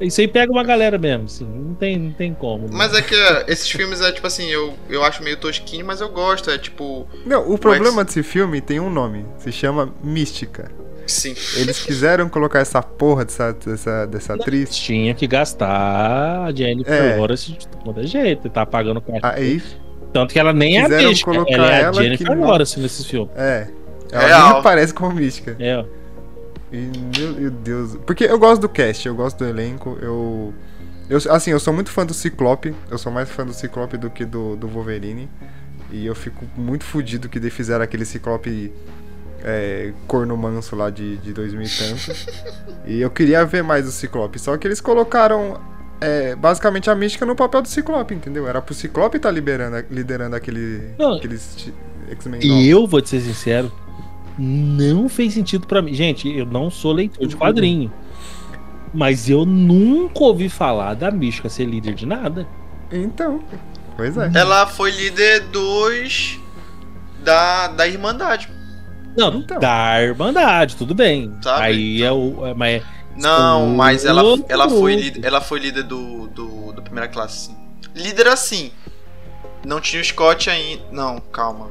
[0.00, 1.44] Isso aí pega uma galera mesmo, assim.
[1.44, 2.68] Não tem, não tem como.
[2.72, 6.00] Mas é que é, esses filmes é tipo assim, eu, eu acho meio tosquinho, mas
[6.00, 6.50] eu gosto.
[6.50, 7.06] É tipo.
[7.26, 10.70] Não, o problema desse filme tem um nome, se chama Mística.
[11.06, 11.34] Sim.
[11.56, 14.76] Eles quiseram colocar essa porra dessa, dessa, dessa atriz.
[14.76, 17.16] Tinha que gastar a Jennifer É.
[17.16, 18.48] Lawrence de todo jeito.
[18.50, 19.62] Tá pagando com Aí,
[20.12, 22.46] Tanto que ela nem é a mística, colocar ela é a ela Jennifer que não-
[22.46, 23.30] Lawrence nesses filmes.
[23.36, 23.68] é.
[24.10, 24.48] Ela Real.
[24.50, 25.54] nem aparece como Mística.
[25.58, 25.84] É, ó.
[26.72, 27.96] E, meu, Deus.
[28.06, 30.52] Porque eu gosto do cast, eu gosto do elenco, eu.
[31.08, 32.74] Eu, assim, eu sou muito fã do Ciclope.
[32.90, 35.28] Eu sou mais fã do Ciclope do que do, do Wolverine.
[35.90, 38.70] E eu fico muito fudido que fizeram aquele Ciclope
[39.42, 42.16] é, corno manso lá de, de 2000 e tanto.
[42.86, 44.38] e eu queria ver mais o Ciclope.
[44.38, 45.58] Só que eles colocaram
[46.00, 48.46] é, basicamente a mística no papel do Ciclope, entendeu?
[48.46, 51.72] Era pro Ciclope estar tá liberando, liderando aquele, Não, aqueles
[52.10, 52.40] X-Men.
[52.42, 53.72] E eu vou te ser sincero,
[54.38, 55.92] não fez sentido para mim.
[55.92, 57.92] Gente, eu não sou leitor de quadrinho.
[58.94, 62.46] Mas eu nunca ouvi falar da mística ser líder de nada.
[62.90, 63.42] Então,
[63.96, 64.30] pois é.
[64.34, 66.38] Ela foi líder dos.
[67.22, 68.48] da, da Irmandade.
[69.16, 69.58] Não, então.
[69.58, 71.34] da Irmandade, tudo bem.
[71.42, 71.62] Sabe?
[71.62, 72.46] Aí é o.
[72.46, 72.82] É, mas
[73.18, 77.56] não, mas ela, ela, foi líder, ela foi líder do, do, do primeira classe, sim.
[77.94, 78.70] Líder assim.
[79.66, 80.84] Não tinha o Scott ainda.
[80.92, 81.68] Não, calma.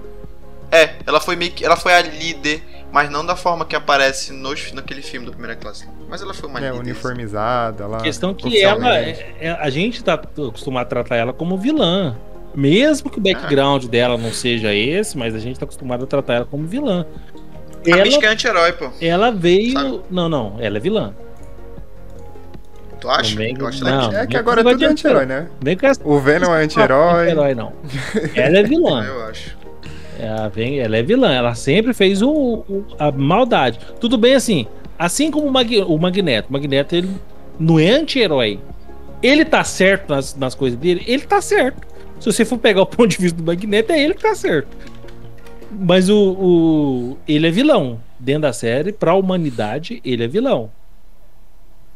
[0.72, 1.65] É, ela foi meio que.
[1.65, 5.56] Ela foi a líder, mas não da forma que aparece nos, naquele filme do primeira
[5.56, 5.88] classe.
[6.10, 6.80] Mas ela foi uma é, líder.
[6.80, 7.98] uniformizada lá.
[7.98, 8.98] A questão que ela.
[8.98, 12.15] É, é, a gente tá acostumado a tratar ela como vilã.
[12.56, 13.88] Mesmo que o background ah.
[13.88, 17.06] dela não seja esse, mas a gente tá acostumado a tratar ela como vilã.
[17.85, 18.89] A ela, Mística é anti-herói, pô.
[18.99, 19.73] Ela veio.
[19.73, 20.02] Sabe?
[20.10, 21.14] Não, não, ela é vilã.
[22.99, 23.31] Tu acha?
[23.31, 25.48] Também, eu acho não, é que agora é tudo anti-herói, né?
[26.03, 27.23] O Venom é anti-herói.
[27.23, 27.73] Anti-herói, não.
[28.34, 29.06] Ela é vilã.
[29.06, 29.57] eu acho.
[30.19, 33.80] Ela, vem, ela é vilã, ela sempre fez o, o a maldade.
[33.99, 34.65] Tudo bem assim,
[34.98, 36.49] assim como o, Mag, o Magneto.
[36.49, 37.10] O Magneto, ele
[37.60, 38.60] não é anti-herói.
[39.22, 41.88] Ele tá certo nas, nas coisas dele, ele tá certo.
[42.19, 44.76] Se você for pegar o ponto de vista do Magneto, é ele que tá certo.
[45.72, 50.72] Mas o, o ele é vilão dentro da série, pra humanidade, ele é vilão.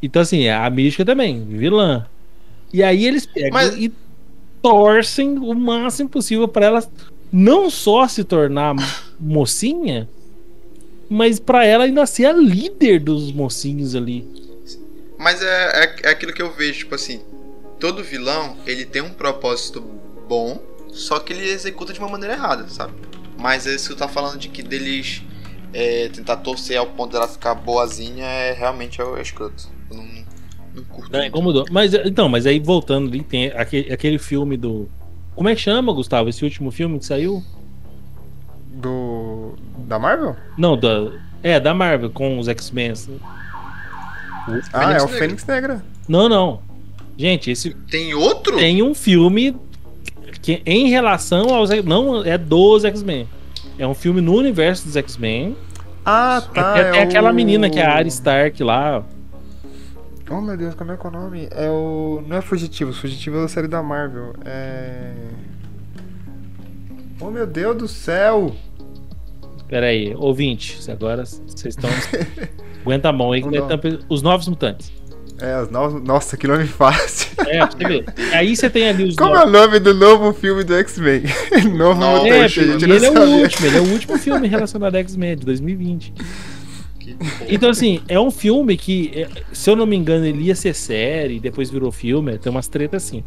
[0.02, 2.06] Então, assim, a mística também, vilã.
[2.72, 3.74] E aí eles pegam Mas...
[3.76, 3.92] e
[4.60, 6.84] torcem o máximo possível para ela
[7.32, 8.74] não só se tornar
[9.18, 10.08] mocinha,
[11.08, 14.28] mas para ela ainda ser a líder dos mocinhos ali.
[15.18, 17.22] Mas é, é, é, aquilo que eu vejo, tipo assim,
[17.78, 19.80] todo vilão, ele tem um propósito
[20.28, 20.60] bom,
[20.92, 22.92] só que ele executa de uma maneira errada, sabe?
[23.38, 25.22] Mas isso que tu tá falando de que deles
[25.72, 29.68] é, tentar torcer ao ponto dela ficar boazinha é realmente é, é escroto.
[29.90, 30.04] Eu não,
[30.74, 31.12] não curto.
[31.12, 31.64] Não, incomodou.
[31.70, 34.88] Mas, então, mas aí voltando ali, tem aquele, aquele filme do.
[35.34, 36.28] Como é que chama, Gustavo?
[36.28, 37.42] Esse último filme que saiu?
[38.66, 39.54] Do.
[39.86, 40.36] Da Marvel?
[40.56, 41.10] Não, da.
[41.42, 42.94] É, da Marvel, com os X-Men.
[44.72, 45.84] Ah, é o Fênix Negra.
[46.08, 46.60] Não, não.
[47.16, 47.74] Gente, esse.
[47.90, 48.56] Tem outro?
[48.56, 49.56] Tem um filme
[50.40, 51.70] que, em relação aos.
[51.84, 53.28] Não, é dos X-Men.
[53.78, 55.56] É um filme no universo dos X-Men.
[56.04, 56.78] Ah, tá.
[56.78, 59.04] É, é aquela menina que é a Arya Stark lá.
[60.32, 61.48] Oh meu Deus, como é que é o nome?
[61.50, 62.22] É o.
[62.26, 64.32] Não é Fugitivos, Fugitivos é da série da Marvel.
[64.46, 65.12] É.
[67.20, 68.56] Oh meu Deus do céu!
[69.68, 71.90] Pera aí, ouvinte, agora vocês estão.
[72.80, 73.42] Aguenta a mão aí,
[74.08, 74.90] os novos mutantes.
[75.38, 76.02] É, os novos.
[76.02, 77.30] Nossa, que nome fácil.
[77.46, 78.04] É, você ver.
[78.32, 79.16] Aí você tem ali os.
[79.16, 79.44] Como novos...
[79.44, 81.24] é o nome do novo filme do X-Men?
[81.76, 84.94] novo Mutante, é, a gente ele é o último, ele é o último filme relacionado
[84.94, 86.14] a X-Men de 2020.
[87.48, 90.74] Então, assim, é um filme que, é, se eu não me engano, ele ia ser
[90.74, 93.24] série, depois virou filme, tem umas tretas assim.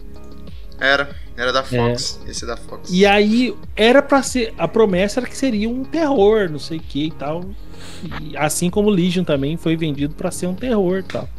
[0.80, 2.32] Era, era da Fox, é.
[2.32, 2.90] esse é da Fox.
[2.92, 6.82] E aí, era pra ser, a promessa era que seria um terror, não sei o
[6.82, 7.46] que e tal.
[8.22, 11.30] E, assim como Legion também foi vendido para ser um terror e tal.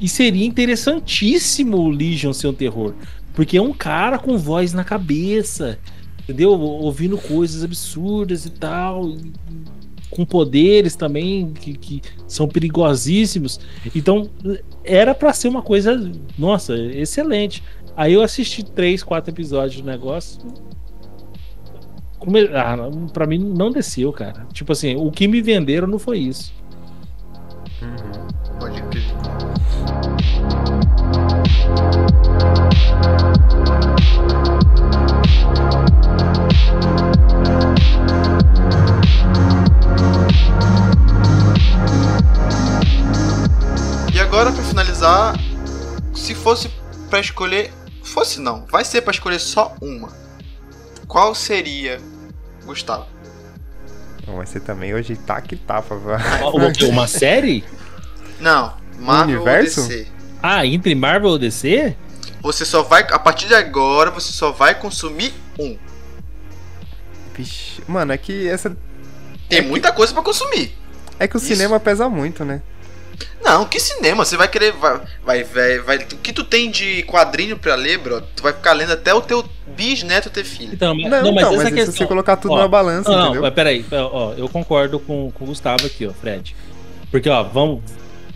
[0.00, 2.94] E seria interessantíssimo o Legion ser um terror.
[3.34, 5.78] Porque é um cara com voz na cabeça,
[6.20, 6.52] entendeu?
[6.52, 9.12] Ouvindo coisas absurdas e tal
[10.10, 13.60] com poderes também que, que são perigosíssimos.
[13.94, 14.28] Então,
[14.84, 17.62] era para ser uma coisa, nossa, excelente.
[17.96, 20.40] Aí eu assisti três, quatro episódios do negócio.
[22.18, 22.48] Come...
[22.54, 22.76] Ah,
[23.12, 24.46] pra mim não desceu, cara.
[24.52, 26.52] Tipo assim, o que me venderam não foi isso.
[27.82, 28.58] Uhum.
[28.58, 29.04] Pode crer.
[44.38, 45.34] Agora para finalizar,
[46.14, 46.70] se fosse
[47.10, 47.72] para escolher,
[48.04, 50.12] fosse não, vai ser para escolher só uma.
[51.08, 52.00] Qual seria,
[52.64, 53.04] Gustavo?
[54.28, 55.96] Vai ser também hoje tá que tapa,
[56.88, 57.64] Uma série?
[58.38, 59.80] Não, Marvel Universo?
[59.80, 60.06] ou DC.
[60.40, 61.96] Ah, entre Marvel ou DC?
[62.40, 65.76] Você só vai, a partir de agora, você só vai consumir um.
[67.34, 68.70] Vixe, mano, é que essa.
[69.48, 69.96] Tem é muita que...
[69.96, 70.78] coisa para consumir.
[71.18, 71.46] É que o Isso.
[71.46, 72.62] cinema pesa muito, né?
[73.42, 74.24] Não, que cinema?
[74.24, 74.72] Você vai querer.
[74.72, 78.20] Vai, vai, vai, vai, o que tu tem de quadrinho pra ler, bro?
[78.36, 79.44] Tu vai ficar lendo até o teu
[79.76, 80.74] bisneto ter filho.
[80.74, 83.10] Então, mas, não, não, mas, então, mas questão, se você colocar tudo ó, na balança,
[83.10, 83.42] não, entendeu?
[83.42, 86.54] Mas peraí, ó, eu concordo com, com o Gustavo aqui, ó, Fred.
[87.10, 87.80] Porque, ó, vamos.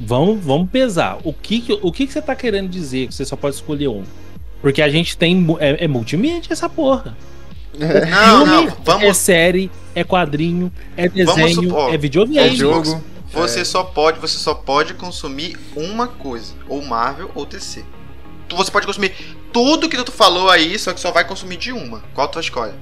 [0.01, 1.19] vamos, vamos pesar.
[1.25, 4.03] O que, o que, que você tá querendo dizer que você só pode escolher um?
[4.63, 5.45] Porque a gente tem.
[5.61, 7.17] É, é multimídia essa porra.
[7.79, 9.17] Não, não, É vamos.
[9.17, 12.57] série, é quadrinho, é desenho, supor, é É videogame.
[12.57, 13.03] jogo.
[13.33, 13.65] Você É.
[13.65, 17.85] só pode, você só pode consumir uma coisa, ou Marvel ou DC.
[18.51, 19.15] Você pode consumir
[19.53, 22.03] tudo que tu falou aí, só que só vai consumir de uma.
[22.15, 22.75] Qual tu escolhe?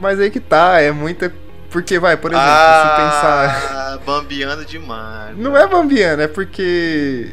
[0.00, 1.32] Mas aí que tá, é muita.
[1.70, 3.70] Porque, vai, por exemplo, se pensar.
[3.94, 5.36] ah, bambiando demais.
[5.38, 7.32] Não é bambiano, é porque.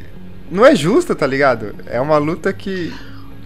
[0.51, 1.73] Não é justa, tá ligado?
[1.87, 2.93] É uma luta que.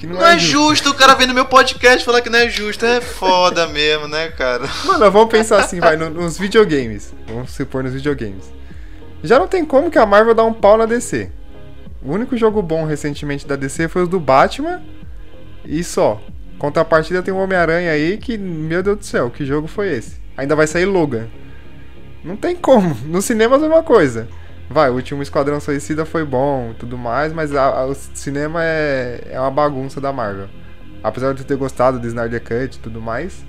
[0.02, 2.84] Que não, Não é justo o cara vendo meu podcast falar que não é justo.
[2.86, 4.68] É foda mesmo, né, cara?
[4.86, 7.14] Mano, vamos pensar assim, vai, no- nos videogames.
[7.28, 8.52] Vamos supor nos videogames.
[9.24, 11.30] Já não tem como que a Marvel dá um pau na DC.
[12.04, 14.82] O único jogo bom recentemente da DC foi os do Batman
[15.64, 16.20] e só.
[16.58, 20.20] Contrapartida tem o Homem-Aranha aí que, meu Deus do céu, que jogo foi esse?
[20.36, 21.28] Ainda vai sair Logan.
[22.24, 22.98] Não tem como.
[23.06, 24.28] No cinema é a mesma coisa.
[24.72, 28.64] Vai, o último Esquadrão Suicida foi bom e tudo mais, mas a- a- o cinema
[28.64, 30.48] é, é uma bagunça da Marvel.
[31.04, 33.44] Apesar de eu ter gostado do Snyder Cut e tudo mais,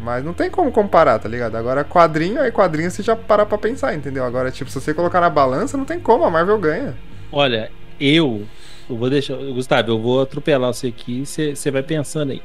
[0.00, 1.56] mas não tem como comparar, tá ligado?
[1.56, 4.24] Agora quadrinho, aí quadrinho você já para pra pensar, entendeu?
[4.24, 6.94] Agora, tipo, se você colocar na balança, não tem como, a Marvel ganha.
[7.32, 7.70] Olha,
[8.00, 8.44] eu.
[8.88, 9.36] Eu vou deixar.
[9.36, 12.42] Gustavo, eu vou atropelar você aqui e você você vai pensando aí.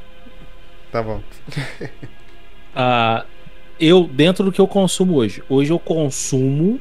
[0.92, 1.20] Tá bom.
[2.78, 3.24] Ah,
[3.80, 6.78] eu, dentro do que eu consumo hoje, hoje eu consumo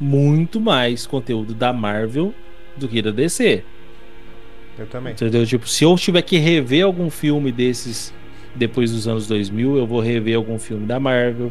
[0.00, 2.32] muito mais conteúdo da Marvel
[2.76, 3.64] do que da DC.
[4.78, 5.12] Eu também.
[5.12, 5.44] Entendeu?
[5.44, 8.14] Tipo, se eu tiver que rever algum filme desses
[8.54, 11.50] depois dos anos 2000, eu vou rever algum filme da Marvel.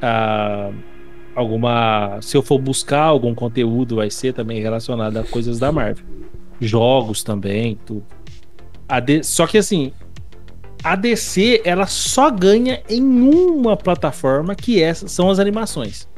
[0.00, 0.70] Ah,
[1.34, 2.18] alguma.
[2.20, 6.04] Se eu for buscar algum conteúdo, vai ser também relacionado a coisas da Marvel.
[6.60, 8.04] Jogos também, tudo.
[8.88, 9.92] A D- Só que assim,
[10.84, 16.08] a DC ela só ganha em uma plataforma que é, são as animações.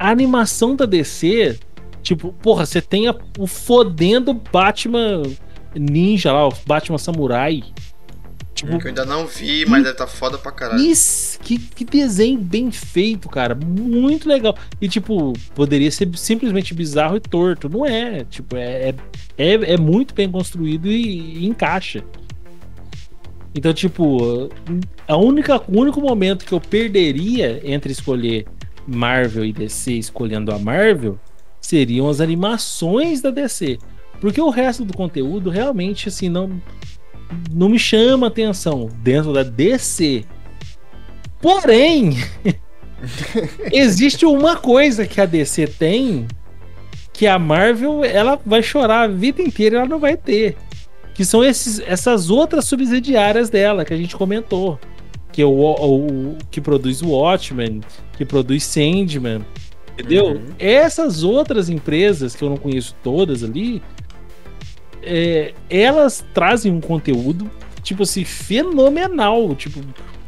[0.00, 1.58] A animação da DC,
[2.02, 5.22] tipo, porra, você tem a- o fodendo Batman
[5.74, 7.62] Ninja lá, o Batman Samurai.
[8.54, 10.80] Tipo, Que eu ainda não vi, mas deve tá foda pra caralho.
[10.82, 13.54] isso, que, que desenho bem feito, cara.
[13.54, 14.56] Muito legal.
[14.80, 17.68] E, tipo, poderia ser simplesmente bizarro e torto.
[17.68, 18.24] Não é.
[18.24, 18.94] Tipo, é, é,
[19.38, 22.02] é, é muito bem construído e, e encaixa.
[23.54, 24.50] Então, tipo,
[25.08, 28.46] a única, o único momento que eu perderia entre escolher
[28.90, 31.18] Marvel e DC escolhendo a Marvel
[31.60, 33.78] seriam as animações da DC.
[34.20, 36.60] Porque o resto do conteúdo realmente, assim, não,
[37.52, 40.24] não me chama atenção dentro da DC.
[41.40, 42.16] Porém,
[43.72, 46.26] existe uma coisa que a DC tem
[47.12, 50.56] que a Marvel ela vai chorar a vida inteira e ela não vai ter.
[51.14, 54.78] Que são esses, essas outras subsidiárias dela que a gente comentou.
[55.32, 57.80] Que, é o, o, o- que produz o Watchmen,
[58.16, 59.44] que produz Sandman.
[59.92, 60.26] Entendeu?
[60.32, 60.42] Uhum.
[60.58, 63.82] Essas outras empresas, que eu não conheço todas ali,
[65.02, 67.50] é, elas trazem um conteúdo,
[67.82, 69.54] tipo assim, fenomenal.
[69.54, 69.80] Tipo,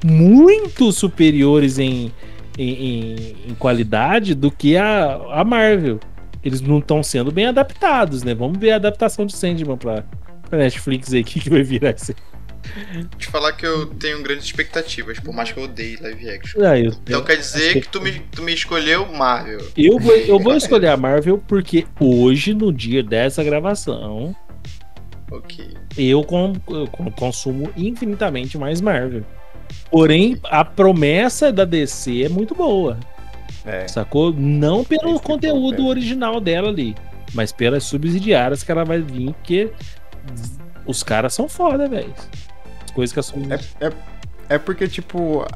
[0.05, 2.13] muito superiores em,
[2.59, 5.99] em, em- em qualidade do que a, a Marvel.
[6.45, 8.35] Eles não estão sendo bem adaptados, né?
[8.35, 10.05] Vamos ver a adaptação de Sandman pra,
[10.51, 12.17] pra Netflix aí, o que, que vai virar isso aí.
[13.19, 16.63] Te falar que eu tenho grandes expectativas, por mais que eu odeie live action.
[16.65, 19.61] Ah, eu- Então eu- quer dizer acho que tu me, tu me escolheu Marvel.
[19.77, 24.35] Eu vou, eu vou escolher a Marvel porque hoje, no dia dessa gravação,
[25.31, 25.69] Ok.
[25.99, 29.25] eu, con- eu con- consumo infinitamente mais Marvel.
[29.91, 32.99] Porém, a promessa da DC é muito boa,
[33.65, 33.87] É.
[33.89, 34.33] sacou?
[34.33, 36.95] Não pelo Esse que é conteúdo original dela ali,
[37.35, 39.71] mas pelas subsidiárias que ela vai vir, porque
[40.87, 42.13] os caras são foda, velho.
[42.93, 43.49] As coisas que a Sony...
[43.53, 43.93] É, é,
[44.51, 45.47] é porque, tipo,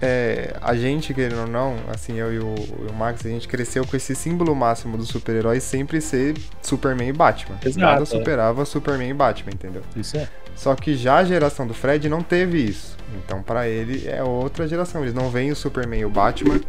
[0.00, 2.54] é, a gente, querendo ou não, assim, eu e o,
[2.90, 7.12] o Max, a gente cresceu com esse símbolo máximo dos super-heróis sempre ser Superman e
[7.12, 7.56] Batman.
[7.64, 8.06] Exato, Nada é.
[8.06, 9.82] superava Superman e Batman, entendeu?
[9.96, 10.28] Isso é.
[10.54, 12.96] Só que já a geração do Fred não teve isso.
[13.16, 15.02] Então, pra ele, é outra geração.
[15.02, 16.60] Eles não veem o Superman e o Batman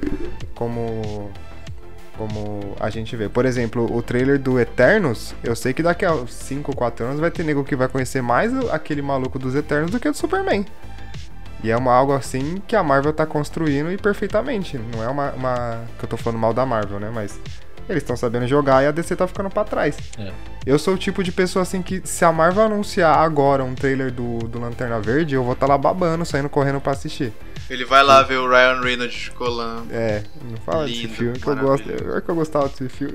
[0.56, 1.30] como.
[2.18, 3.28] Como a gente vê.
[3.28, 7.20] Por exemplo, o trailer do Eternos, eu sei que daqui a 5 ou 4 anos
[7.20, 10.18] vai ter nego que vai conhecer mais aquele maluco dos Eternos do que o do
[10.18, 10.66] Superman.
[11.64, 14.78] E é uma, algo assim que a Marvel tá construindo e perfeitamente.
[14.78, 17.12] Não é uma, uma- que eu tô falando mal da Marvel, né?
[17.14, 17.38] Mas
[17.90, 19.98] eles estão sabendo jogar e a DC tá ficando pra trás.
[20.18, 20.32] É.
[20.66, 24.12] Eu sou o tipo de pessoa assim que se a Marvel anunciar agora um trailer
[24.12, 27.32] do, do Lanterna Verde, eu vou estar tá lá babando, saindo correndo pra assistir.
[27.68, 29.88] Ele vai lá ver o Ryan Reynolds colando.
[29.92, 31.90] É, não fala Lindo, desse filme que eu gosto.
[31.90, 33.14] É que eu gostava desse filme.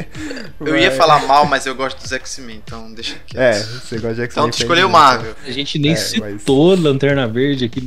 [0.60, 3.38] eu ia falar mal, mas eu gosto dos X-Men, então deixa aqui.
[3.38, 4.46] É, você gosta de X-Men.
[4.46, 5.34] Então tu escolheu Marvel.
[5.46, 6.80] A gente nem é, citou mas...
[6.80, 7.86] Lanterna Verde aqui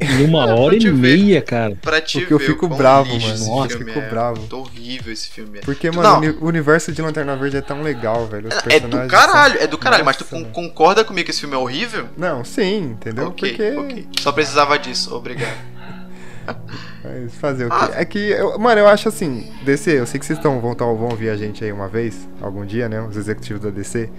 [0.00, 1.76] em uma hora e meia, cara.
[1.82, 2.42] Pra te Porque ver.
[2.42, 3.46] eu fico bravo, mano.
[3.46, 4.08] Nossa, eu fico é.
[4.08, 4.46] bravo.
[4.46, 5.58] Tô horrível esse filme.
[5.58, 5.62] É.
[5.62, 6.38] Porque, mano, não.
[6.42, 8.39] o universo de Lanterna Verde é tão legal, velho.
[8.48, 9.62] Os é do caralho, são...
[9.62, 10.52] é do caralho, Nossa, mas tu mano.
[10.52, 12.08] concorda comigo que esse filme é horrível?
[12.16, 13.28] Não, sim, entendeu?
[13.28, 14.06] Ok, Porque...
[14.20, 15.70] Só precisava disso, obrigado.
[17.04, 17.76] Mas fazer o quê?
[17.78, 17.90] Ah.
[17.94, 21.08] É que, eu, mano, eu acho assim, DC, eu sei que vocês estão, vão, vão
[21.08, 23.00] ouvir a gente aí uma vez, algum dia, né?
[23.00, 24.10] Os executivos da DC.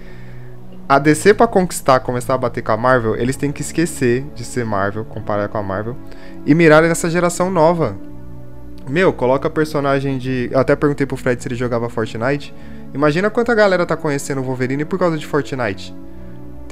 [0.88, 4.44] A DC, pra conquistar, começar a bater com a Marvel, eles têm que esquecer de
[4.44, 5.96] ser Marvel, comparar com a Marvel,
[6.44, 7.96] e mirarem nessa geração nova.
[8.88, 10.48] Meu, coloca personagem de.
[10.50, 12.52] Eu até perguntei pro Fred se ele jogava Fortnite.
[12.94, 15.94] Imagina quanta galera tá conhecendo o Wolverine por causa de Fortnite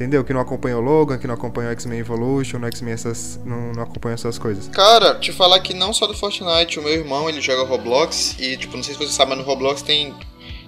[0.01, 0.25] entendeu?
[0.25, 3.73] Que não acompanha o Logan, que não acompanha o X-Men Evolution, no X-Men essas, não,
[3.73, 4.69] não acompanha essas coisas.
[4.69, 8.57] Cara, te falar que não só do Fortnite, o meu irmão, ele joga Roblox e,
[8.57, 10.15] tipo, não sei se você sabe, mas no Roblox tem...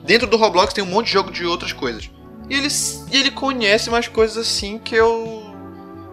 [0.05, 2.11] Dentro do Roblox tem um monte de jogo de outras coisas.
[2.51, 2.69] E ele,
[3.11, 5.43] e ele conhece mais coisas assim que eu...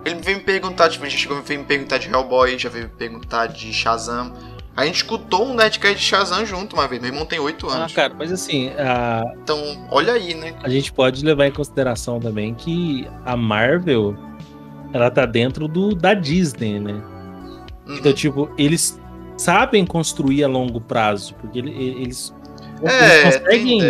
[0.05, 2.91] Ele veio me perguntar, tipo, gente chegou veio me perguntar de Hellboy, já veio me
[2.91, 4.31] perguntar de Shazam.
[4.79, 7.01] A gente escutou um Nerdcast de Shazam junto uma vez.
[7.01, 7.91] Meu irmão tem 8 ah, anos.
[7.91, 8.69] Ah, cara, mas assim.
[8.77, 9.21] A...
[9.43, 10.53] Então, olha aí, né?
[10.63, 14.15] A gente pode levar em consideração também que a Marvel
[14.93, 16.93] ela tá dentro do da Disney, né?
[16.93, 17.97] Uhum.
[17.97, 18.97] Então, tipo, eles
[19.35, 22.33] sabem construir a longo prazo, porque eles,
[22.81, 23.81] é, eles conseguem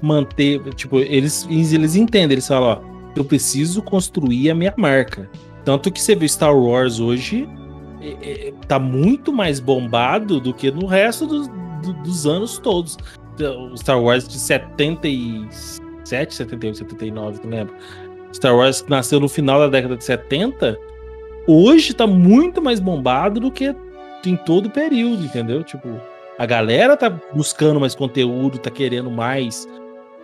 [0.00, 5.28] manter, tipo, eles, eles entendem, eles falam, ó, eu preciso construir a minha marca.
[5.64, 7.48] Tanto que você vê Star Wars hoje,
[8.06, 11.48] é, é, tá muito mais bombado do que no resto do,
[11.82, 12.96] do, dos anos todos.
[13.72, 17.74] O Star Wars de 77, 78, 79, não lembro.
[18.32, 20.78] Star Wars nasceu no final da década de 70,
[21.46, 23.74] hoje tá muito mais bombado do que
[24.24, 25.62] em todo o período, entendeu?
[25.62, 25.88] Tipo,
[26.38, 29.66] a galera tá buscando mais conteúdo, tá querendo mais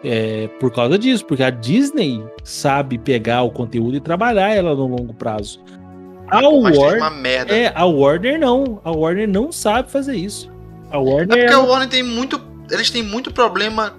[0.05, 4.87] é, por causa disso, porque a Disney sabe pegar o conteúdo e trabalhar ela no
[4.87, 5.61] longo prazo.
[6.29, 8.81] A Warner, é, a Warner não.
[8.85, 10.51] A Warner não sabe fazer isso.
[10.91, 11.37] A Warner.
[11.37, 12.41] É porque a Warner tem muito.
[12.71, 13.95] Eles têm muito problema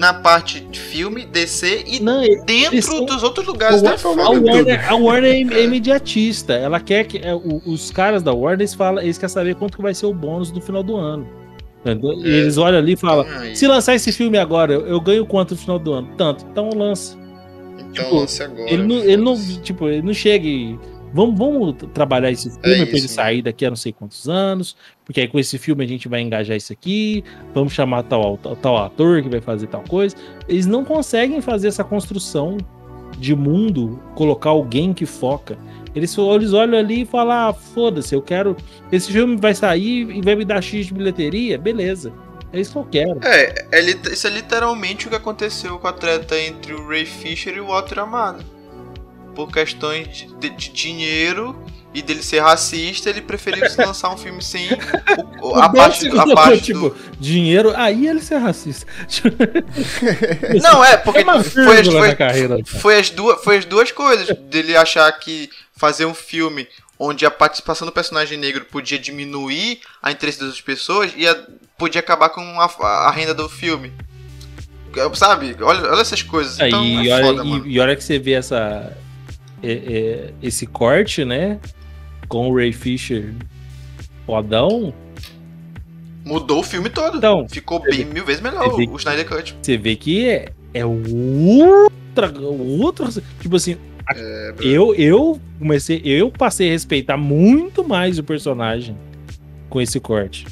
[0.00, 4.94] na parte de filme, DC e não, dentro dos outros lugares da a Warner, a
[4.94, 6.54] Warner é, é imediatista.
[6.54, 7.18] Ela quer que.
[7.18, 10.14] É, os caras da Warner eles, falam, eles querem saber quanto que vai ser o
[10.14, 11.28] bônus no final do ano.
[11.84, 11.92] É.
[11.92, 15.60] Eles olham ali e falam: se lançar esse filme agora, eu, eu, ganho quanto no
[15.60, 16.08] final do ano?
[16.16, 17.18] Tanto, então lança.
[17.78, 18.70] Então tipo, lance agora.
[18.70, 20.78] Ele não, ele não, tipo, ele não chega e
[21.12, 24.76] Vamos, vamos trabalhar esse filme é para ele sair daqui a não sei quantos anos,
[25.04, 28.56] porque aí com esse filme a gente vai engajar isso aqui, vamos chamar tal, tal,
[28.56, 30.14] tal ator que vai fazer tal coisa.
[30.48, 32.58] Eles não conseguem fazer essa construção
[33.18, 35.58] de mundo, colocar alguém que foca.
[35.94, 38.56] Eles, eles olham ali e falam: ah, foda-se, eu quero.
[38.92, 42.12] Esse filme vai sair e vai me dar X de bilheteria, beleza.
[42.52, 43.20] É isso que eu quero.
[43.24, 43.80] É, é,
[44.12, 47.66] isso é literalmente o que aconteceu com a treta entre o Ray Fisher e o
[47.66, 48.59] Walter Amado
[49.34, 51.56] por questões de, de, dinheiro
[51.92, 54.68] e dele ser racista, ele preferiu lançar um filme sem
[55.42, 56.96] o, a, parte, a parte tipo, do...
[57.18, 58.86] dinheiro, aí ele ser racista.
[60.62, 64.36] Não, é, porque é foi, as, foi, carreira, foi, as duas, foi as duas coisas.
[64.38, 70.12] Dele achar que fazer um filme onde a participação do personagem negro podia diminuir a
[70.12, 71.34] interesse das pessoas e a,
[71.78, 73.90] podia acabar com a, a renda do filme.
[75.14, 75.56] Sabe?
[75.60, 76.58] Olha, olha essas coisas.
[76.60, 78.96] Então, e, é foda, olha, e, e olha que você vê essa
[79.62, 81.58] é, é, esse corte, né?
[82.28, 83.34] Com o Ray Fisher
[84.26, 84.94] fodão.
[86.24, 87.18] Mudou o filme todo.
[87.18, 89.56] Então, Ficou bem mil vezes melhor o, Snyder Cut.
[89.60, 92.30] Você vê que é, é outra.
[92.38, 93.08] outra
[93.40, 93.76] tipo assim,
[94.14, 96.00] é, eu, eu comecei.
[96.04, 98.96] Eu passei a respeitar muito mais o personagem
[99.68, 100.46] com esse corte.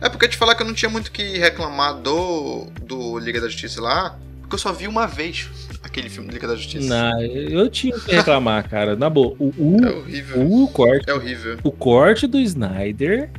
[0.00, 3.48] É porque te falar que eu não tinha muito que reclamar do, do Liga da
[3.48, 5.48] Justiça lá, porque eu só vi uma vez
[5.88, 6.88] aquele filme Liga da Justiça.
[6.88, 8.96] Não, eu tinha que reclamar, cara.
[8.96, 10.52] Na boa, o, o, é horrível.
[10.52, 11.58] O corte, é horrível.
[11.62, 13.30] O corte do Snyder,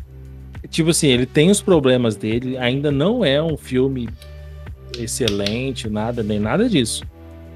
[0.70, 4.10] tipo assim, ele tem os problemas dele, ainda não é um filme
[4.98, 7.04] excelente, nada, nem nada disso.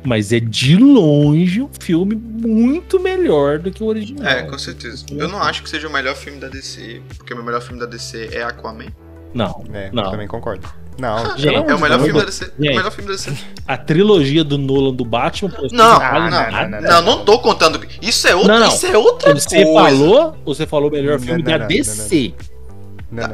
[0.06, 4.28] Mas é de longe um filme muito melhor do que o original.
[4.28, 5.06] É, com certeza.
[5.12, 7.80] Eu não acho que seja o melhor filme da DC, porque o meu melhor filme
[7.80, 8.88] da DC é Aquaman.
[9.34, 10.04] Não, é, não.
[10.04, 10.83] Eu também concordo.
[10.98, 12.46] Não, gente, é o melhor filme da DC.
[12.46, 13.34] Gente, o melhor filme da DC.
[13.68, 15.52] A trilogia do Nolan do Batman.
[15.72, 17.80] Não, não, não, não, não, não tô contando.
[18.02, 19.74] Isso é outra, isso é outra você coisa.
[19.98, 22.34] Falou, você falou o melhor filme da DC.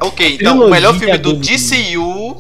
[0.02, 2.38] Ok, então o melhor filme do DCU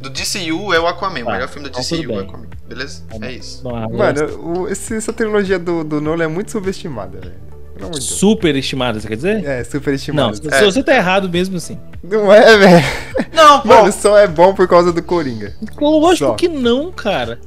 [0.00, 1.24] do DCU é o Aquaman.
[1.24, 2.20] Tá, o melhor filme do então DCU é o.
[2.20, 2.46] Aquaman.
[2.68, 3.02] Beleza?
[3.18, 3.26] Tá.
[3.26, 3.64] É isso.
[3.64, 7.47] Mano, o- esse- essa trilogia do, do Nolan é muito subestimada, velho.
[7.78, 8.18] Pelo amor de Deus.
[8.18, 9.44] super estimada, você quer dizer?
[9.44, 10.34] É, super Não, estimada.
[10.36, 10.64] se É.
[10.64, 11.78] você tá errado mesmo assim.
[12.02, 12.84] Não é, velho.
[13.32, 13.68] Não, pô.
[13.68, 15.54] Mano, só é bom por causa do Coringa.
[15.80, 16.34] Lógico Só.
[16.34, 17.38] que não, cara.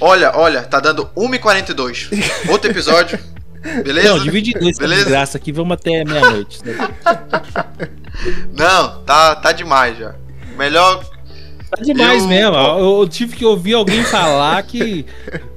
[0.00, 2.08] Olha, olha, tá dando 1h42.
[2.48, 3.18] Outro episódio.
[3.84, 4.08] Beleza?
[4.08, 5.02] Não, divide em dois, essa Beleza?
[5.04, 6.60] desgraça aqui, vamos até meia-noite.
[8.56, 10.14] Não, tá, tá demais já.
[10.56, 11.04] Melhor.
[11.70, 12.56] Tá demais Eu- mesmo.
[12.56, 15.06] Eu, eu tive que ouvir alguém falar que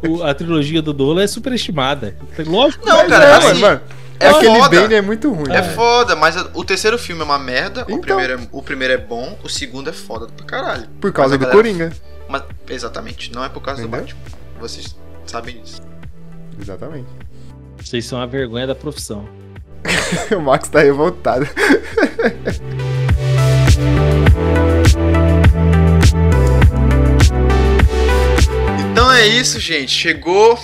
[0.08, 2.16] o- a trilogia do Nolan é superestimada.
[2.46, 3.82] Lógico que Não, cara, é, assim, mano,
[4.24, 4.82] é aquele foda.
[4.82, 5.52] Bane é muito ruim.
[5.52, 5.74] É velho.
[5.76, 7.82] foda, mas o terceiro filme é uma merda.
[7.82, 8.00] O, Então.
[8.02, 10.88] primeiro é, o primeiro é bom, o segundo é foda pra caralho.
[11.02, 11.94] Por causa Mas do galera- Coringa.
[12.28, 14.02] Mas, exatamente, não é por causa Entendeu?
[14.02, 14.22] do Batman.
[14.60, 14.96] Vocês
[15.26, 15.82] sabem disso.
[16.60, 17.08] Exatamente.
[17.84, 19.28] Vocês são a vergonha da profissão.
[20.36, 21.48] o Max tá revoltado.
[28.92, 29.92] Então é isso, gente.
[29.92, 30.58] Chegou.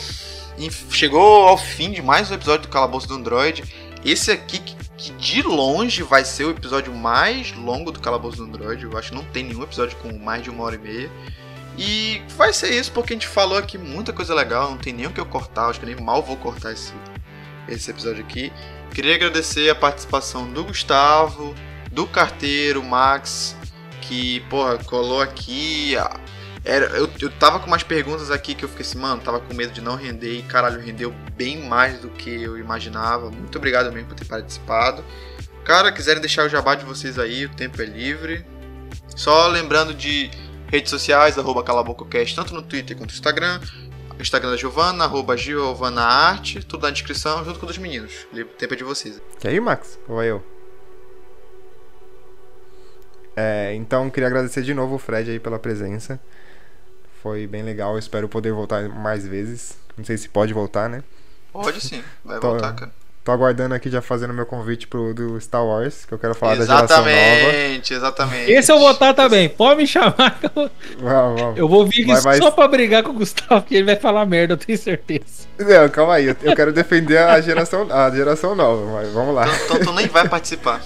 [0.91, 3.63] Chegou ao fim de mais um episódio do Calabouço do Android.
[4.03, 4.59] Esse aqui,
[4.97, 8.83] que de longe vai ser o episódio mais longo do Calabouço do Android.
[8.83, 11.11] Eu acho que não tem nenhum episódio com mais de uma hora e meia.
[11.77, 14.71] E vai ser isso, porque a gente falou aqui muita coisa legal.
[14.71, 15.69] Não tem nem o que eu cortar.
[15.69, 16.93] Acho que nem mal vou cortar esse,
[17.69, 18.51] esse episódio aqui.
[18.93, 21.55] Queria agradecer a participação do Gustavo,
[21.89, 23.55] do Carteiro, Max,
[24.01, 25.95] que, porra, colou aqui.
[26.63, 29.53] Era, eu, eu tava com umas perguntas aqui que eu fiquei assim, mano, tava com
[29.53, 33.31] medo de não render e caralho, rendeu bem mais do que eu imaginava.
[33.31, 35.03] Muito obrigado mesmo por ter participado.
[35.63, 38.45] Cara, quiserem deixar o jabá de vocês aí, o tempo é livre.
[39.15, 40.29] Só lembrando de
[40.67, 43.59] redes sociais, arroba calabococast, tanto no Twitter quanto no Instagram.
[44.19, 48.27] Instagram da Giovana, arroba Giovana Arte, tudo na descrição, junto com o dos meninos.
[48.33, 49.21] O tempo é de vocês.
[49.39, 49.97] Quer ir, Max?
[50.07, 50.43] Ou vai eu?
[53.35, 56.19] É, então, queria agradecer de novo o Fred aí pela presença.
[57.21, 59.77] Foi bem legal, eu espero poder voltar mais vezes.
[59.97, 61.03] Não sei se pode voltar, né?
[61.51, 62.91] Pode sim, vai Tô- voltar, cara.
[63.21, 66.55] Tô aguardando aqui já fazendo meu convite pro do Star Wars, que eu quero falar
[66.55, 67.11] da geração nova.
[67.11, 68.51] Exatamente, exatamente.
[68.51, 69.49] Esse eu vou estar também.
[69.49, 70.39] Pode me chamar.
[70.39, 71.57] que eu- Vamos, vamos.
[71.59, 72.37] Eu vou vir aqui Vai, vai.
[72.37, 75.47] só pra brigar com o Gustavo, porque ele vai falar merda, eu tenho certeza.
[75.59, 79.45] Não, calma aí, eu, eu quero defender a geração, a geração nova, mas vamos lá.
[79.47, 80.81] Então, então tu nem vai participar.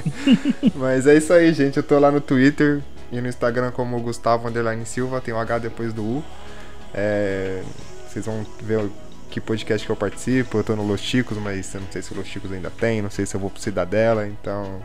[0.74, 1.76] Mas é isso aí, gente.
[1.76, 2.80] Eu tô lá no Twitter
[3.12, 6.24] e no Instagram como Gustavo Underline Silva, tem um H depois do U.
[6.94, 7.62] É,
[8.08, 8.92] Vocês vão ver o-
[9.30, 10.58] que podcast que eu participo.
[10.58, 13.00] Eu tô no Los Chicos, mas eu não sei se o Los Chicos ainda tem,
[13.00, 14.82] não sei se eu vou pro Cidadela, então.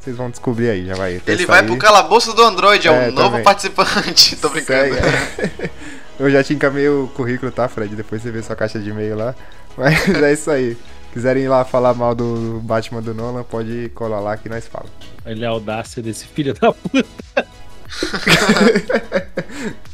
[0.00, 1.20] Vocês vão descobrir aí, já vai.
[1.26, 1.66] Ele vai aí.
[1.66, 3.44] pro calabouço do Android, é um É, novo também.
[3.44, 4.34] participante.
[4.42, 4.94] Tô brincando.
[4.94, 5.70] Segue.
[6.18, 7.94] Eu já te encaminhei o currículo, tá, Fred?
[7.94, 9.34] Depois você vê sua caixa de e-mail lá.
[9.78, 10.76] Mas é isso aí.
[11.12, 14.92] Quiserem ir lá falar mal do Batman do Nolan, pode colar lá que nós falamos.
[15.24, 17.46] Olha a audácia desse filho da puta.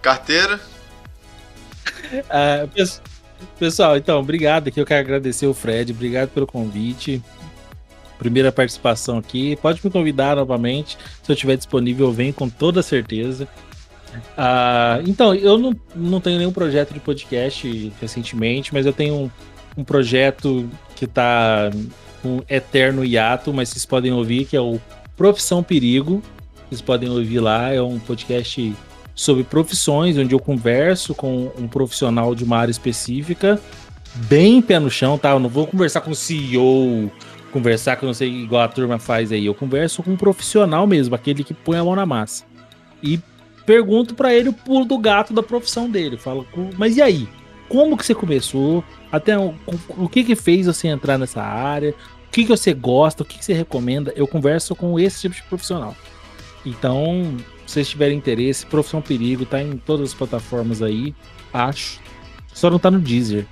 [0.00, 0.60] Carteira.
[2.28, 3.00] Ah, pes-
[3.58, 4.80] pessoal, então, obrigado aqui.
[4.80, 7.22] Eu quero agradecer o Fred, obrigado pelo convite.
[8.18, 9.56] Primeira participação aqui.
[9.56, 10.98] Pode me convidar novamente.
[11.22, 13.48] Se eu estiver disponível, eu venho com toda certeza.
[14.36, 19.30] Ah, então, eu não, não tenho nenhum projeto de podcast recentemente, mas eu tenho um,
[19.78, 21.70] um projeto que tá
[22.24, 24.80] um eterno hiato, mas vocês podem ouvir, que é o
[25.16, 26.22] Profissão Perigo.
[26.68, 28.74] Vocês podem ouvir lá, é um podcast
[29.14, 33.60] sobre profissões, onde eu converso com um profissional de uma área específica,
[34.14, 35.30] bem pé no chão, tá?
[35.32, 37.10] Eu não vou conversar com o CEO,
[37.52, 39.44] conversar com não sei igual a turma faz aí.
[39.44, 42.44] Eu converso com um profissional mesmo, aquele que põe a mão na massa.
[43.02, 43.20] E
[43.66, 46.16] pergunto pra ele o pulo do gato da profissão dele.
[46.16, 46.46] Falo,
[46.78, 47.28] mas e aí?
[47.70, 48.84] Como que você começou?
[49.10, 49.54] Até o,
[49.96, 51.94] o que que fez você entrar nessa área?
[52.26, 53.22] O que que você gosta?
[53.22, 54.12] O que que você recomenda?
[54.14, 55.96] Eu converso com esse tipo de profissional.
[56.66, 57.36] Então,
[57.66, 61.14] se vocês tiverem interesse, Profissão Perigo tá em todas as plataformas aí,
[61.54, 61.98] acho.
[62.52, 63.46] Só não tá no Deezer.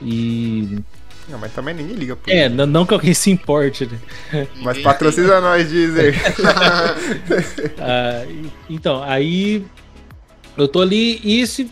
[0.00, 0.78] E.
[1.28, 2.54] Não, mas também ninguém liga por É, isso.
[2.56, 3.86] n- não que alguém se importe,
[4.32, 4.46] né?
[4.62, 6.14] Mas patrocina nós, Deezer.
[7.78, 8.24] Ah,
[8.70, 9.64] então, aí.
[10.56, 11.20] Eu tô ali.
[11.24, 11.70] E se,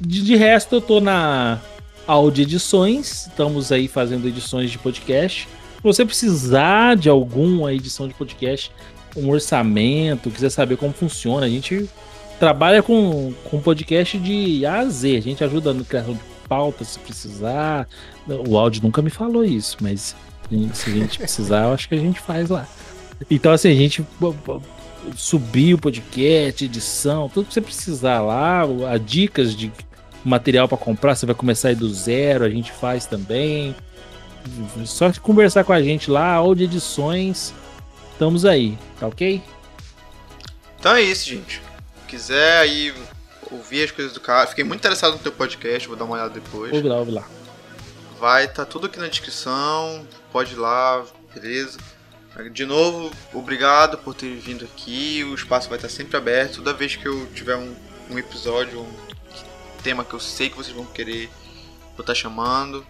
[0.00, 1.60] de, de resto, eu tô na
[2.06, 3.26] Audi Edições.
[3.26, 5.46] Estamos aí fazendo edições de podcast.
[5.76, 8.72] Se você precisar de alguma edição de podcast,
[9.16, 11.88] um orçamento, quiser saber como funciona, a gente
[12.38, 15.16] trabalha com, com podcast de A a Z.
[15.16, 17.86] A gente ajuda no criação de pauta se precisar.
[18.48, 20.16] O áudio nunca me falou isso, mas
[20.72, 22.66] se a gente precisar, eu acho que a gente faz lá.
[23.30, 24.04] Então, assim, a gente
[25.14, 29.70] subir o podcast, edição, tudo que você precisar lá, a dicas de
[30.24, 33.74] material para comprar, você vai começar aí do zero, a gente faz também.
[34.86, 37.52] Só conversar com a gente lá, ou de edições,
[38.12, 39.42] estamos aí, tá ok?
[40.78, 41.60] Então é isso, gente.
[42.08, 42.94] Quiser aí
[43.50, 46.30] ouvir as coisas do cara, fiquei muito interessado no teu podcast, vou dar uma olhada
[46.30, 46.72] depois.
[46.72, 47.28] Ouve lá, ouve lá.
[48.18, 51.78] Vai, tá tudo aqui na descrição, pode ir lá, beleza?
[52.52, 55.24] De novo, obrigado por ter vindo aqui.
[55.24, 56.56] O espaço vai estar sempre aberto.
[56.56, 57.74] Toda vez que eu tiver um,
[58.08, 59.09] um episódio, um
[59.82, 61.28] tema que eu sei que vocês vão querer,
[61.96, 62.86] vou estar chamando.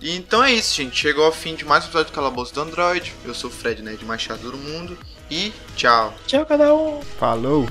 [0.00, 0.96] E então é isso, gente.
[0.96, 3.14] Chegou ao fim de mais um episódio do Calabouço do Android.
[3.24, 4.98] Eu sou o Fred, né, de mais chato do mundo.
[5.30, 6.14] E tchau.
[6.26, 7.00] Tchau, cada um.
[7.18, 7.66] Falou!